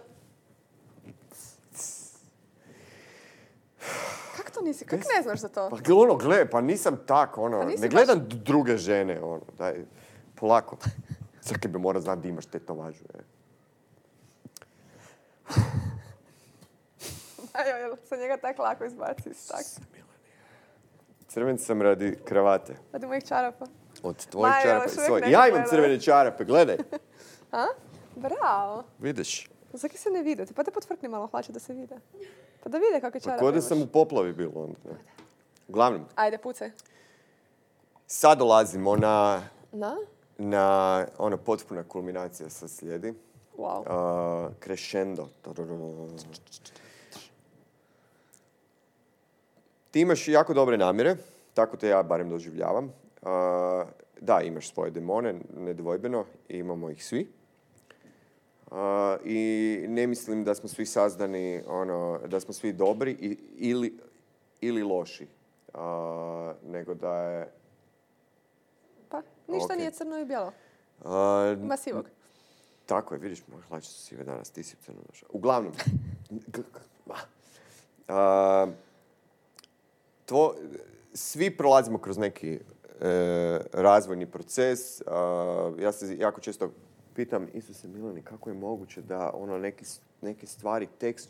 [4.37, 4.85] Kako to nisi?
[4.85, 5.69] Kako ne znaš za to?
[5.69, 9.41] Pa ono, gle, pa nisam tak, ono, Pa ne baš- gledam d- druge žene, ono,
[9.57, 9.85] daj,
[10.35, 10.77] polako.
[11.41, 13.17] Svaki bi morao znati da imaš tetnovažu, e.
[17.61, 19.51] Evo, jel se njega tako lako izbaci iz.
[21.27, 22.75] Crven sam radi kravate.
[22.91, 23.65] Radi mojih čarapa.
[24.03, 24.87] Od tvojih čarapa.
[24.89, 26.77] svoj- Ja imam crvene čarape, gledaj.
[27.51, 27.65] A?
[28.15, 28.83] Bravo.
[28.99, 29.49] Vidiš?
[29.73, 30.45] Zaki se ne vide?
[30.55, 31.95] Pa da potvrkni malo hlače da se vide.
[32.63, 34.77] Pa da vide kakve Pa čarape ko da sam u poplavi bilo onda.
[34.85, 34.95] ne.
[35.67, 36.71] Uglavnom, Ajde, pucaj.
[38.07, 39.41] sad dolazimo na,
[39.71, 39.95] Na?
[40.37, 40.65] na
[41.17, 43.13] ono, potpuna kulminacija sa slijedi.
[43.61, 43.81] Wow.
[43.81, 45.27] Uh, crescendo.
[49.91, 51.15] Ti imaš jako dobre namjere,
[51.53, 52.85] tako te ja barem doživljavam.
[52.85, 53.29] Uh,
[54.19, 57.27] da, imaš svoje demone, nedvojbeno, imamo ih svi.
[58.67, 58.77] Uh,
[59.23, 59.39] I
[59.87, 63.97] ne mislim da smo svi sazdani, ono, da smo svi dobri i- ili,
[64.61, 65.27] ili loši.
[65.67, 65.79] Uh,
[66.63, 67.51] nego da je...
[69.09, 70.51] Pa, ništa nije crno i bijelo.
[70.99, 71.11] uh,
[71.55, 72.05] Ima sivog.
[72.91, 75.29] Tako je, vidiš, moje hlače su sive danas, ti si u crnom došao.
[75.31, 75.73] Uglavnom,
[78.07, 78.67] a,
[80.25, 80.55] tvo,
[81.13, 82.59] svi prolazimo kroz neki e,
[83.73, 85.01] razvojni proces.
[85.01, 86.71] A, ja se jako često
[87.15, 89.85] pitam, Isuse Milani, kako je moguće da ono neki,
[90.21, 91.29] neke stvari, tekst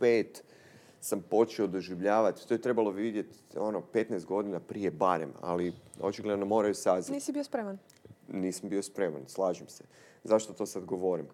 [0.00, 0.26] 45
[1.00, 2.48] sam počeo doživljavati.
[2.48, 7.44] To je trebalo vidjeti ono 15 godina prije barem, ali očigledno moraju sazreti Nisi bio
[7.44, 7.78] spreman.
[8.32, 9.84] Nisam bio spreman, slažem se.
[10.24, 11.26] Zašto to sad govorim?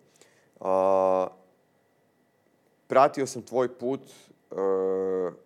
[0.61, 1.27] A,
[2.87, 4.55] pratio sam tvoj put e,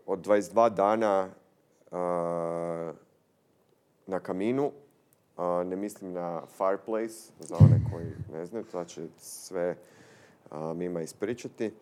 [0.06, 1.28] od 22 dana
[1.90, 2.92] a,
[4.06, 4.72] na kaminu.
[5.36, 9.76] A, ne mislim na Fireplace, za one koji ne znaju, to će sve
[10.74, 11.72] Mima ispričati.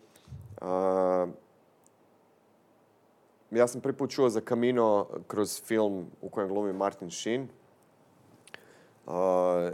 [3.51, 7.47] Ja sam prvi čuo za Kamino kroz film u kojem glumi Martin Sheen.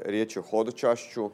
[0.06, 1.30] Riječ je o hodočašću.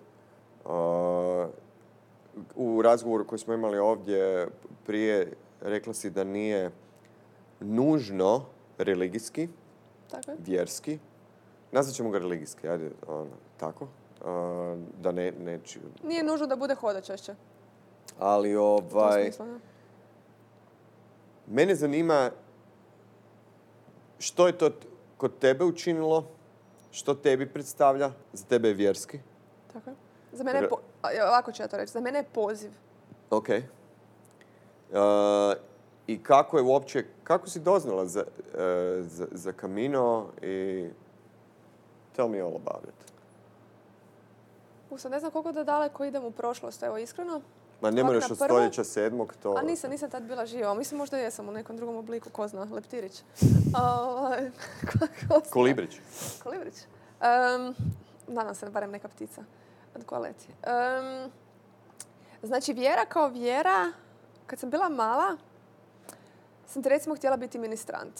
[2.55, 4.47] U razgovoru koji smo imali ovdje
[4.85, 6.71] prije rekla si da nije
[7.59, 8.45] nužno
[8.77, 9.47] religijski,
[10.11, 10.37] Tako je.
[10.45, 10.99] vjerski.
[11.71, 13.87] Nazvat ćemo ga religijski, ajde, ono, tako.
[15.01, 15.79] Da ne, neću.
[16.03, 17.35] Nije nužno da bude hodočašće.
[18.19, 19.31] Ali ovaj,
[21.47, 22.31] mene zanima
[24.19, 24.69] što je to
[25.17, 26.25] kod tebe učinilo,
[26.93, 29.19] što tebi predstavlja, za tebe je vjerski.
[29.73, 29.95] Tako je.
[30.31, 30.81] Za mene je, po-
[31.27, 32.71] ovako ću ja to reći, za mene je poziv.
[33.29, 33.49] Ok.
[33.49, 33.55] Uh,
[36.07, 38.59] I kako je uopće, kako si doznala za, uh,
[39.07, 40.87] za, za Camino i
[42.15, 43.13] tell me all about it.
[44.89, 47.41] U, sad ne znam koliko da daleko idem u prošlost, evo iskreno.
[47.83, 49.55] Ma ne moraš od stoljeća sedmog, to...
[49.57, 50.73] A nisam, nisam tad bila živa.
[50.73, 53.23] Mislim možda jesam u nekom drugom obliku, ko zna, leptirić.
[53.83, 54.51] Ovaj.
[55.53, 55.99] Kolibrić.
[56.43, 56.75] Kolibrić.
[57.21, 57.75] Em,
[58.27, 59.43] nadam se barem neka ptica
[60.05, 60.47] koja leti.
[60.47, 61.31] Em,
[62.43, 63.91] znači, vjera kao vjera,
[64.47, 65.37] kad sam bila mala,
[66.67, 68.19] sam ti recimo htjela biti ministrant.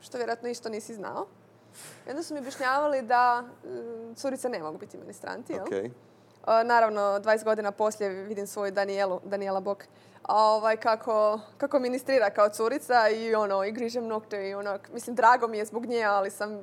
[0.00, 1.26] Što vjerojatno isto nisi znao.
[2.06, 3.44] I onda su mi objašnjavali da
[4.16, 5.62] curice ne mogu biti ministranti, jel?
[5.62, 5.92] Ok.
[6.46, 9.84] E, naravno, 20 godina poslije vidim svoju Danijelu, Danijela Bok,
[10.28, 15.48] ovaj, kako, kako ministrira kao curica i ono, i grižem nokte i onak, mislim, drago
[15.48, 16.60] mi je zbog nje, ali sam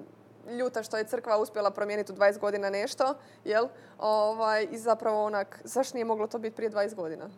[0.60, 3.68] ljuta što je crkva uspjela promijeniti u 20 godina nešto, jel?
[3.99, 7.30] Ovaj, I zapravo onak, zašto nije moglo to biti prije 20 godina?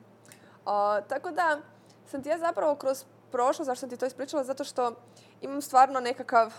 [1.07, 1.59] tako da
[2.05, 4.95] sam ti ja zapravo kroz prošlo, zašto sam ti to ispričala, zato što
[5.41, 6.53] imam stvarno nekakav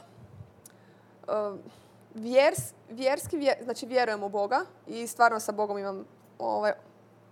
[2.88, 6.04] vjerski, znači vjerujem u Boga i stvarno sa Bogom imam
[6.38, 6.72] ovaj,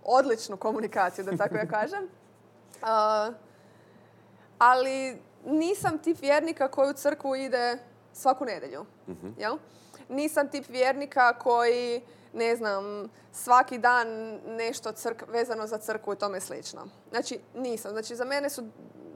[0.03, 2.09] odličnu komunikaciju, da tako ja kažem.
[4.57, 7.77] ali nisam tip vjernika koji u crkvu ide
[8.13, 8.85] svaku nedjelju.
[9.07, 9.27] Mhm.
[9.37, 9.57] Jel?
[10.09, 12.01] Nisam tip vjernika koji,
[12.33, 14.07] ne znam, svaki dan
[14.45, 16.87] nešto crk, vezano za crkvu i tome slično.
[17.09, 17.91] Znači, nisam.
[17.91, 18.63] Znači, za mene su,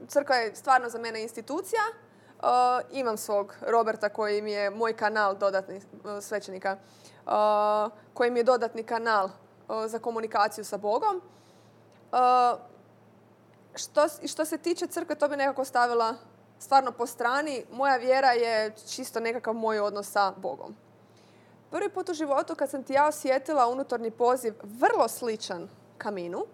[0.08, 1.82] crkva je stvarno za mene institucija.
[2.36, 2.48] Uh,
[2.92, 6.76] imam svog Roberta koji mi je moj kanal dodatni uh, svećenika,
[7.26, 7.32] uh,
[8.14, 9.28] koji mi je dodatni kanal
[9.86, 11.22] za komunikaciju sa Bogom.
[13.74, 16.14] Što, što se tiče crkve, to bi nekako stavila
[16.58, 17.64] stvarno po strani.
[17.72, 20.76] Moja vjera je čisto nekakav moj odnos sa Bogom.
[21.70, 25.68] Prvi put u životu kad sam ti ja osjetila unutarnji poziv vrlo sličan
[25.98, 26.46] kaminu,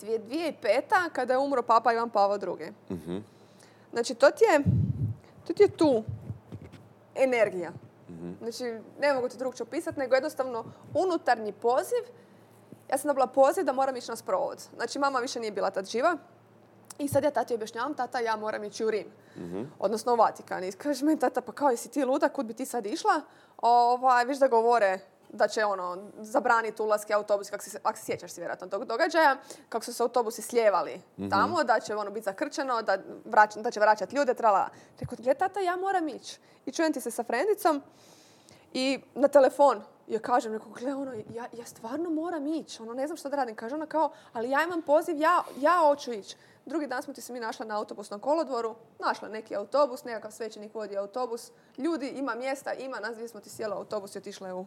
[0.00, 1.10] 2005.
[1.12, 2.72] kada je umro papa Ivan Pavao II.
[2.88, 3.22] uh
[3.94, 4.60] Znači, to ti je,
[5.46, 6.04] to ti je tu
[7.14, 7.70] energija.
[8.08, 8.64] uh Znači,
[9.00, 10.64] ne mogu ti drugče opisati, nego jednostavno
[10.94, 12.04] unutarnji poziv.
[12.90, 14.62] Ja sam dobila poziv da moram ići na sprovod.
[14.76, 16.16] Znači, mama više nije bila tad živa.
[16.98, 19.06] I sad ja tati objašnjavam, tata, ja moram ići u Rim.
[19.36, 20.64] mm Odnosno u Vatikan.
[20.64, 23.20] I kaže meni tata, pa kao jesi ti luda, kud bi ti sad išla?
[23.56, 24.98] Ovaj, viš da govore
[25.34, 29.36] da će ono, zabraniti ulaske autobusi, kako se, ako se sjećaš si vjerojatno tog događaja,
[29.68, 32.98] kako su se autobusi slijevali mm tamo, da će ono biti zakrčeno, da,
[33.56, 34.68] da će vraćati ljude, trala.
[35.00, 36.38] Rekao, gle tata, ja moram ići.
[36.66, 37.82] I čujem ti se sa frendicom
[38.72, 43.06] i na telefon ja kažem, neko, gle, ono, ja, ja stvarno moram ići, ono, ne
[43.06, 43.56] znam što da radim.
[43.56, 46.36] Kaže ona kao, ali ja imam poziv, ja, ja hoću ići.
[46.66, 50.74] Drugi dan smo ti se mi našla na autobusnom kolodvoru, našla neki autobus, nekakav svećenik
[50.74, 54.66] vodi autobus, ljudi, ima mjesta, ima, nas dvije smo ti sjela autobus i otišle u,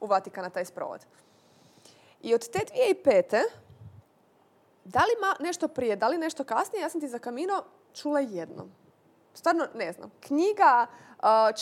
[0.00, 1.00] u Vatikan na taj sprovod.
[2.22, 2.58] I od te
[3.04, 3.42] 2005.
[4.84, 7.64] Da li ma nešto prije, da li nešto kasnije, ja sam ti za Kamino
[7.94, 8.70] čula jednom.
[9.34, 10.10] Stvarno ne znam.
[10.20, 10.86] Knjiga,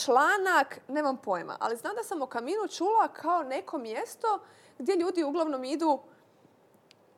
[0.04, 1.56] članak, nemam pojma.
[1.60, 4.38] Ali znam da sam o Kaminu čula kao neko mjesto
[4.78, 6.00] gdje ljudi uglavnom idu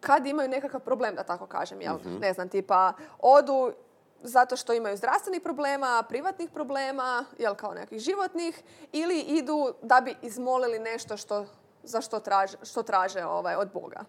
[0.00, 1.96] kad imaju nekakav problem, da tako kažem, jel?
[1.96, 2.18] Mhm.
[2.18, 3.72] Ne znam, tipa odu
[4.22, 8.62] zato što imaju zdravstvenih problema, privatnih problema, jel kao nekakvih životnih,
[8.92, 11.46] ili idu da bi izmolili nešto što,
[11.82, 14.04] za što traže, što traže ovaj, od Boga.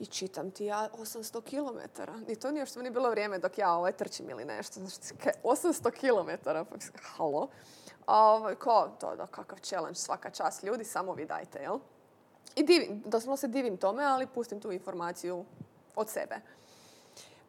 [0.00, 2.02] I čitam ti ja 800 km.
[2.28, 4.80] I to nije što mi bilo vrijeme dok ja ovaj, trčim ili nešto.
[4.80, 6.44] Znači, 800 km.
[6.44, 6.76] Pa,
[7.16, 7.48] halo.
[8.06, 11.78] Ovaj, ko to, da, kakav challenge svaka čast ljudi, samo vi dajte, jel?
[12.56, 15.44] I divim, doslovno se divim tome, ali pustim tu informaciju
[15.96, 16.40] od sebe.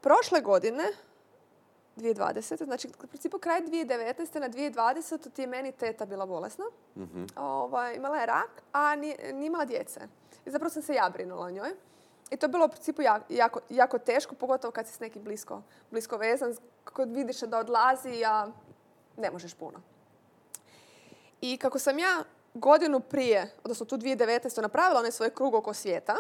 [0.02, 0.84] Prošle godine,
[2.00, 2.66] 2020.
[2.66, 4.40] Znači, u principu kraj 2019.
[4.40, 5.32] na 2020.
[5.32, 6.66] ti je meni teta bila bolesna.
[6.96, 10.00] mm Ovaj, imala je rak, a nije, nije imala djece.
[10.46, 11.70] I zapravo sam se ja brinula o njoj.
[12.32, 15.62] I to je bilo u principu jako, jako, teško, pogotovo kad si s nekim blisko,
[15.92, 18.48] blisko vezan, kad vidiš da odlazi, a
[19.18, 19.82] ne možeš puno.
[21.42, 22.24] I kako sam ja
[22.54, 24.62] godinu prije, odnosno tu 2019.
[24.62, 26.18] napravila onaj svoj krug oko svijeta,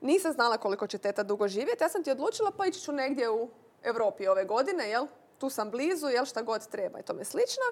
[0.00, 1.84] nisam znala koliko će teta dugo živjeti.
[1.84, 3.48] Ja sam ti odlučila pa ići ću negdje u
[3.82, 5.06] Europi ove godine, jel?
[5.38, 7.62] Tu sam blizu, jel šta god treba i tome slično.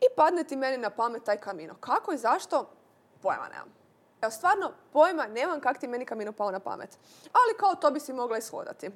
[0.00, 1.74] I padne ti meni na pamet taj kamino.
[1.80, 2.70] Kako i zašto?
[3.22, 3.74] Pojma nemam.
[4.22, 6.98] Evo, stvarno, pojma nemam kak ti meni kamino pao na pamet.
[7.24, 8.90] Ali kao to bi si mogla ishodati.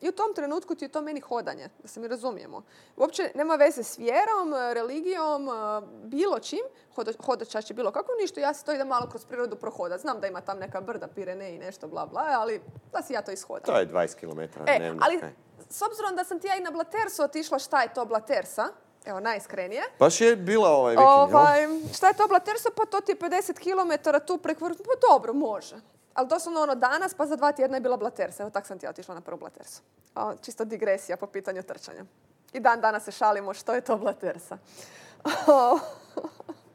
[0.00, 2.62] I u tom trenutku ti je to meni hodanje, da se mi razumijemo.
[2.96, 5.48] Uopće nema veze s vjerom, religijom,
[6.04, 6.62] bilo čim,
[7.24, 8.40] hodat će bilo kako ništa.
[8.40, 10.00] Ja si to idem malo kroz prirodu prohodat.
[10.00, 12.60] Znam da ima tam neka brda, pirene i nešto, bla, bla, ali
[12.92, 13.64] da si ja to ishodam.
[13.64, 15.20] To je 20 km e, Ali
[15.70, 18.68] s obzirom da sam ti ja i na Blatersu otišla šta je to Blatersa,
[19.04, 19.82] evo najiskrenije.
[19.98, 22.68] Baš je bila ovaj vikend, ovaj, Šta je to Blatersa?
[22.76, 24.68] Pa to ti je 50 km tu preko...
[24.68, 25.76] Pa dobro, može.
[26.14, 28.42] Ali doslovno ono danas, pa za dva tjedna je bila Blatersa.
[28.42, 29.82] Evo tak sam ti otišla na prvu Blatersu.
[30.42, 32.04] čisto digresija po pitanju trčanja.
[32.52, 34.58] I dan danas se šalimo što je to Blatersa.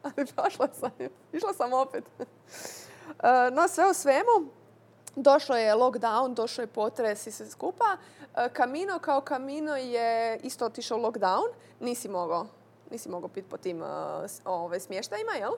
[0.02, 0.90] Ali prošla sam,
[1.32, 2.04] išla sam opet.
[2.18, 4.50] E, no sve u svemu,
[5.16, 7.96] došlo je lockdown, došlo je potres i sve skupa.
[8.52, 11.52] Kamino e, kao Kamino je isto otišao lockdown.
[11.80, 12.46] Nisi mogao
[12.92, 13.88] nisi mogao biti po tim uh,
[14.44, 15.52] ove, smještajima, jel?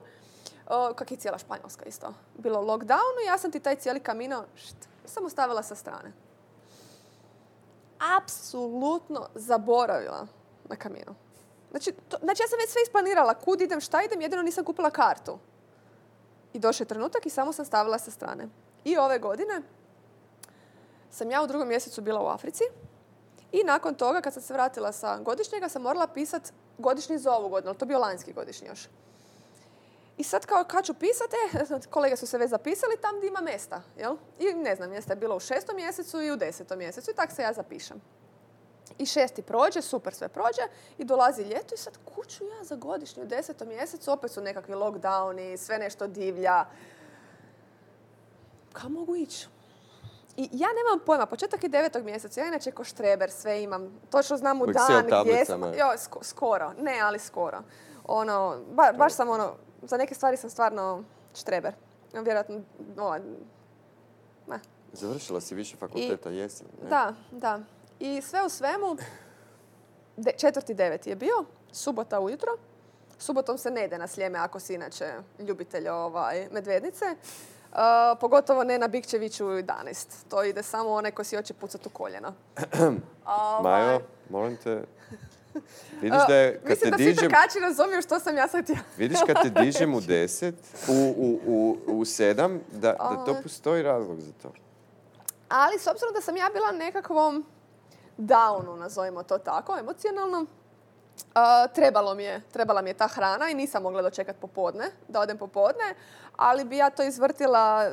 [0.95, 2.13] kak je cijela Španjolska isto.
[2.37, 4.75] Bilo lockdownu ja sam ti taj cijeli kamino št,
[5.05, 6.11] samo stavila sa strane.
[8.17, 10.27] Apsolutno zaboravila
[10.69, 11.15] na kamino.
[11.71, 13.33] Znači, znači ja sam već sve isplanirala.
[13.33, 15.37] Kud idem, šta idem, jedino nisam kupila kartu.
[16.53, 18.47] I došao je trenutak i samo sam stavila sa strane.
[18.85, 19.61] I ove godine
[21.09, 22.63] sam ja u drugom mjesecu bila u Africi
[23.51, 27.49] i nakon toga kad sam se vratila sa godišnjega sam morala pisati godišnji za ovu
[27.49, 28.87] godinu, ali to bio lanjski godišnji još.
[30.17, 33.41] I sad kao kad ću pisati, e, kolege su se već zapisali tam gdje ima
[33.41, 34.15] mjesta, jel?
[34.39, 37.31] I ne znam, mjesta je bilo u šestom mjesecu i u desetom mjesecu i tak
[37.31, 38.01] se ja zapišem.
[38.97, 40.61] I šesti prođe, super sve prođe
[40.97, 44.75] i dolazi ljeto i sad kuću ja za godišnju u desetom mjesecu, opet su nekakvi
[44.75, 46.65] lockdowni, sve nešto divlja.
[48.75, 49.47] Kako mogu ići?
[50.37, 54.37] I ja nemam pojma, početak je devetog mjeseca, ja inače ko štreber sve imam, točno
[54.37, 55.63] znam u dan gdje sam.
[55.63, 57.61] Jo, skoro, ne, ali skoro.
[58.07, 58.57] Ono,
[58.97, 61.03] baš sam ono, za neke stvari sam stvarno
[61.35, 61.73] štreber.
[62.13, 62.61] Vjerojatno,
[62.97, 63.19] ova,
[64.47, 64.59] ne.
[64.93, 66.63] Završila si više fakulteta, jesi?
[66.89, 67.59] Da, da.
[67.99, 68.97] I sve u svemu,
[70.17, 72.51] de, četvrti deveti je bio, subota ujutro.
[73.17, 77.05] Subotom se ne ide na sljeme ako si inače ljubitelj ovaj, medvednice.
[78.19, 80.07] Pogotovo ne na Bikčeviću 11.
[80.29, 82.33] To ide samo onaj ko si hoće pucati u koljeno.
[83.63, 83.99] Majo, ovaj.
[84.29, 84.83] molim te,
[86.01, 87.15] Vidiš da je, kad Mislim te da dižem...
[87.15, 88.81] svi trkači razumiju što sam ja sad htjela.
[88.97, 90.55] Vidiš kad te dižem u deset,
[90.87, 94.51] u, u, u, u sedam, da, da to postoji razlog za to.
[95.49, 97.45] Ali s obzirom da sam ja bila nekakvom
[98.17, 100.45] downu, nazovimo to tako, emocionalno,
[101.17, 105.19] uh, trebalo mi je, trebala mi je ta hrana i nisam mogla dočekati popodne, da
[105.19, 105.95] odem popodne,
[106.35, 107.91] ali bi ja to izvrtila,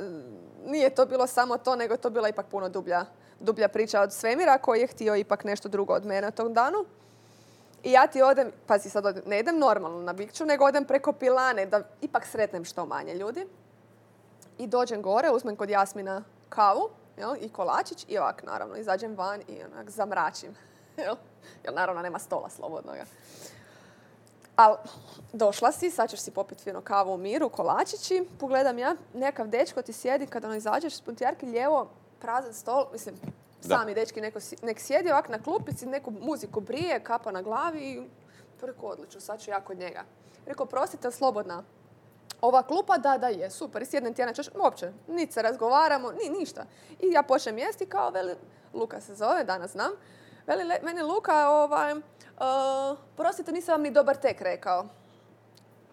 [0.66, 3.04] nije to bilo samo to, nego to bila ipak puno dublja,
[3.40, 6.84] dublja priča od svemira koji je htio ipak nešto drugo od mene tog danu.
[7.82, 11.66] I ja ti odem, pazi sad, ne idem normalno na Bikću, nego odem preko Pilane
[11.66, 13.46] da ipak sretnem što manje ljudi.
[14.58, 19.40] I dođem gore, uzmem kod Jasmina kavu jel, i kolačić i ovak naravno izađem van
[19.48, 20.54] i onak zamračim.
[21.64, 23.04] Jer naravno nema stola slobodnoga.
[24.56, 24.76] Ali
[25.32, 29.82] došla si, sad ćeš si popiti fino kavu u miru, kolačići, pogledam ja, nekakav dečko
[29.82, 31.90] ti sjedi kada ono izađeš s puntijarki lijevo,
[32.20, 33.14] prazan stol, mislim,
[33.68, 38.02] Sami dečki neko, nek sjedi ovak na klupici, neku muziku brije, kapa na glavi i
[38.60, 40.04] preko odlično, sad ću ja kod njega.
[40.46, 41.62] Rekao, prostite, slobodna.
[42.40, 43.82] Ova klupa, da, da je, super.
[43.82, 46.64] I sjednem ti ja uopće, niti se razgovaramo, ni ništa.
[47.00, 48.34] I ja počnem jesti kao, veli,
[48.74, 49.92] Luka se zove, danas znam.
[50.46, 54.88] Veli, meni Luka, ovaj, uh, prostite, nisam vam ni dobar tek rekao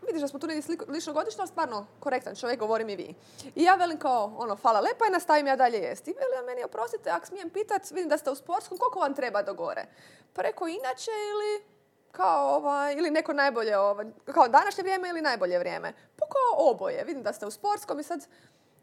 [0.09, 3.15] vidiš da smo tu negdje lično godišnje, ali stvarno korektan čovjek, govori mi vi.
[3.55, 6.11] I ja velim kao, ono, hvala lepa i nastavim ja dalje jesti.
[6.11, 9.41] I velim meni, oprostite, ako smijem pitat, vidim da ste u sportskom, koliko vam treba
[9.41, 9.85] do gore?
[10.33, 11.63] Preko inače ili
[12.11, 15.93] kao ovaj, ili neko najbolje, ovaj, kao današnje vrijeme ili najbolje vrijeme?
[16.17, 18.27] Pa kao oboje, vidim da ste u sportskom i sad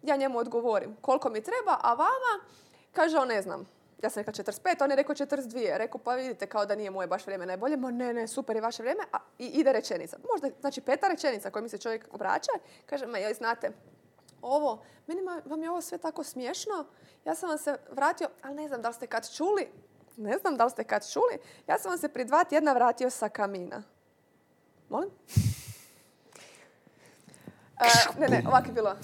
[0.03, 2.45] ja njemu odgovorim koliko mi treba, a vama,
[2.93, 3.67] kaže on ne znam,
[4.03, 5.77] ja sam rekla 45, on je rekao 42.
[5.77, 7.77] Rekao, pa vidite kao da nije moje baš vrijeme najbolje.
[7.77, 9.05] Ma ne, ne, super je vaše vrijeme.
[9.13, 10.17] A, I ide rečenica.
[10.33, 12.51] Možda, znači peta rečenica koju mi se čovjek obraća.
[12.87, 13.73] Kaže, ma joj znate,
[14.43, 16.85] ovo, meni vam je ovo sve tako smiješno.
[17.25, 19.69] Ja sam vam se vratio, ali ne znam da li ste kad čuli,
[20.17, 23.11] ne znam da li ste kad čuli, ja sam vam se prije dva tjedna vratio
[23.11, 23.83] sa kamina.
[24.89, 25.11] Molim?
[27.81, 28.97] E, ne, ne, ovak je bilo.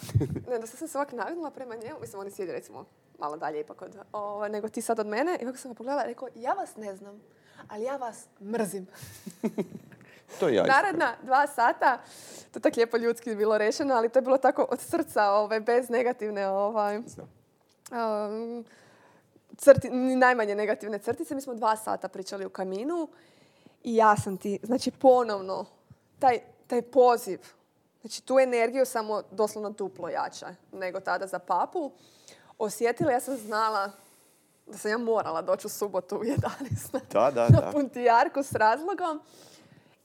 [0.48, 2.00] Ne, da sam se ovak nagnula prema njemu.
[2.00, 2.86] Mislim, oni sjedi recimo
[3.22, 5.38] malo dalje ipak od, o, nego ti sad od mene.
[5.40, 7.20] I ovako sam ga pogledala i rekao, ja vas ne znam,
[7.68, 8.86] ali ja vas mrzim.
[10.40, 11.98] to je ja Naredna dva sata,
[12.50, 15.60] to je tako lijepo ljudski bilo rešeno, ali to je bilo tako od srca, ovaj,
[15.60, 18.64] bez negativne ovaj, um,
[19.56, 21.34] crti, ni najmanje negativne crtice.
[21.34, 23.08] Mi smo dva sata pričali u kaminu
[23.84, 25.66] i ja sam ti, znači ponovno,
[26.18, 27.40] taj, taj poziv,
[28.00, 31.90] znači tu energiju samo doslovno duplo jača nego tada za papu
[32.64, 33.90] osjetila, ja sam znala
[34.66, 37.00] da sam ja morala doći u subotu u 11.
[37.12, 39.20] Da, da, na puntijarku s razlogom.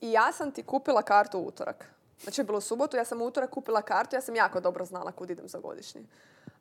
[0.00, 1.90] I ja sam ti kupila kartu u utorak.
[2.22, 4.84] Znači je bilo u subotu, ja sam u utorak kupila kartu, ja sam jako dobro
[4.84, 6.06] znala kud idem za godišnji.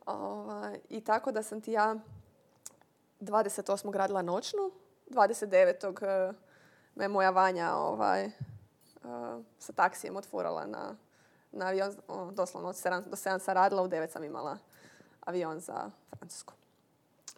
[0.06, 1.96] Ovaj, I tako da sam ti ja
[3.20, 3.92] 28.
[3.92, 4.72] gradila noćnu,
[5.10, 6.30] 29.
[6.30, 6.34] Eh,
[6.96, 8.32] me moja Vanja ovaj, eh,
[9.60, 10.96] sa taksijem otvorala na,
[11.52, 11.96] na avion,
[12.32, 14.58] doslovno od 7 do 7 sam radila, u 9 sam imala
[15.28, 16.54] avion za Francusku.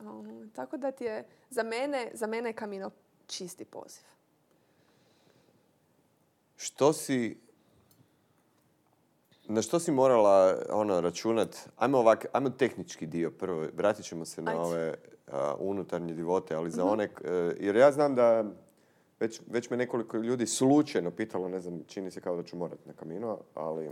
[0.01, 2.91] Um, tako da ti je, za mene, za mene je Kamino
[3.27, 4.03] čisti poziv.
[6.55, 7.37] Što si,
[9.47, 11.55] na što si morala ono, računat?
[11.77, 13.67] Ajmo ovak, ajmo tehnički dio prvo.
[13.73, 14.93] Vratit ćemo se na ove
[15.59, 16.93] unutarnje divote, ali za mhm.
[16.93, 18.43] one, e, jer ja znam da
[19.19, 22.87] već, već me nekoliko ljudi slučajno pitalo, ne znam, čini se kao da ću morati
[22.87, 23.89] na kamino, ali...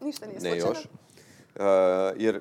[0.00, 0.64] Ništa nije slučajno.
[0.64, 0.86] Ne još.
[1.54, 2.40] Uh, jer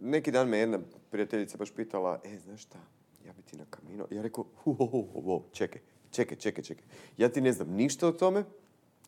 [0.00, 0.78] neki dan me jedna
[1.10, 2.78] prijateljica baš pitala, e, znaš šta,
[3.26, 4.06] ja bi ti na kamino.
[4.10, 5.80] Ja rekao, hu, hu, čekaj,
[6.10, 6.84] čekaj, čekaj, čekaj.
[7.16, 8.44] Ja ti ne znam ništa o tome,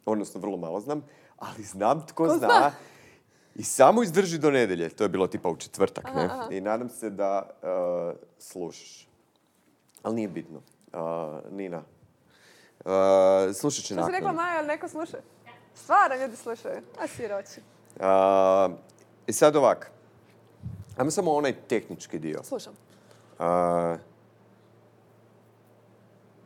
[0.04, 1.04] odnosno vrlo malo znam,
[1.36, 2.36] ali znam tko zna.
[2.38, 2.72] zna.
[3.54, 4.88] I samo izdrži do nedelje.
[4.88, 6.56] To je bilo tipa u četvrtak, ne?
[6.56, 9.08] I nadam se da uh, slušaš.
[10.02, 10.58] Ali nije bitno.
[10.92, 11.82] Uh, Nina.
[12.84, 15.16] Uh, slušat će Što si rekla Maja, ali neko sluša?
[15.74, 16.80] Stvarno, ljudi slušaju.
[17.00, 17.60] A siroći.
[19.26, 19.90] I sad ovak.
[20.96, 22.40] Ajmo samo onaj tehnički dio.
[22.44, 22.72] Slušam.
[23.38, 23.96] A,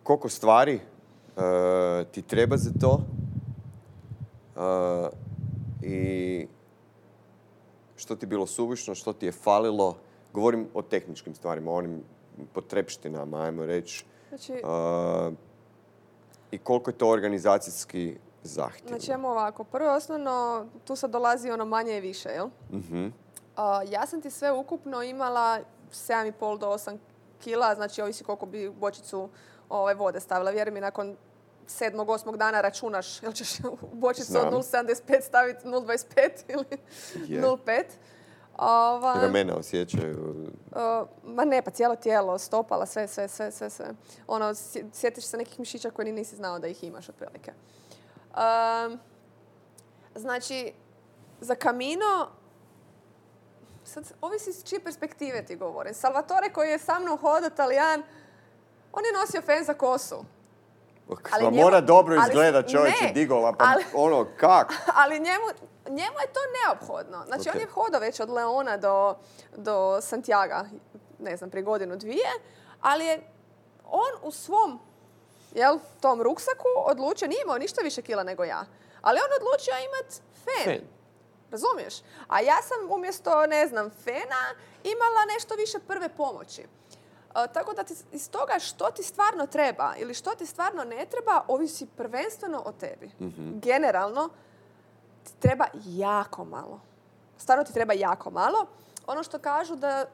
[0.02, 0.80] koliko stvari
[1.36, 3.00] a, ti treba za to
[4.56, 5.08] a,
[5.82, 6.46] i
[7.96, 9.96] što ti je bilo suvišno, što ti je falilo.
[10.32, 12.02] Govorim o tehničkim stvarima, o onim
[12.52, 14.04] potrepštinama, ajmo reći.
[14.28, 15.30] Znači, A,
[16.50, 18.88] I koliko je to organizacijski zahtjevno.
[18.88, 19.64] znači ajmo ovako.
[19.64, 22.48] Prvo osnovno, tu sad dolazi ono manje i više, jel?
[22.72, 23.06] Mhm.
[23.86, 25.58] Ja sam ti sve ukupno imala
[25.90, 26.98] 7,5 do 8
[27.40, 29.28] kila, znači ovisi koliko bi bočicu
[29.68, 30.50] ove vode stavila.
[30.50, 31.16] Vjeruj mi, nakon
[31.66, 34.46] sedmog, osmog dana računaš, jel ćeš u bočicu Znam.
[34.46, 36.64] od 0,75 staviti 0,25 ili
[37.28, 37.42] Je.
[37.42, 37.84] 0,5.
[38.58, 40.34] Ovaj, Ramena osjećaju.
[40.66, 40.78] Uh,
[41.24, 43.86] ma ne, pa cijelo tijelo, stopala, sve, sve, sve, sve, sve.
[44.26, 47.52] Ono, sje- sjetiš se nekih mišića koje ni nisi znao da ih imaš otprilike.
[48.30, 48.98] Um,
[50.14, 50.72] znači,
[51.40, 52.28] za Camino,
[53.96, 55.94] sad ovisi s čije perspektive ti govorim.
[55.94, 58.02] Salvatore koji je sa mnom hodao, talijan,
[58.92, 60.24] on je nosio fen za kosu.
[61.08, 64.72] Ali Pa njemu- mora dobro ali- izgleda čovječe digola, pa ali- ono, kak?
[65.02, 65.46] Ali njemu,
[65.88, 67.24] njemu je to neophodno.
[67.26, 69.14] Znači, on je hodao već od Leona do,
[69.56, 70.54] do Santiago,
[71.18, 72.30] ne znam, prije godinu, dvije,
[72.80, 73.30] ali je
[73.84, 74.80] on u svom
[75.54, 78.64] jel, tom ruksaku odlučio, nije imao ništa više kila nego ja,
[79.02, 80.12] ali on odlučio imat
[80.44, 80.64] fen.
[80.64, 80.95] Fen.
[81.50, 81.94] Razumiješ?
[82.28, 84.42] A ja sam umjesto, ne znam, fena
[84.84, 86.62] imala nešto više prve pomoći.
[86.62, 86.66] E,
[87.52, 91.44] tako da ti, iz toga što ti stvarno treba ili što ti stvarno ne treba,
[91.48, 93.10] ovisi prvenstveno o tebi.
[93.60, 94.28] Generalno,
[95.24, 96.80] ti treba jako malo.
[97.38, 98.66] Stvarno ti treba jako malo.
[99.06, 100.06] Ono što kažu da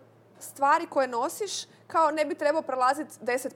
[0.43, 1.53] stvari koje nosiš
[1.87, 3.51] kao ne bi trebao prelaziti 10%.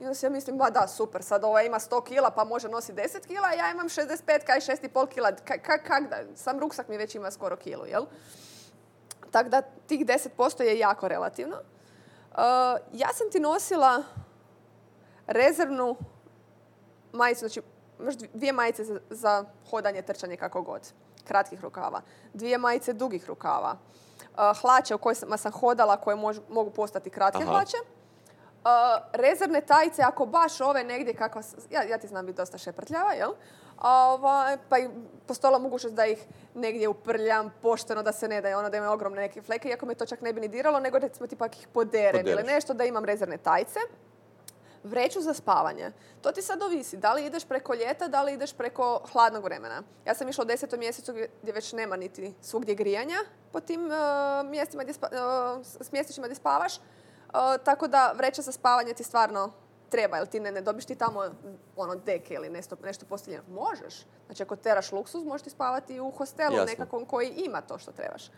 [0.00, 2.68] I onda si ja mislim, ba da, super, sad ova ima 100 kila pa može
[2.68, 5.30] nositi 10 kila, a ja imam 65 kaj 6,5 kila.
[5.30, 8.04] Ka- ka- kak da, sam ruksak mi već ima skoro kilu, jel?
[9.30, 11.56] Tako da tih 10% je jako relativno.
[11.56, 12.36] Uh,
[12.92, 14.02] ja sam ti nosila
[15.26, 15.96] rezervnu
[17.12, 17.62] majicu, znači
[18.00, 20.80] imaš dvi- dvije majice za, za hodanje, trčanje, kako god.
[21.24, 22.00] Kratkih rukava.
[22.34, 23.76] Dvije majice dugih rukava.
[24.40, 27.46] Uh, hlače u kojima sam hodala, koje mož- mogu postati kratke Aha.
[27.48, 27.76] hlače.
[27.76, 28.70] Uh,
[29.12, 31.38] rezervne tajice, ako baš ove negdje kako...
[31.40, 33.30] s- Ja, ja ti znam biti dosta šeprtljava, jel?
[34.68, 34.88] Pa i
[35.26, 36.24] postojala mogućnost da ih
[36.54, 39.86] negdje uprljam pošteno, da se ne da je ono da imaju ogromne neke fleke, iako
[39.86, 42.74] me to čak ne bi ni diralo, nego recimo ti pak ih poderem ili nešto,
[42.74, 43.78] da imam rezervne tajice.
[44.88, 45.92] Vreću za spavanje.
[46.22, 46.96] To ti sad ovisi.
[46.96, 49.82] Da li ideš preko ljeta, da li ideš preko hladnog vremena.
[50.06, 51.12] Ja sam išla u desetom mjesecu
[51.42, 53.16] gdje već nema niti svugdje grijanja
[53.52, 53.94] po tim e,
[54.44, 56.76] mjestima gdje spa- e, mjestićima gdje spavaš.
[56.76, 56.80] E,
[57.64, 59.52] tako da vreća za spavanje ti stvarno
[59.88, 61.24] treba, jer ti ne, ne dobiš ti tamo
[61.76, 63.06] ono deke ili nešto, nešto.
[63.48, 64.06] Možeš.
[64.26, 68.30] Znači ako teraš luksuz, možeš ti spavati u hostelu nekakvom koji ima to što trebaš.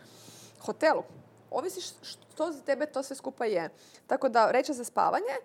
[0.59, 1.03] Hotelu.
[1.51, 3.69] Ovisi što za tebe to sve skupa je.
[4.07, 5.35] Tako da vreća za spavanje.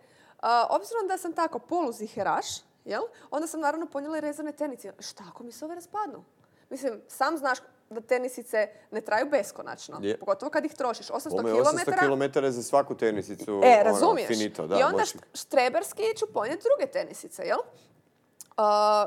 [0.70, 2.46] Obzirom da sam tako poluziheraš,
[2.84, 3.02] jel?
[3.30, 4.92] Onda sam naravno ponijela i rezervne tenice.
[4.98, 6.24] Šta ako mi se ove raspadnu?
[6.70, 7.58] Mislim, sam znaš
[7.90, 9.98] da tenisice ne traju beskonačno.
[10.02, 10.18] Je.
[10.18, 11.08] Pogotovo kad ih trošiš.
[11.08, 11.90] 800 Ome, km.
[11.90, 13.60] 800 km za svaku tenisicu.
[13.64, 14.28] E, ono, razumiješ.
[14.28, 17.58] finito, da, I onda št- štreberski ću ponijeti druge tenisice, jel?
[17.58, 18.64] Uh,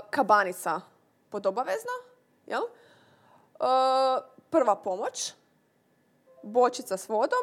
[0.09, 0.81] kabanica
[1.29, 1.91] pod obavezno,
[2.45, 2.61] jel?
[2.61, 3.67] Uh,
[4.49, 5.33] prva pomoć,
[6.43, 7.39] bočica s vodom,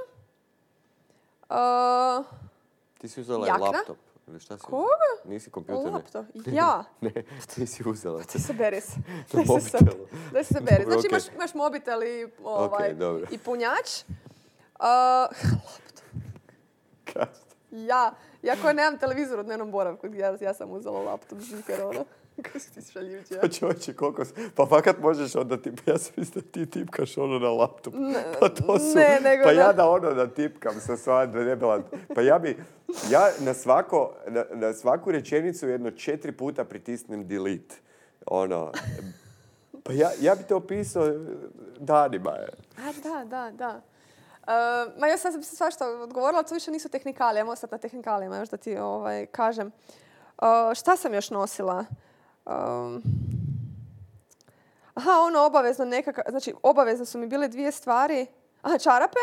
[1.49, 2.27] uh,
[3.07, 3.67] Ti si uzela jakna.
[3.67, 3.97] laptop.
[4.27, 4.77] Ili šta si Koga?
[4.77, 5.33] uzela?
[5.35, 5.93] Nisi kompjuter?
[5.93, 6.27] laptop.
[6.47, 6.85] Ja.
[7.01, 7.13] Ne,
[7.57, 8.23] nisi uzela.
[8.23, 8.97] Ti se beri se.
[9.33, 9.79] Daj se se-.
[10.33, 10.85] Daj se beri.
[10.85, 11.09] Znači okej.
[11.11, 13.27] imaš, imaš mobitel i, ovaj, dobro.
[13.31, 13.89] i punjač.
[14.79, 15.37] Uh,
[17.05, 17.47] Kasno.
[17.71, 22.05] ja, ja koja nemam televizor u dnevnom boravku, ja, ja sam uzela laptop ziker, ono.
[22.43, 23.41] Kako si ti šaljivđe.
[23.41, 24.23] Pa čovječe, koliko...
[24.55, 25.73] Pa fakat možeš onda ti...
[25.87, 27.95] Ja sam mislio da ti tipkaš ono na laptop.
[28.41, 28.99] pa to su...
[28.99, 29.61] ne, nego pa da.
[29.61, 31.83] ja da ono da tipkam sa sva debela...
[32.15, 32.57] Pa ja bi...
[33.11, 37.75] Ja na, svako, na, na svaku rečenicu jedno četiri puta pritisnem delete.
[38.27, 38.73] Ono...
[39.83, 41.07] Pa ja, ja bi to opisao
[41.79, 42.31] danima.
[42.31, 42.49] je.
[42.79, 43.81] A, da, da, da.
[44.47, 47.41] Uh, ma ja sam se svašta odgovorila, to više nisu tehnikalije.
[47.41, 49.67] Ajmo sad na tehnikalijama još da ti ovaj, kažem.
[49.67, 51.85] Uh, šta sam još nosila?
[52.47, 53.03] Um,
[54.95, 58.27] aha, ono obavezno nekakav, znači obavezno su mi bile dvije stvari.
[58.63, 59.19] Aha, čarape,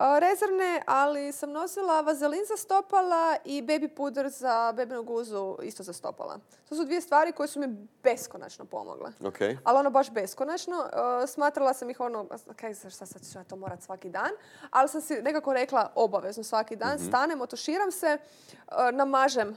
[0.00, 5.82] uh, rezervne, ali sam nosila vazelin za stopala i baby puder za bebinu guzu isto
[5.82, 6.38] za stopala.
[6.68, 9.12] To su dvije stvari koje su mi beskonačno pomogle.
[9.24, 9.38] Ok.
[9.64, 10.76] Ali ono baš beskonačno.
[10.76, 12.26] Uh, smatrala sam ih ono,
[12.56, 14.30] kaj šta sad ću ja to morat svaki dan,
[14.70, 16.98] ali sam si nekako rekla obavezno svaki dan.
[16.98, 18.18] Stanem, otuširam se,
[18.52, 19.56] uh, namažem,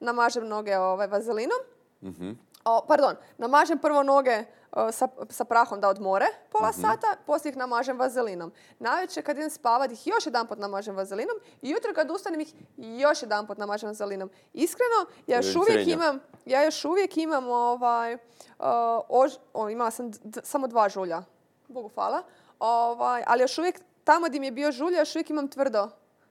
[0.00, 1.58] namažem noge ovaj, vazelinom.
[2.02, 2.30] Mhm.
[2.64, 7.56] O, pardon, namažem prvo noge o, sa, sa prahom da odmore pola sata, poslije ih
[7.56, 8.52] namažem vazelinom.
[8.78, 13.22] Navečer kad idem spavat ih još jedan namažem vazelinom i jutro kad ustanem ih još
[13.22, 14.30] jedan namažem vazelinom.
[14.52, 18.14] Iskreno, ja još E, uvijek imam, ja još uvijek imam ovaj,
[18.58, 18.68] o,
[19.10, 21.22] ož- o, imala sam d- d- samo dva žulja,
[21.68, 22.22] Bogu hvala,
[22.58, 25.88] ovaj, ali još uvijek tamo gdje mi je bio žulj, još uvijek imam tvrdo,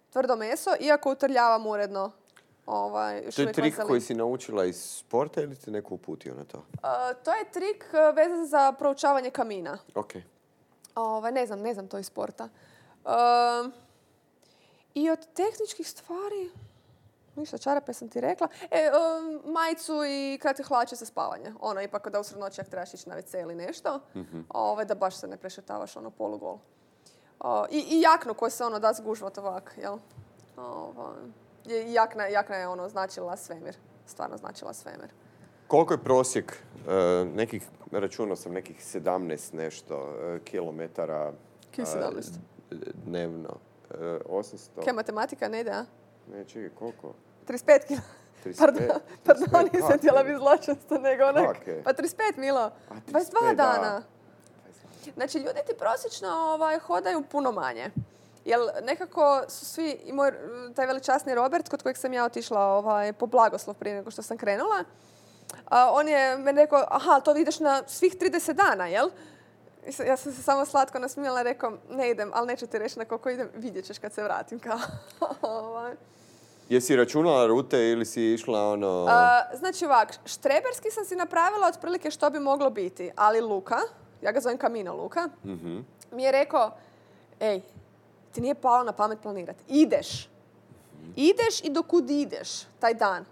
[0.09, 2.11] tvrdo meso, iako utrljavam uredno.
[2.65, 6.57] Ovaj, To je trik koji si naučila iz sporta ili te neko uputio na to?
[6.57, 6.63] Uh,
[7.23, 9.77] to je trik uh, vezan za proučavanje kamina.
[9.95, 10.13] Ok.
[10.95, 12.43] Ovaj, ne znam, ne znam to iz sporta.
[12.43, 13.73] Um,
[14.93, 16.49] I od tehničkih stvari,
[17.35, 18.47] ništa, čarape sam ti rekla.
[18.71, 21.53] E, um, majicu i kratke hlače za spavanje.
[21.61, 23.99] Ono, ipak da usred noći trebaš ići na WC ili nešto,
[24.49, 26.57] ovaj, da baš se ne prešetavaš ono polugol.
[27.39, 29.97] O, i, I jaknu koju se ono da zgužvat ovak, jel?
[30.57, 33.75] Ovaj, je- i jakna, jakna je ono značila svemir.
[34.05, 35.09] Stvarno značila svemir.
[35.67, 36.51] Koliko je prosjek
[36.87, 41.31] e, nekih, računao sam nekih 17 nešto e, kilometara
[41.71, 42.37] Ki e, 17?
[43.05, 43.57] dnevno.
[43.91, 43.95] E,
[44.29, 44.83] 800.
[44.83, 45.85] Kaj matematika ne ide, a?
[46.33, 47.13] Ne, čekaj, koliko?
[47.47, 48.01] 35 kila.
[48.45, 48.59] 35?
[48.59, 48.83] Pardon,
[49.25, 50.25] pardon, 35, nisam kak htjela je?
[50.25, 51.57] biti zločesta, nego onak.
[51.83, 52.71] Pa 35, Milo.
[52.89, 53.53] 35, 22 da.
[53.53, 54.01] dana.
[55.15, 57.91] Znači, ljudi ti prosječno ovaj, hodaju puno manje.
[58.45, 60.31] Jer nekako su svi, i moj,
[60.75, 64.37] taj veličasni Robert, kod kojeg sam ja otišla ovaj, po blagoslov prije nego što sam
[64.37, 64.83] krenula,
[65.65, 69.09] a, on je meni rekao, aha, to ideš na svih 30 dana, jel?
[70.07, 73.05] Ja sam se samo slatko nasmijala i rekao, ne idem, ali neću ti reći na
[73.05, 74.59] koliko idem, vidjet ćeš kad se vratim.
[74.59, 74.79] Kao.
[75.41, 75.93] Ovaj.
[76.69, 79.05] Jesi računala rute ili si išla ono...
[79.09, 83.77] A, znači ovak, štreberski sam si napravila otprilike što bi moglo biti, ali Luka,
[84.21, 85.79] ja ga zovem Kamino Luka, Mhm.
[86.11, 86.71] mi je rekao,
[87.39, 87.61] ej,
[88.31, 89.63] ti nije palo na pamet planirati.
[89.67, 90.29] Ideš.
[91.15, 92.49] Ideš i dokud ideš
[92.79, 93.25] taj dan.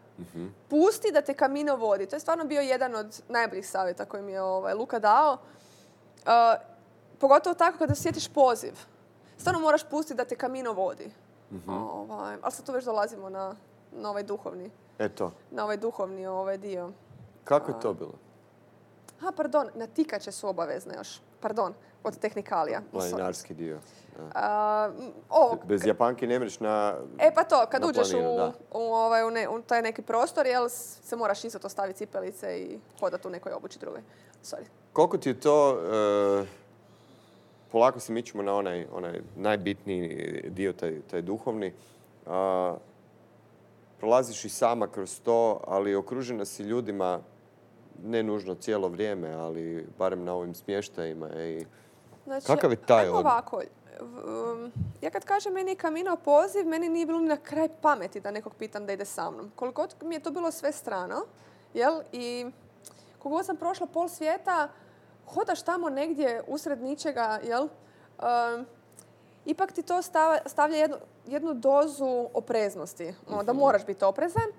[0.70, 2.06] Pusti da te Kamino vodi.
[2.06, 5.38] To je stvarno bio jedan od najboljih savjeta koji mi je ovaj, Luka dao.
[6.26, 6.56] A,
[7.20, 8.74] pogotovo tako kada sjetiš poziv.
[9.38, 11.12] Stvarno moraš pustiti da te Kamino vodi.
[11.68, 13.56] Ovaj, ali sad tu već dolazimo na,
[13.92, 16.92] na ovaj duhovni Eto, na ovaj duhovni ovaj dio.
[17.44, 18.14] kako je to bilo?
[19.22, 21.22] A, pardon, natikače su obavezne još.
[21.40, 22.82] Pardon, od tehnikalija.
[22.92, 23.78] Planinarski dio.
[24.18, 24.92] Da.
[25.30, 26.98] Ovo, Bez Japanki ne mreš na...
[27.20, 30.46] e pa to, kad uđeš u, planinu, u, ovaj, u, ne- u taj neki prostor,
[30.46, 34.02] jel, se moraš isto to staviti cipelice i hodati u nekoj obući drugoj.
[34.44, 34.64] Sorry.
[34.94, 35.80] Koliko ti je to...
[36.44, 36.46] e,
[37.72, 41.74] polako se mičemo na onaj, onaj najbitniji dio, taj, taj duhovni.
[42.26, 42.76] A,
[44.00, 47.20] prolaziš i sama kroz to, ali okružena si ljudima,
[48.04, 51.30] ne nužno cijelo vrijeme, ali barem na ovim smještajima.
[51.36, 51.66] I
[52.30, 53.20] Znači, Kakav je taj odnos?
[53.20, 53.62] ovako,
[54.02, 54.72] um,
[55.02, 58.32] ja kad kažem meni je Kamino poziv, meni nije bilo ni na kraj pameti da
[58.32, 59.52] nekog pitam da ide sa mnom.
[59.56, 61.16] Koliko mi je to bilo sve strano,
[61.74, 62.02] jel?
[62.12, 62.46] I
[63.20, 64.68] koliko god sam prošla pol svijeta,
[65.28, 67.64] hodaš tamo negdje usred ničega, jel?
[67.64, 68.66] Um,
[69.46, 70.02] ipak ti to
[70.46, 70.98] stavlja jednu,
[71.28, 73.14] jednu dozu opreznosti.
[73.30, 74.52] Ono, da moraš biti oprezan.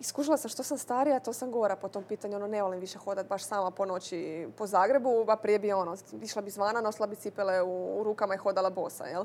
[0.00, 2.36] I skužila sam što sam starija, to sam gora po tom pitanju.
[2.36, 5.96] Ono, ne volim više hodat baš sama po noći po Zagrebu, a prije bi ono,
[6.22, 9.24] išla bi zvana, nosila bi cipele u, u rukama i hodala bosa, jel?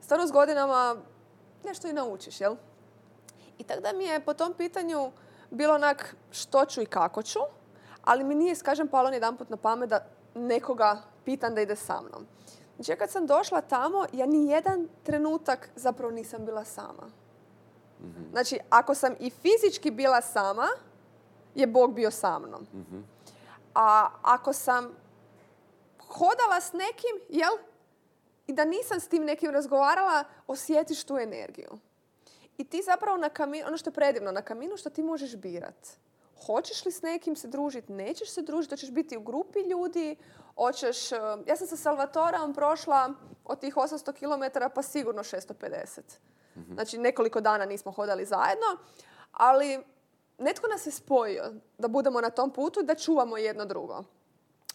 [0.00, 0.96] Stvarno s godinama
[1.64, 2.56] nešto i naučiš, jel?
[3.58, 5.10] I tako da mi je po tom pitanju
[5.50, 7.38] bilo onak što ću i kako ću,
[8.04, 12.00] ali mi nije, kažem, palo ni jedanput na pamet da nekoga pitam da ide sa
[12.00, 12.26] mnom.
[12.76, 17.21] Znači, kad sam došla tamo, ja ni jedan trenutak zapravo nisam bila sama.
[18.30, 20.68] Znači, ako sam i fizički bila sama,
[21.54, 22.66] je Bog bio sa mnom.
[23.74, 24.94] A ako sam
[25.98, 27.52] hodala s nekim, jel?
[28.46, 31.78] I da nisam s tim nekim razgovarala, osjetiš tu energiju.
[32.58, 35.88] I ti zapravo na kaminu, ono što je predivno na kaminu, što ti možeš birat.
[36.46, 40.16] Hoćeš li s nekim se družiti, nećeš se družiti, hoćeš biti u grupi ljudi,
[40.54, 41.12] hoćeš...
[41.12, 43.14] eh, Ja sam sa Salvatorom prošla
[43.44, 46.00] od tih 800 km pa sigurno 650.
[46.74, 48.66] Znači nekoliko dana nismo hodali zajedno,
[49.32, 49.84] ali
[50.38, 51.44] netko nas je spojio
[51.78, 54.04] da budemo na tom putu da čuvamo jedno drugo.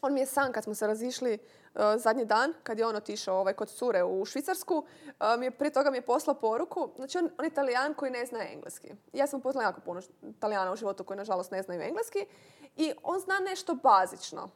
[0.02, 1.34] On mi je sam kad smo se razišli
[1.74, 5.52] uh, zadnji dan, kad je on otišao ovaj, kod cure u Švicarsku, uh, mi je,
[5.52, 6.90] prije toga mi je poslao poruku.
[6.96, 8.94] Znači on, je talijan koji ne zna engleski.
[9.14, 10.02] Ja sam upoznala jako puno
[10.40, 12.26] talijana u životu koji nažalost ne znaju engleski.
[12.76, 14.50] I on zna nešto bazično.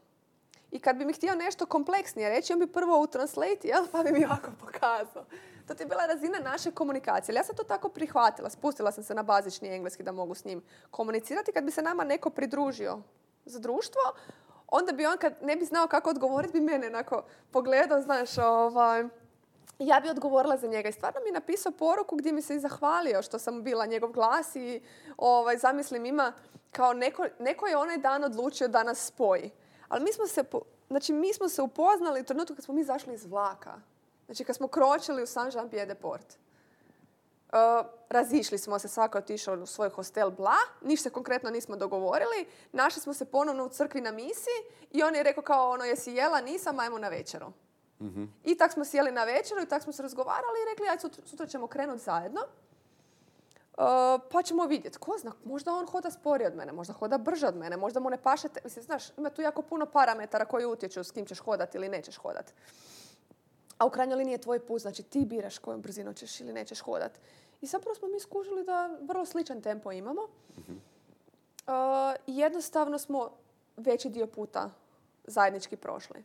[0.72, 4.04] I kad bi mi htio nešto kompleksnije reći, on bi prvo u translate, jel, pa
[4.04, 5.26] bi mi ovako pokazao.
[5.68, 7.36] To ti je bila razina naše komunikacije.
[7.36, 8.50] Ja sam to tako prihvatila.
[8.50, 11.52] Spustila sam se na bazični engleski da mogu s njim komunicirati.
[11.52, 12.98] Kad bi se nama neko pridružio
[13.46, 14.02] za društvo,
[14.68, 19.04] onda bi on kad ne bi znao kako odgovoriti, bi mene onako pogledao, znaš, ovaj,
[19.80, 20.90] ja bi odgovorila za njega.
[20.90, 24.12] I stvarno mi je napisao poruku gdje mi se i zahvalio što sam bila njegov
[24.12, 24.82] glas i
[25.18, 26.34] ovaj, zamislim ima
[26.72, 29.52] kao neko, neko je onaj dan odlučio da nas spoji.
[29.92, 30.44] Ali mi smo se,
[30.88, 33.74] znači mi smo se upoznali u trenutku kad smo mi zašli iz vlaka.
[34.26, 36.26] Znači kad smo kročili u Saint Jean Pied de Port.
[37.52, 43.02] Uh, razišli smo se, svako otišao u svoj hostel, bla, ništa konkretno nismo dogovorili, našli
[43.02, 44.56] smo se ponovno u crkvi na misi
[44.92, 47.48] i on je rekao kao ono, jesi jela, nisam, ajmo na večeru.
[48.00, 50.98] mm I tak smo sjeli na večeru i tak smo se razgovarali i rekli, aj
[51.26, 52.42] sutra, ćemo krenuti zajedno.
[53.82, 54.98] Uh, pa ćemo vidjeti.
[54.98, 58.10] Ko zna, možda on hoda sporije od mene, možda hoda brže od mene, možda mu
[58.10, 58.60] ne pašete.
[58.64, 62.18] Mislim, znaš, ima tu jako puno parametara koji utječu s kim ćeš hodati ili nećeš
[62.18, 62.54] hodati.
[63.78, 66.80] A u krajnjoj liniji je tvoj put, znači ti biraš kojom brzinom ćeš ili nećeš
[66.80, 67.20] hodat.
[67.62, 70.22] I zapravo smo mi skužili da vrlo sličan tempo imamo.
[70.22, 70.72] uh
[72.28, 73.30] jednostavno smo
[73.78, 74.70] veći dio puta
[75.24, 76.24] zajednički prošli.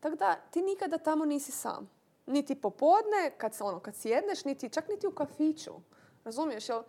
[0.00, 1.90] Tako da ti nikada tamo nisi sam.
[2.26, 5.72] Niti popodne, kad, ono, kad sjedneš, niti, čak niti u kafiću.
[6.24, 6.68] Razumiješ?
[6.68, 6.82] Jel,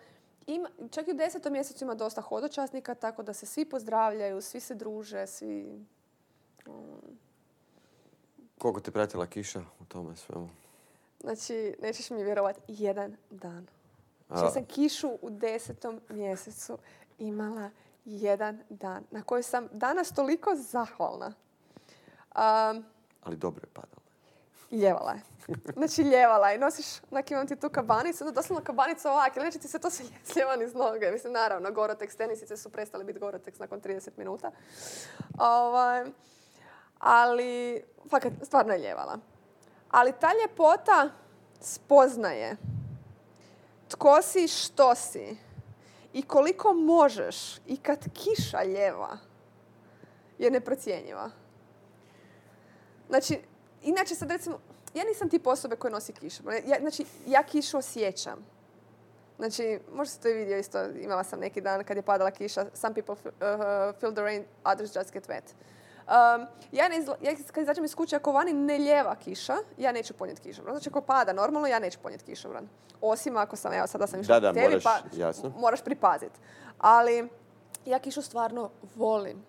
[0.47, 4.59] ima, čak i u desetom mjesecu ima dosta hodočasnika, tako da se svi pozdravljaju, svi
[4.59, 5.85] se druže, svi...
[6.67, 7.19] Um,
[8.57, 10.49] koliko te pratila kiša u tome svemu?
[11.19, 13.67] Znači, nećeš mi vjerovati, jedan dan.
[14.27, 16.77] Znači, ja sam kišu u desetom mjesecu
[17.19, 17.69] imala
[18.05, 21.27] jedan dan na koji sam danas toliko zahvalna.
[21.27, 22.85] Um,
[23.23, 23.98] Ali dobro je padala.
[24.71, 25.21] Ljevala je.
[25.73, 26.57] Znači ljevala je.
[26.57, 29.89] Nosiš, onak imam ti tu kabanicu, no doslovno kabanica ovak, ili neće ti se to
[29.89, 31.11] se sljeva iz noge.
[31.11, 34.51] Mislim, naravno, Gorotex tenisice su prestali biti Gorotex nakon 30 minuta.
[35.39, 36.05] Ovaj,
[36.99, 39.17] ali fakat stvarno je ljevala.
[39.91, 41.09] Ali ta ljepota
[41.61, 42.57] spoznaje
[43.87, 45.37] tko si što si
[46.13, 49.17] i koliko možeš i kad kiša ljeva
[50.37, 51.29] je neprocjenjiva.
[53.09, 53.39] Znači,
[53.83, 54.59] inače sad recimo,
[54.93, 56.43] ja nisam tip osobe koja nosi kišu.
[56.65, 58.45] Ja, znači, ja kišu osjećam.
[59.37, 62.65] Znači, možda ste to i vidio isto, imala sam neki dan kad je padala kiša.
[62.73, 65.43] Some people uh, feel the rain, others just get wet.
[66.09, 70.13] Um, ja, ne ja kad izađem iz kuće, ako vani ne ljeva kiša, ja neću
[70.13, 70.75] ponijeti kišobran.
[70.75, 72.67] Znači, ako pada normalno, ja neću ponijeti kišobran.
[73.01, 75.53] Osim ako sam, evo, sada sam išla da, tebi, moraš, pa jasno.
[75.57, 76.39] moraš pripaziti.
[76.79, 77.29] Ali
[77.85, 79.45] ja kišu stvarno volim.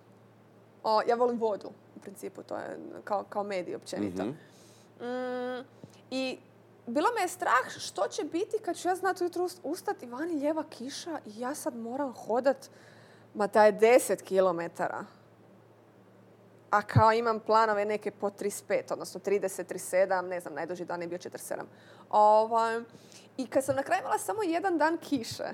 [0.83, 1.71] O, ja volim vodu,
[2.01, 4.25] u principu, to je kao, kao medij općenito.
[4.25, 4.39] mm
[5.01, 5.65] Mm,
[6.11, 6.39] I
[6.87, 10.65] bilo me je strah što će biti kad ću ja znati ujutro ustati vani ljeva
[10.71, 12.71] kiša i ja sad moram hodat
[13.35, 15.05] ma taj 10 kilometara
[16.71, 21.09] a kao imam planove neke po 35, odnosno 30, 37, ne znam, najduži dan je
[21.09, 21.63] bio 47.
[22.11, 22.81] Ovaj,
[23.37, 25.49] I kad sam na kraju imala samo jedan dan kiše,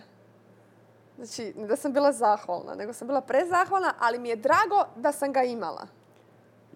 [1.17, 5.13] znači ne da sam bila zahvalna, nego sam bila prezahvalna, ali mi je drago da
[5.13, 5.87] sam ga imala.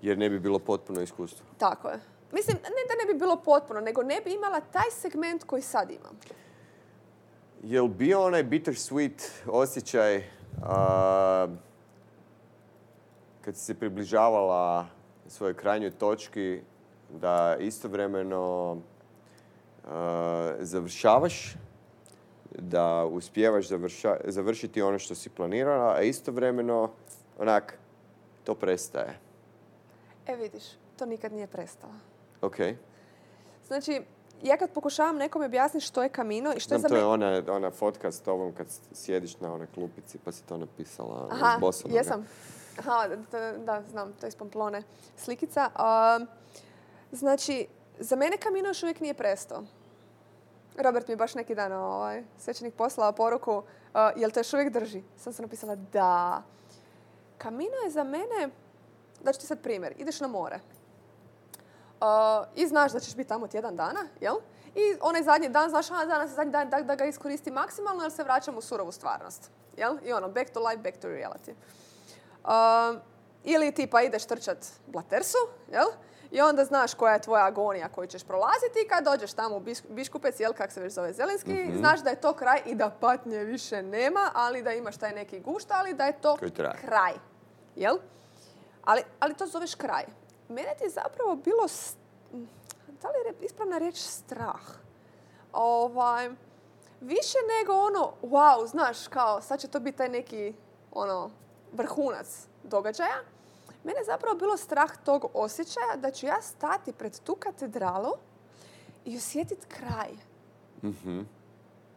[0.02, 1.46] Jer ne bi bilo potpuno iskustvo.
[1.58, 2.00] Tako je.
[2.32, 5.90] Mislim, ne da ne bi bilo potpuno, nego ne bi imala taj segment koji sad
[5.90, 6.18] imam.
[7.62, 10.24] Jel bio onaj bittersweet osjećaj
[13.40, 14.86] kad si se približavala
[15.26, 16.60] svojoj krajnjoj točki
[17.08, 19.90] da istovremeno uh,
[20.58, 21.56] završavaš,
[22.58, 23.66] da uspijevaš
[24.24, 26.90] završiti ono što si planirala, a istovremeno
[27.38, 27.78] onak
[28.44, 29.29] to prestaje.
[30.30, 30.64] E vidiš,
[30.98, 31.92] to nikad nije prestalo.
[32.42, 32.56] Ok.
[33.66, 34.02] Znači,
[34.42, 37.04] ja kad pokušavam nekom objasniti što je kamino i što Znam, je za to je
[37.04, 41.60] ona, ona fotka s tobom kad sjediš na onoj klupici pa si to napisala Aha,
[41.88, 42.26] jesam.
[42.78, 43.08] Aha,
[43.64, 44.82] da, znam, to je iz Pamplone
[45.16, 45.70] slikica.
[47.12, 47.66] znači,
[47.98, 49.62] za mene Kamino još uvijek nije presto.
[50.78, 53.64] Robert mi je baš neki dan ovaj, svećenik poslao poruku, uh,
[54.16, 55.02] jel te još uvijek drži?
[55.16, 56.42] Sam se napisala da.
[57.38, 58.48] Kamino je za mene,
[59.24, 60.60] da ti sad primjer, ideš na more.
[62.54, 64.34] I znaš da ćeš biti tamo tjedan dana, jel?
[64.74, 68.02] I onaj zadnji dan, znaš, a danas je zadnji dan da, da ga iskoristi maksimalno
[68.02, 69.50] jer se vraćam u surovu stvarnost.
[69.76, 69.96] Jel?
[70.04, 71.54] I ono, back to life, back to reality.
[72.44, 73.00] Uh,
[73.44, 75.38] ili tipa ideš trčat blatersu,
[75.72, 75.86] jel?
[76.30, 79.62] I onda znaš koja je tvoja agonija koju ćeš prolaziti i kad dođeš tamo u
[79.88, 81.78] Biškupec, jel, kak se već zove Zelinski, mhm.
[81.78, 85.40] znaš da je to kraj i da patnje više nema, ali da imaš taj neki
[85.40, 86.36] gušta, ali da je to
[86.80, 87.12] kraj.
[87.76, 87.98] Jel?
[88.90, 90.04] Ali, ali to zoveš kraj.
[90.48, 91.66] Mene ti je zapravo bilo,
[93.02, 94.60] da li je ispravna riječ strah?
[95.52, 96.30] Ovaj,
[97.00, 100.54] više nego ono, wow, znaš, kao, sad će to biti taj neki,
[100.92, 101.30] ono,
[101.72, 103.22] vrhunac događaja,
[103.84, 108.12] mene je zapravo bilo strah tog osjećaja da ću ja stati pred tu katedralu
[109.04, 110.12] i osjetiti kraj.
[110.82, 111.20] mm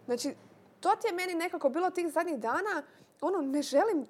[0.05, 0.35] Znači,
[0.79, 2.83] to ti je meni nekako bilo tih zadnjih dana,
[3.21, 4.07] ono, ne želim,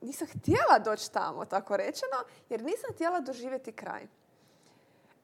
[0.00, 2.16] nisam htjela doći tamo, tako rečeno,
[2.48, 4.06] jer nisam htjela doživjeti kraj.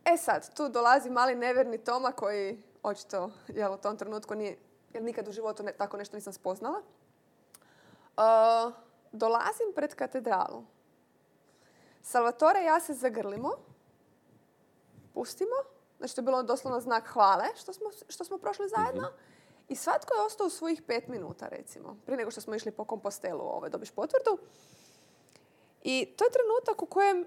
[0.05, 4.59] E sad, tu dolazi mali neverni Toma koji očito jel, u tom trenutku nije,
[4.93, 6.83] jer nikad u životu ne, tako nešto nisam spoznala.
[8.17, 8.73] Uh,
[9.13, 10.65] dolazim pred katedralu.
[12.03, 13.51] Salvatore i ja se zagrlimo,
[15.15, 15.57] pustimo,
[15.99, 19.09] znači to je bilo doslovno znak hvale što smo, što smo prošli zajedno.
[19.69, 21.97] I svatko je ostao u svojih pet minuta, recimo.
[22.05, 24.39] Prije nego što smo išli po kompostelu, ovaj, dobiš potvrdu.
[25.83, 27.27] I to je trenutak u kojem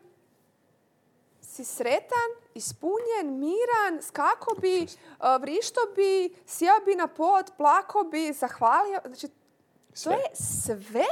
[1.42, 8.34] si sretan, ispunjen, miran, skako bi, uh, vrišto bi, sjeo bi na pod, plako bi,
[8.34, 9.00] zahvalio.
[9.06, 9.28] Znači,
[10.04, 11.06] to je sve,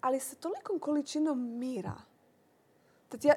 [0.00, 1.94] ali sa tolikom količinom mira.
[3.08, 3.34] Ti ja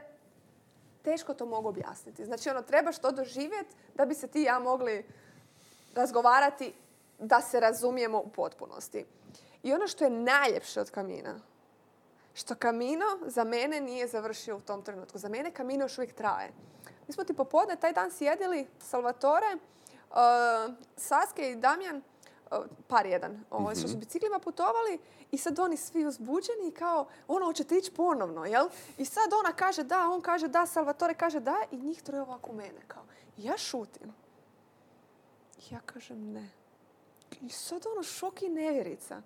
[1.03, 2.25] teško to mogu objasniti.
[2.25, 5.05] Znači, ono, trebaš to doživjeti da bi se ti i ja mogli
[5.95, 6.73] razgovarati
[7.19, 9.05] da se razumijemo u potpunosti.
[9.63, 11.39] I ono što je najljepše od kamina,
[12.33, 15.17] što kamino za mene nije završio u tom trenutku.
[15.17, 16.51] Za mene kamino još uvijek traje.
[17.07, 19.57] Mi smo ti popodne taj dan sjedili, Salvatore,
[20.09, 22.57] uh, Saske i Damjan, uh,
[22.87, 24.99] par jedan, ovaj, što su biciklima putovali
[25.31, 28.69] i sad oni svi uzbuđeni i kao, ono, hoćete ići ponovno, jel?
[28.97, 32.51] I sad ona kaže da, on kaže da, Salvatore kaže da i njih troje ovako
[32.51, 33.03] u mene, kao.
[33.37, 34.13] I ja šutim.
[35.57, 36.62] I ja kažem ne.
[37.41, 39.21] I sad ono šok i nevjerica.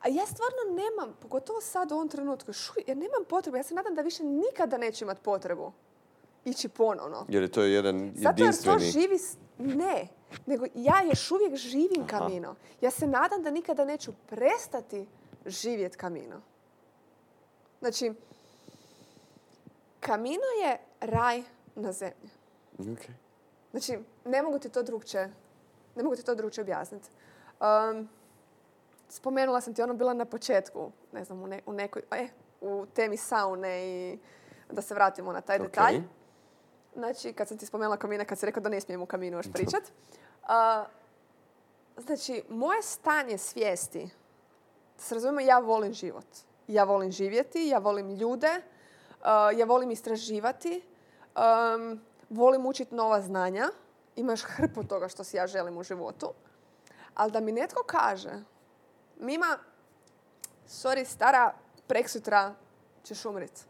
[0.00, 3.74] A ja stvarno nemam, pogotovo sad u ovom trenutku, šu, ja nemam potrebu, ja se
[3.74, 5.72] nadam da više nikada neću imati potrebu
[6.44, 7.26] ići ponovno.
[7.28, 8.90] Jer je to jedan Zato jer to jedinstveni...
[8.90, 9.18] živi,
[9.58, 10.08] ne,
[10.46, 12.18] nego ja još uvijek živim Aha.
[12.18, 12.54] kamino.
[12.80, 15.06] Ja se nadam da nikada neću prestati
[15.46, 16.42] živjeti kamino.
[17.80, 18.12] Znači,
[20.00, 21.42] kamino je raj
[21.74, 22.30] na zemlji.
[22.78, 23.10] Ok.
[23.70, 25.28] Znači, ne mogu ti to drugče,
[25.96, 27.08] ne mogu ti to drugče objasniti.
[27.90, 28.08] Um,
[29.08, 32.28] spomenula sam ti ono bila na početku, ne znam, u, ne- u nekoj, e,
[32.60, 34.18] u temi saune i
[34.70, 35.62] da se vratimo na taj Ok.
[35.62, 36.02] detalj.
[36.94, 39.52] Znači, kad sam ti spomenula kamina, kad si rekao da ne smijem u kaminu još
[39.52, 39.82] pričat.
[41.96, 44.04] Znači, moje stanje svijesti,
[44.96, 46.26] da se razumijemo, ja volim život.
[46.68, 48.62] Ja volim živjeti, ja volim ljude,
[49.56, 50.82] ja volim istraživati,
[51.36, 52.00] um,
[52.30, 53.68] volim učiti nova znanja.
[54.16, 56.32] Ima još hrpu toga što si ja želim u životu.
[57.14, 58.42] Ali da mi netko kaže,
[59.20, 59.58] Mima,
[60.68, 61.54] sorry, stara,
[61.86, 62.54] preksutra
[63.04, 63.66] ćeš umrit.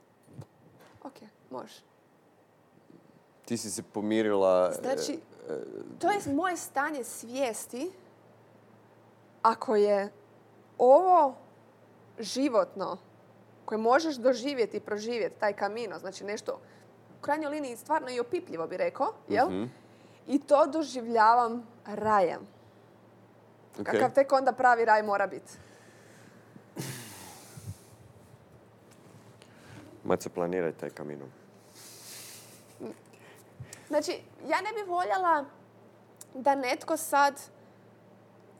[1.02, 1.12] Ok,
[1.50, 1.80] može.
[3.44, 4.70] Ti si se pomirila...
[4.72, 5.20] e, Znači,
[5.98, 7.92] to je moje stanje svijesti
[9.42, 10.12] ako je
[10.78, 11.34] ovo
[12.18, 12.98] životno
[13.64, 16.60] koje možeš doživjeti i proživjeti, taj kamino, znači nešto
[17.18, 19.46] u krajnjoj liniji stvarno i opipljivo bi rekao, jel?
[19.48, 19.64] Mhm.
[20.28, 22.40] I to doživljavam rajem.
[23.80, 23.86] ok.
[23.86, 25.52] Kakav tek onda pravi raj mora biti.
[30.04, 31.24] Maca, planiraj taj kamino.
[33.88, 34.12] Znači,
[34.48, 35.44] ja ne bi voljela
[36.34, 37.40] da netko sad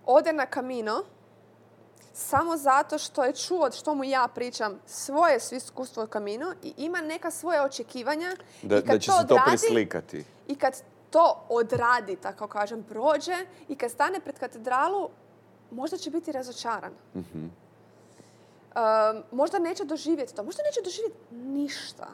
[0.07, 1.03] ode na kamino
[2.12, 6.74] samo zato što je čuo što mu ja pričam svoje svi iskustvo o kaminu i
[6.77, 10.24] ima neka svoje očekivanja Da, i kad da će to se to odradi, preslikati.
[10.49, 10.82] i kad
[11.15, 13.36] to odradi, tako kažem, prođe
[13.69, 15.09] i kad stane pred katedralu,
[15.70, 16.93] možda će biti razočaran.
[17.15, 17.45] Mhm.
[17.45, 22.07] Um, možda neće doživjeti to, možda neće doživjeti ništa.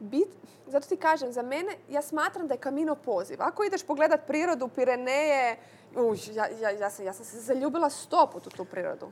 [0.00, 0.28] Bit,
[0.66, 3.42] zato ti kažem, za mene, ja smatram da je Kamino poziv.
[3.42, 5.56] Ako ideš pogledat prirodu, Pireneje,
[5.96, 9.10] uj, ja, ja, ja, sam, ja sam se zaljubila sto put u tu prirodu.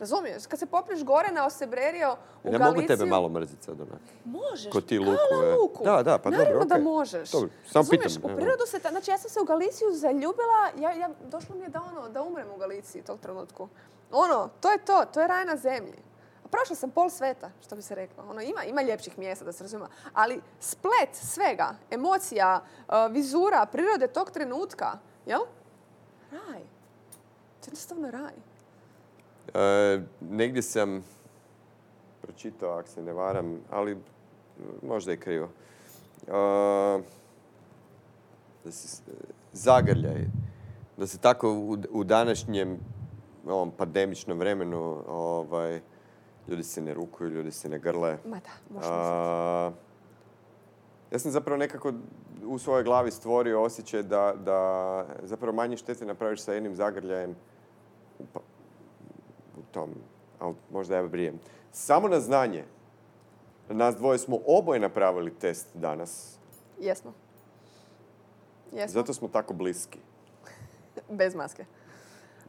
[0.00, 0.46] Razumiješ?
[0.46, 2.74] Kad se popneš gore na Osebrerio u Ja Galiciju...
[2.74, 4.00] mogu tebe malo mrziti sad onak.
[4.24, 4.72] Možeš.
[4.72, 5.52] Ko ti kao na e.
[5.52, 5.84] Luku.
[5.84, 6.84] Da, da, pa Naravno dobro, da okej.
[6.84, 7.30] možeš.
[7.30, 8.36] Dobro, samo Razumiješ, pitam, u evo.
[8.36, 8.78] prirodu se...
[8.78, 12.08] ta- Znači, ja sam se u Galiciju zaljubila, ja, ja, došlo mi je da, ono,
[12.08, 13.68] da umrem u Galiciji tog trenutku.
[14.12, 15.98] Ono, to je to, to je raj na zemlji.
[16.44, 18.24] A prošla sam pol sveta, što bi se reklo.
[18.30, 19.88] Ono, ima, ima ljepših mjesta, da se razumije.
[20.12, 24.92] Ali splet svega, emocija, uh, vizura, prirode tog trenutka,
[25.26, 25.40] jel?
[26.30, 26.60] Raj.
[27.60, 28.32] To je jednostavno raj.
[29.54, 31.04] E, negdje sam
[32.22, 33.96] pročitao, ako se ne varam, ali
[34.82, 35.48] možda je krivo.
[36.26, 37.02] E,
[39.52, 40.24] zagrljaj.
[40.96, 42.78] Da se tako u, u današnjem
[43.46, 45.80] ovom pandemičnom vremenu ovaj,
[46.48, 48.18] ljudi se ne rukuju, ljudi se ne grle.
[48.24, 49.70] Ma da, A,
[51.10, 51.92] ja sam zapravo nekako
[52.46, 57.36] u svojoj glavi stvorio osjećaj da, da zapravo manje štete napraviš sa jednim zagrljajem
[59.70, 59.90] tom,
[60.40, 61.38] a možda ja brijem.
[61.72, 62.64] Samo na znanje.
[63.68, 66.38] Nas dvoje smo oboje napravili test danas.
[66.80, 67.12] Jesmo.
[68.72, 69.00] Jesmo.
[69.00, 69.98] Zato smo tako bliski.
[71.18, 71.64] Bez maske.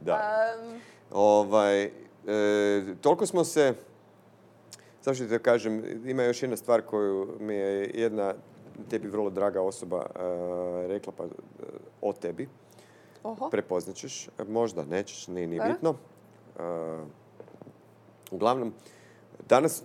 [0.01, 0.19] Da.
[0.63, 0.79] Um,
[1.11, 1.91] Ovaj, e,
[3.01, 3.73] toliko smo se
[5.03, 8.33] zašto ti to kažem, ima još jedna stvar koju mi je jedna
[8.89, 11.27] tebi vrlo draga osoba e, rekla pa, e,
[12.01, 12.49] o tebi.
[13.23, 13.49] Oho.
[13.49, 15.95] Prepoznaćeš, možda nećeš, nije ni bitno.
[16.59, 17.03] E,
[18.31, 18.73] uglavnom,
[19.49, 19.83] danas,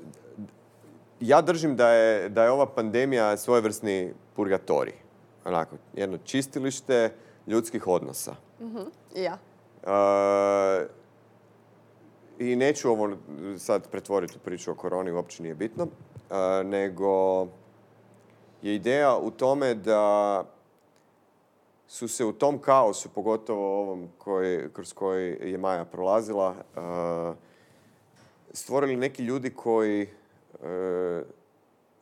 [1.20, 4.94] ja držim da je, da je ova pandemija svojevrsni purgatorij.
[5.44, 7.12] Onako, jedno čistilište
[7.46, 8.34] ljudskih odnosa.
[9.14, 9.38] I ja.
[9.82, 10.86] E,
[12.38, 13.16] I neću ovo
[13.58, 17.40] sad pretvoriti u priču o koroni, uopće nije bitno, e, nego
[18.62, 20.44] je ideja u tome da
[21.94, 26.80] su se u tom kaosu, pogotovo ovom koji, kroz koji je Maja prolazila, e,
[28.52, 31.22] stvorili neki ljudi koji, e,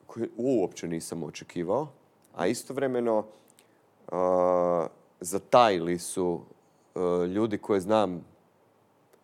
[0.06, 1.88] koji uopće nisam očekivao,
[2.34, 3.24] a istovremeno
[4.08, 4.12] e,
[5.20, 6.40] zatajili su
[7.34, 8.24] ljudi koje znam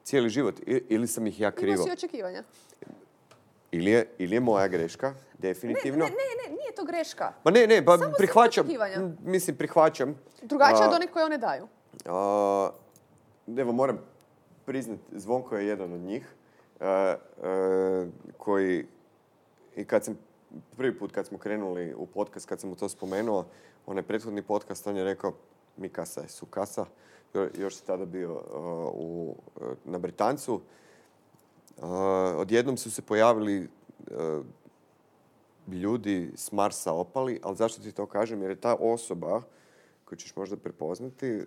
[0.05, 1.85] cijeli život ili sam ih ja krivo.
[1.85, 2.43] si očekivanja.
[3.73, 6.05] Ili je, ili je moja greška, definitivno.
[6.05, 7.33] ne, ne, ne, to greška.
[7.45, 8.67] Ma ne, ne, pa Samo prihvaćam.
[9.25, 10.15] Mislim, prihvaćam.
[10.43, 11.69] Drugačije od onih koje one daju.
[12.07, 12.71] a,
[13.59, 13.99] evo, moram
[14.65, 16.35] priznat, Zvonko je jedan od njih.
[16.81, 16.87] a,
[17.43, 18.07] a,
[18.37, 18.87] koji,
[19.77, 20.19] i kad sam,
[20.77, 23.45] prvi put kad smo krenuli u podcast, kad sam mu to spomenuo,
[23.87, 25.33] onaj prethodni podcast, on je rekao,
[25.77, 26.85] mi kasa je su kasa.
[27.35, 28.59] Jo- Još se tada bio a,
[28.95, 29.35] u,
[29.85, 30.61] na Britancu.
[31.83, 31.89] A,
[32.39, 33.69] odjednom su se pojavili
[35.73, 38.43] ljudi s Marsa opali, ali zašto ti to kažem?
[38.43, 39.43] Jer je ta osoba
[40.05, 41.43] koju ćeš možda prepoznati,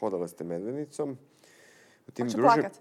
[0.00, 1.18] hodala ste medvednicom.
[2.08, 2.80] U tim Hoće druže- plakat?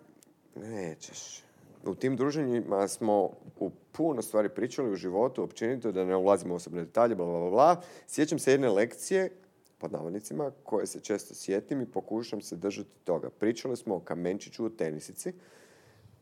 [0.56, 1.44] Nećeš.
[1.86, 6.58] U tim druženjima smo u puno stvari pričali u životu, općenito, da ne ulazimo u
[6.58, 7.82] osobne detalje, bla, bla, bla.
[8.08, 9.30] Sjećam se jedne lekcije,
[9.78, 13.30] pod navodnicima, koje se često sjetim i pokušam se držati toga.
[13.30, 15.34] Pričali smo o kamenčiću u tenisici.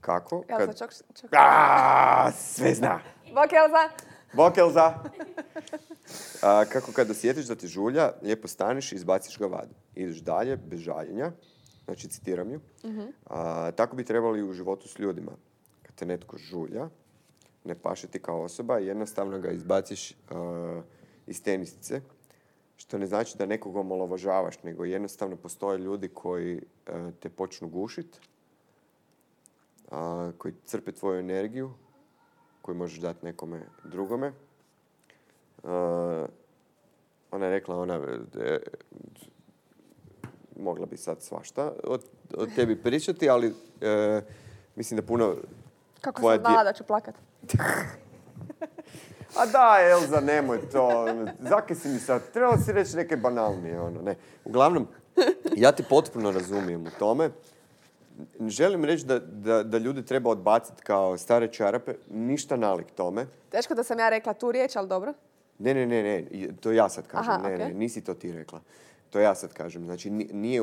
[0.01, 0.43] Kako?
[0.47, 0.77] Elza, Kad...
[0.77, 1.29] čak, čak.
[1.33, 3.01] A, sve zna.
[3.25, 4.03] Bok, Elza!
[4.33, 4.93] Bok, Elza!
[6.41, 9.69] A, kako kada sjetiš da ti žulja, lijepo staneš i izbaciš ga van.
[9.95, 11.31] Ideš dalje, bez žaljenja.
[11.85, 12.59] Znači, citiram ju.
[13.25, 15.31] A, tako bi trebali u životu s ljudima.
[15.81, 16.89] Kad te netko žulja,
[17.63, 20.81] ne paše ti kao osoba, jednostavno ga izbaciš a,
[21.27, 22.01] iz tenisice.
[22.77, 28.19] Što ne znači da nekog omalovažavaš, nego jednostavno postoje ljudi koji a, te počnu gušit,
[29.91, 31.73] a, koji crpe tvoju energiju,
[32.69, 34.31] koju možeš dati nekome drugome.
[35.63, 35.71] Uh,
[37.31, 37.99] ona je rekla, ona,
[38.39, 38.59] e,
[40.59, 42.05] mogla bi sad svašta od,
[42.37, 44.21] od tebi pričati, ali e,
[44.75, 45.35] mislim da puno...
[46.01, 47.15] Kako sam znala dje- da ću plakat.
[49.39, 51.05] A da, Elza, nemoj to.
[51.39, 54.15] Zaki si mi sad, trebalo si reći neke banalnije, ono, ne.
[54.45, 54.87] Uglavnom,
[55.55, 57.29] ja te potpuno razumijem u tome.
[58.39, 63.25] Želim reći da, da, da ljudi treba odbaciti kao stare čarape, ništa nalik tome.
[63.49, 65.13] Teško da sam ja rekla tu riječ, ali dobro.
[65.59, 66.25] Ne, ne, ne, ne,
[66.61, 67.33] to ja sad kažem.
[67.33, 67.73] Aha, ne, ne, okej.
[67.73, 68.61] nisi to ti rekla.
[69.09, 69.85] To ja sad kažem.
[69.85, 70.61] Znači, ni- nije,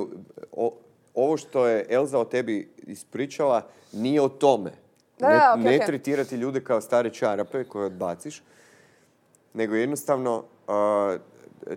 [0.53, 0.75] o-
[1.15, 3.63] ovo što je Elza o tebi ispričala,
[3.93, 4.71] nije o tome.
[5.19, 5.87] Da, ne, da, okej, ne okej.
[5.87, 8.43] tretirati ljude kao stare čarape koje odbaciš,
[9.55, 11.17] nego jednostavno a,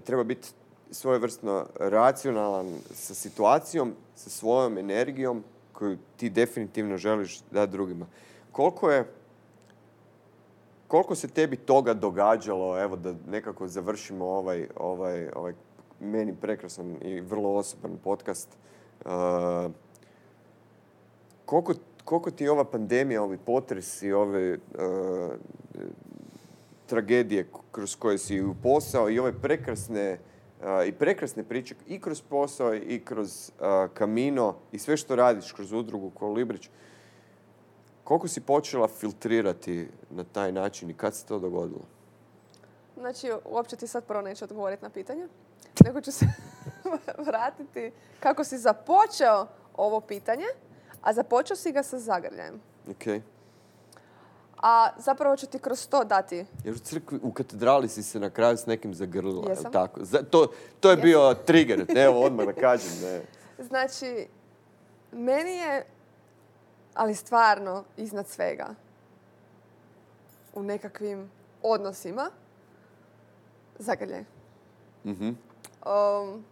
[0.03, 0.47] treba biti
[0.91, 5.43] svojevrsno racionalan sa situacijom, sa svojom energijom
[5.79, 8.05] koju ti definitivno želiš dati drugima.
[8.51, 9.05] Koliko je
[10.87, 15.53] koliko se tebi toga događalo, evo da nekako završimo ovaj, ovaj, ovaj
[15.99, 18.49] meni prekrasan i vrlo osoban podcast.
[19.05, 19.11] Uh,
[21.45, 21.73] koliko,
[22.03, 24.59] koliko ti ova pandemija, ovi potresi, ove uh,
[26.85, 30.19] tragedije kroz koje si posao i ove prekrasne
[30.87, 33.51] i prekrasne priče i kroz posao i kroz
[33.93, 36.69] kamino i sve što radiš kroz udrugu Kolibrić,
[38.03, 41.85] koliko si počela filtrirati na taj način i kad se to dogodilo?
[42.97, 45.27] Znači, uopće ti sad prvo neću odgovoriti na pitanje,
[45.85, 46.25] nego ću se
[47.27, 50.45] vratiti kako si započeo ovo pitanje,
[51.01, 52.61] a započeo si ga sa zagrljajem.
[52.89, 53.21] Ok.
[54.61, 58.29] A zapravo ću ti kroz to dati Jer u crkvi, u katedrali si se na
[58.29, 59.71] kraju s nekim zagrlila, Jesam.
[59.71, 59.99] tako?
[60.31, 62.91] To, to je bio trigger, evo odmah da kažem.
[63.01, 63.21] Ne.
[63.69, 64.27] Znači,
[65.11, 65.85] meni je,
[66.93, 68.67] ali stvarno, iznad svega,
[70.53, 71.31] u nekakvim
[71.63, 72.31] odnosima,
[73.79, 74.23] zagrljaj.
[75.05, 75.29] Mhm.
[75.29, 76.45] Um,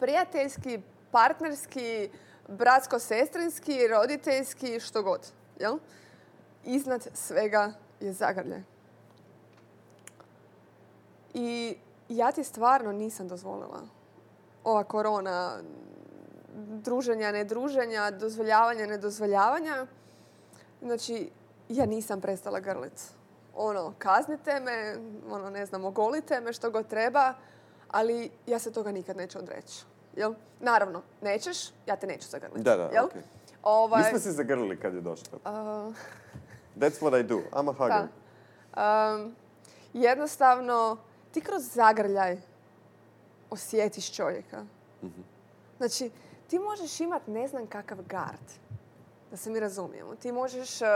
[0.00, 0.80] prijateljski,
[1.10, 2.10] partnerski,
[2.48, 5.20] bratsko-sestrinski, roditeljski, što god.
[5.60, 5.78] Jel?
[6.64, 8.62] Iznad svega je zagrljaj.
[11.34, 11.76] I
[12.08, 13.80] ja ti stvarno nisam dozvolila.
[14.64, 15.58] Ova korona,
[16.54, 19.86] druženja, nedruženja, dozvoljavanja, nedozvoljavanja.
[20.82, 21.30] Znači,
[21.68, 23.02] ja nisam prestala grlit.
[23.54, 24.96] Ono, kaznite me,
[25.30, 27.34] ono, ne znam, ogolite me, što god treba,
[27.88, 29.84] ali ja se toga nikad neću odreći.
[30.16, 30.34] Jel?
[30.60, 31.56] Naravno, nećeš,
[31.86, 32.62] ja te neću zagrliti.
[32.62, 33.04] Da, da, jel?
[33.04, 33.22] okej.
[33.62, 35.38] Ovaj, Mi smo se zagrlili kad je došlo.
[36.78, 37.42] That's what I do.
[37.52, 38.08] I'm a hugger.
[38.74, 39.14] da.
[39.14, 39.36] Um,
[39.92, 40.96] jednostavno,
[41.32, 42.36] ti kroz zagrljaj
[43.50, 44.64] osjetiš čovjeka.
[45.76, 46.10] Znači,
[46.48, 48.48] ti možeš imat ne znam kakav gard.
[49.30, 50.14] Da se mi razumijemo.
[50.14, 50.88] Ti možeš uh,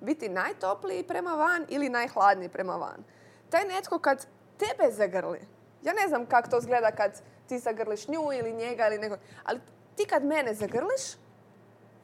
[0.00, 3.04] biti najtopliji prema van ili najhladniji prema van.
[3.50, 4.26] Taj netko kad
[4.56, 5.40] tebe zagrli,
[5.82, 9.60] ja ne znam kako to izgleda kad ti zagrliš nju ili njega ili nekog, ali
[9.96, 11.02] ti kad mene zagrliš,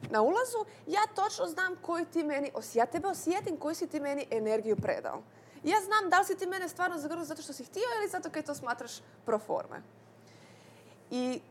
[0.09, 0.57] na ulazu,
[0.87, 5.21] ja točno znam koju ti meni, ja tebe osjetim koju si ti meni energiju predao.
[5.63, 8.29] Ja znam da li si ti mene stvarno zagrlio zato što si htio ili zato
[8.29, 8.91] kaj to smatraš
[9.25, 9.81] pro forme.
[11.11, 11.41] I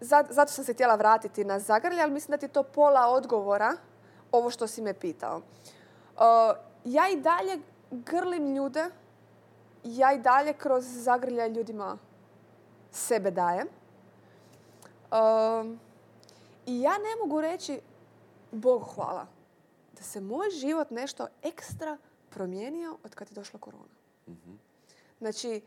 [0.00, 3.72] za- zato sam se htjela vratiti na zagrlje, ali mislim da ti to pola odgovora
[4.32, 5.36] ovo što si me pitao.
[5.36, 6.22] Uh,
[6.84, 7.58] ja i dalje
[7.90, 8.84] grlim ljude,
[9.84, 11.98] ja i dalje kroz zagrljaj ljudima
[12.90, 13.68] sebe dajem.
[15.10, 15.80] Um,
[16.66, 17.80] I ja ne mogu reći,
[18.52, 19.26] Bog hvala,
[19.96, 21.98] da se moj život nešto ekstra
[22.30, 23.96] promijenio od kad je došla korona.
[25.18, 25.60] Znači,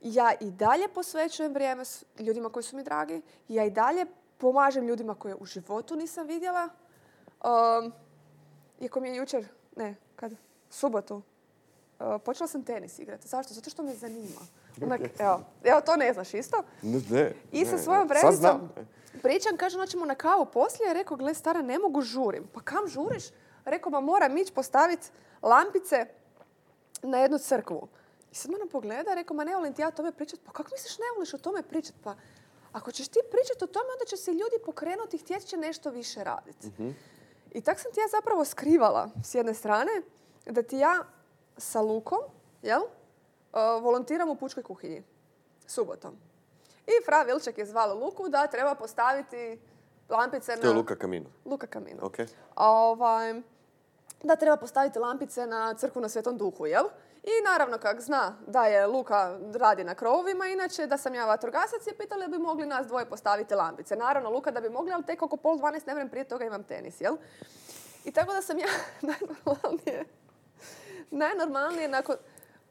[0.00, 4.06] ja i dalje posvećujem vrijeme s ljudima koji su mi dragi, ja i dalje
[4.38, 6.68] pomažem ljudima koje u životu nisam vidjela.
[7.44, 7.92] Um,
[8.80, 10.32] iako mi je jučer, ne, kad?
[10.70, 13.28] Subotu, uh, počela sam tenis igrati.
[13.28, 13.54] Zašto?
[13.54, 14.40] Zato što me zanima.
[14.84, 16.62] Onak, evo, evo, to ne znaš isto.
[16.82, 18.99] Ne, ne, I sa svojom ne.
[19.22, 20.94] Pričam, kaže, noćemo na kavu poslije.
[20.94, 22.48] Rekao, gle, stara, ne mogu žurim.
[22.54, 23.24] Pa kam žuriš?
[23.64, 25.08] Rekao, ma moram ići postaviti
[25.42, 26.06] lampice
[27.02, 27.88] na jednu crkvu.
[28.32, 30.42] I sad me ona pogleda, rekao, ma ne volim ti ja o tome pričati.
[30.46, 31.98] Pa kako misliš ne voliš o tome pričati?
[32.04, 32.14] Pa
[32.72, 35.90] ako ćeš ti pričati o tome, onda će se ljudi pokrenuti i htjet će nešto
[35.90, 36.70] više raditi.
[37.50, 39.90] I tak sam ti ja zapravo skrivala s jedne strane
[40.46, 41.04] da ti ja
[41.56, 42.18] sa Lukom,
[42.62, 45.02] jel, uh, volontiram u pučkoj kuhinji.
[45.66, 46.16] Subotom.
[46.86, 49.60] I Fra Vilček je zvala Luku da treba postaviti
[50.08, 50.62] lampice na...
[50.62, 51.30] To je Luka Kamino.
[51.44, 51.98] Luka Kamino.
[52.02, 52.16] Ok.
[52.56, 53.40] Ovaj,
[54.22, 56.84] da treba postaviti lampice na crkvu na Svetom Duhu, jel?
[57.22, 61.86] I naravno, kak zna da je Luka radi na krovovima, inače da sam ja vatrogasac
[61.86, 63.96] je pitali da bi mogli nas dvoje postaviti lampice.
[63.96, 66.64] Naravno, Luka da bi mogli, ali tek oko pol dvanaest ne vrem prije toga imam
[66.64, 67.16] tenis, jel?
[68.04, 68.68] I tako da sam ja
[69.10, 70.04] najnormalnije,
[71.10, 72.16] najnormalnije nakon,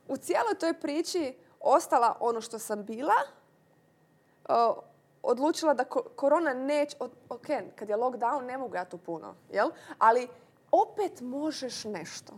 [0.08, 3.14] u cijeloj toj priči ostala ono što sam bila,
[5.24, 6.98] odlučila da ko- korona neće,
[7.30, 9.70] ok, kad je lockdown ne mogu ja tu puno, jel?
[9.98, 10.28] Ali
[10.72, 12.34] opet možeš nešto.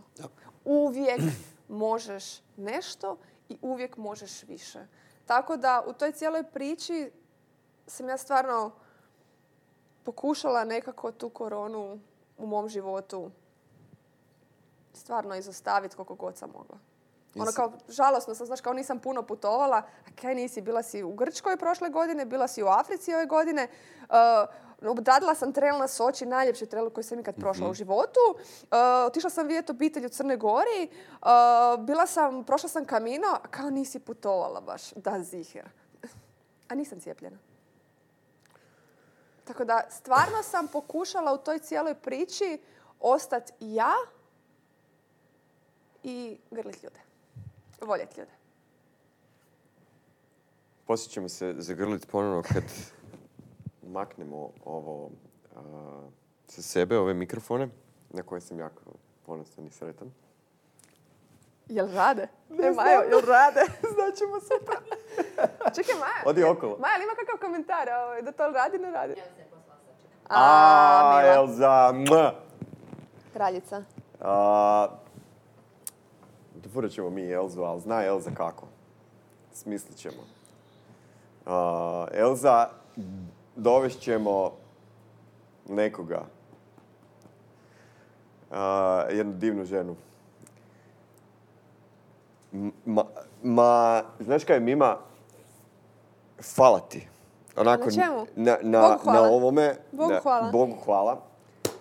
[0.64, 1.20] Uvijek
[1.68, 3.16] možeš nešto
[3.48, 4.86] i uvijek možeš više.
[5.26, 7.10] Tako da u toj cijeloj priči
[7.86, 8.70] sam ja stvarno
[10.04, 12.00] pokušala nekako tu koronu
[12.38, 13.30] u mom životu
[14.92, 16.78] stvarno izostaviti koliko god sam mogla.
[17.36, 19.76] Ono kao, žalosno sam, znaš, kao nisam puno putovala.
[19.76, 23.68] A kaj nisi, bila si u Grčkoj prošle godine, bila si u Africi ove godine.
[24.08, 24.16] Uh,
[24.90, 28.20] odradila sam trail na Soči, najljepši trail koji sam ikad prošla u životu.
[28.30, 28.68] Uh,
[29.06, 30.88] otišla sam vidjeti obitelj u Crnoj Gori.
[31.22, 34.92] Uh, bila sam, prošla sam kamino, a kao nisi putovala baš.
[34.92, 35.68] Da, ziher.
[36.68, 37.38] A nisam cijepljena.
[39.44, 42.60] Tako da, stvarno sam pokušala u toj cijeloj priči
[43.00, 43.92] ostati ja
[46.02, 47.11] i grlit ljude.
[47.82, 48.32] Voljeti ljude.
[50.86, 52.62] Poslije ćemo se zagrliti ponovno kad
[53.86, 55.10] maknemo ovo
[55.56, 55.60] a,
[56.46, 57.68] sa sebe, ove mikrofone,
[58.10, 58.82] na koje sam jako
[59.26, 60.10] ponosan i sretan.
[61.68, 62.28] Jel rade?
[62.48, 63.60] Ne, Majo, jel rade?
[63.80, 64.80] Znaćemo sutra.
[65.74, 66.22] Čekaj, Maja.
[66.26, 66.76] Odi okolo.
[66.78, 69.14] Maja, ali ima kakav komentar ovaj, da to radi, ne radi?
[70.28, 71.34] A, A, mila.
[71.34, 72.34] Elza, mua.
[73.32, 73.84] Kraljica.
[74.20, 74.88] A,
[76.64, 78.66] Dofurat ćemo mi Elzu, ali zna Elza kako.
[79.52, 80.22] Smislit ćemo.
[81.46, 82.68] A, Elza,
[83.56, 84.52] dovest ćemo
[85.68, 86.22] nekoga.
[88.50, 89.96] A, jednu divnu ženu.
[92.86, 93.04] Ma,
[93.42, 94.96] ma, znaš kaj, Mima,
[96.56, 97.08] hvala ti.
[97.56, 98.26] Onako, Na čemu?
[98.36, 99.20] Na, na, Bogu hvala.
[99.20, 99.74] na ovome.
[99.92, 100.50] Bogu hvala.
[100.50, 101.20] Bogu hvala.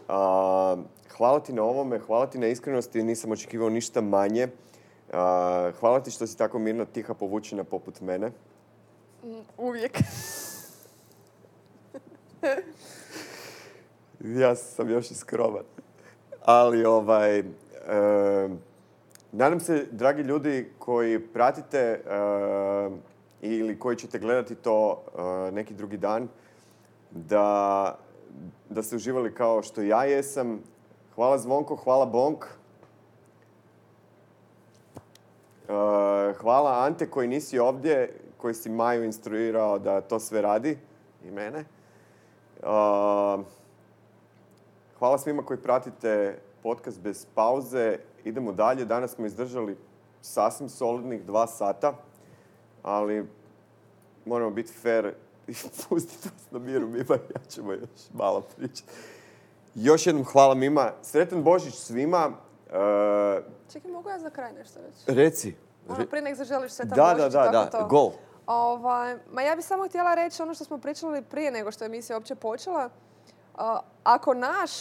[0.08, 0.76] A,
[1.18, 4.48] hvala ti na ovome, hvala ti na iskrenosti, nisam očekivao ništa manje.
[5.80, 8.32] Hvala ti što si tako mirno, tiha, povučena poput mene.
[9.58, 9.98] Uvijek.
[14.20, 15.64] Ja sam još i skroman.
[16.46, 17.40] Ali ovaj...
[17.40, 17.44] e,
[19.32, 22.00] nadam se, dragi ljudi koji pratite e,
[23.42, 25.04] ili koji ćete gledati to
[25.48, 26.28] e, neki drugi dan,
[27.12, 27.98] da,
[28.70, 30.60] da ste uživali kao što ja jesam.
[31.16, 32.46] Hvala Zvonko, hvala Bonk.
[36.42, 40.78] Hvala Ante koji nisi ovdje, koji si Maju instruirao da to sve radi
[41.26, 41.66] i mene.
[42.60, 42.66] Uh,
[45.00, 47.98] hvala svima koji pratite podcast bez pauze.
[48.24, 48.86] Idemo dalje.
[48.86, 49.78] Danas smo izdržali
[50.22, 51.94] sasvim solidnih dva sata,
[52.84, 53.26] ali
[54.26, 55.14] moramo biti fair
[55.48, 55.54] i
[55.90, 58.84] pustiti vas na miru, Mima, ja ćemo još malo pričati.
[59.76, 60.92] Još jednom hvala Mima.
[61.02, 62.32] Sretan Božić svima.
[62.72, 63.44] Uh,
[63.74, 65.20] Čekaj, mogu ja za kraj nešto reći?
[65.20, 65.56] reci.
[65.90, 67.70] Ono, prije nek zaželiš Da, Božić, da, da, kako da.
[67.70, 67.88] to?
[67.88, 68.12] Go.
[68.48, 71.86] Ovaj, ma ja bih samo htjela reći ono što smo pričali prije nego što je
[71.86, 72.90] emisija uopće počela.
[73.58, 74.72] A, ako naš,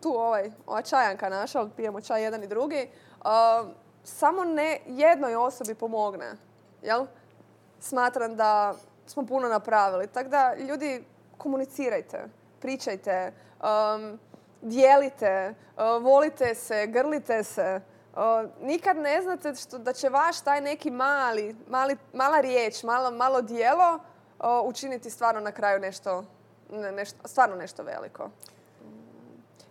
[0.00, 2.88] tu ovaj, ova čajanka naša, ali pijemo čaj jedan i drugi,
[3.24, 3.64] a,
[4.04, 6.32] samo ne jednoj osobi pomogne,
[6.82, 7.06] jel?
[7.80, 8.74] Smatram da
[9.06, 10.06] smo puno napravili.
[10.06, 11.04] Tako da, ljudi,
[11.38, 12.24] komunicirajte,
[12.60, 14.18] pričajte, um,
[14.64, 17.80] dijelite, uh, volite se, grlite se.
[18.12, 18.20] Uh,
[18.60, 23.42] nikad ne znate što, da će vaš taj neki mali, mali mala riječ, malo, malo
[23.42, 26.24] dijelo uh, učiniti stvarno na kraju nešto,
[26.70, 28.30] ne- nešto, stvarno nešto veliko.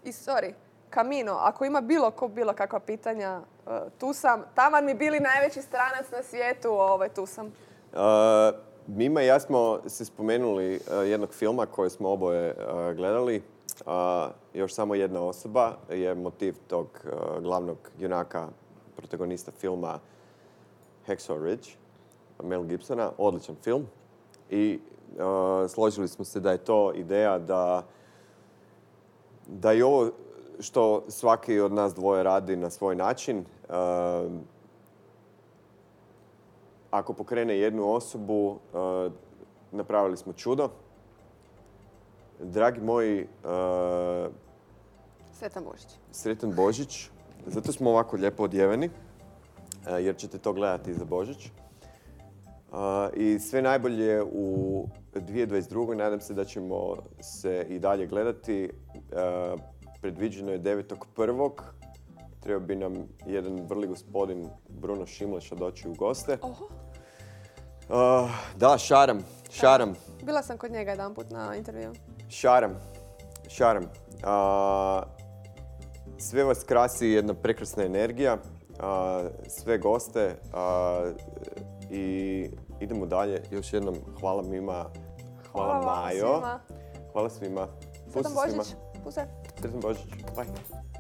[0.04, 0.54] I sorry,
[0.90, 3.42] Kamino, ako ima bilo ko bilo kakva pitanja,
[3.98, 4.44] tu sam.
[4.56, 7.46] Taman mi bili najveći stranac na svijetu, ovaj, tu sam.
[7.46, 8.00] Uh,
[8.88, 12.56] Mima i ja smo se spomenuli jednog filma koji smo oboje
[12.96, 13.44] gledali.
[13.86, 13.92] Uh,
[14.54, 18.48] još samo jedna osoba je motiv tog uh, glavnog junaka,
[18.96, 20.00] protagonista filma
[21.08, 21.70] Hacksaw Ridge,
[22.44, 23.12] Mel Gibsona.
[23.18, 23.86] Odličan film.
[24.50, 24.80] I
[25.16, 27.84] uh, složili smo se da je to ideja da
[29.48, 30.10] da i ovo
[30.60, 34.32] što svaki od nas dvoje radi na svoj način, uh,
[36.92, 38.60] ako pokrene jednu osobu,
[39.72, 40.70] napravili smo čudo.
[42.44, 44.32] Dragi moji, uh,
[45.34, 45.88] Sretan Božić.
[46.12, 47.10] sretan Božić.
[47.48, 51.50] Zato smo ovako lijepo odjeveni, uh, jer ćete to gledati za Božić.
[52.72, 52.78] Uh,
[53.16, 55.96] I sve najbolje u 2022.
[55.96, 58.70] Nadam se da ćemo se i dalje gledati.
[58.96, 59.60] Uh,
[60.02, 61.52] predviđeno je 9.1.
[62.40, 62.94] Treba bi nam
[63.26, 66.38] jedan vrli gospodin Bruno Šimleša doći u goste.
[66.42, 66.66] Oho.
[67.90, 69.20] Uh, da, šaram,
[69.52, 69.94] šaram,
[70.24, 71.94] Bila sam kod njega jedan put na intervju.
[72.34, 72.72] Šaram,
[73.48, 73.84] šaram.
[73.84, 75.04] Uh,
[76.18, 81.12] sve vas krasi jedna prekrasna energija, uh, sve goste uh,
[81.92, 82.50] i
[82.80, 83.44] idemo dalje.
[83.52, 84.86] Još jednom hvala Mima,
[85.52, 86.60] hvala, Hvala Majo, svima.
[87.12, 87.68] hvala svima.
[88.12, 88.30] Svima.
[88.46, 88.76] Božić.
[89.60, 90.06] Sretan Božić.
[90.36, 90.93] Bye.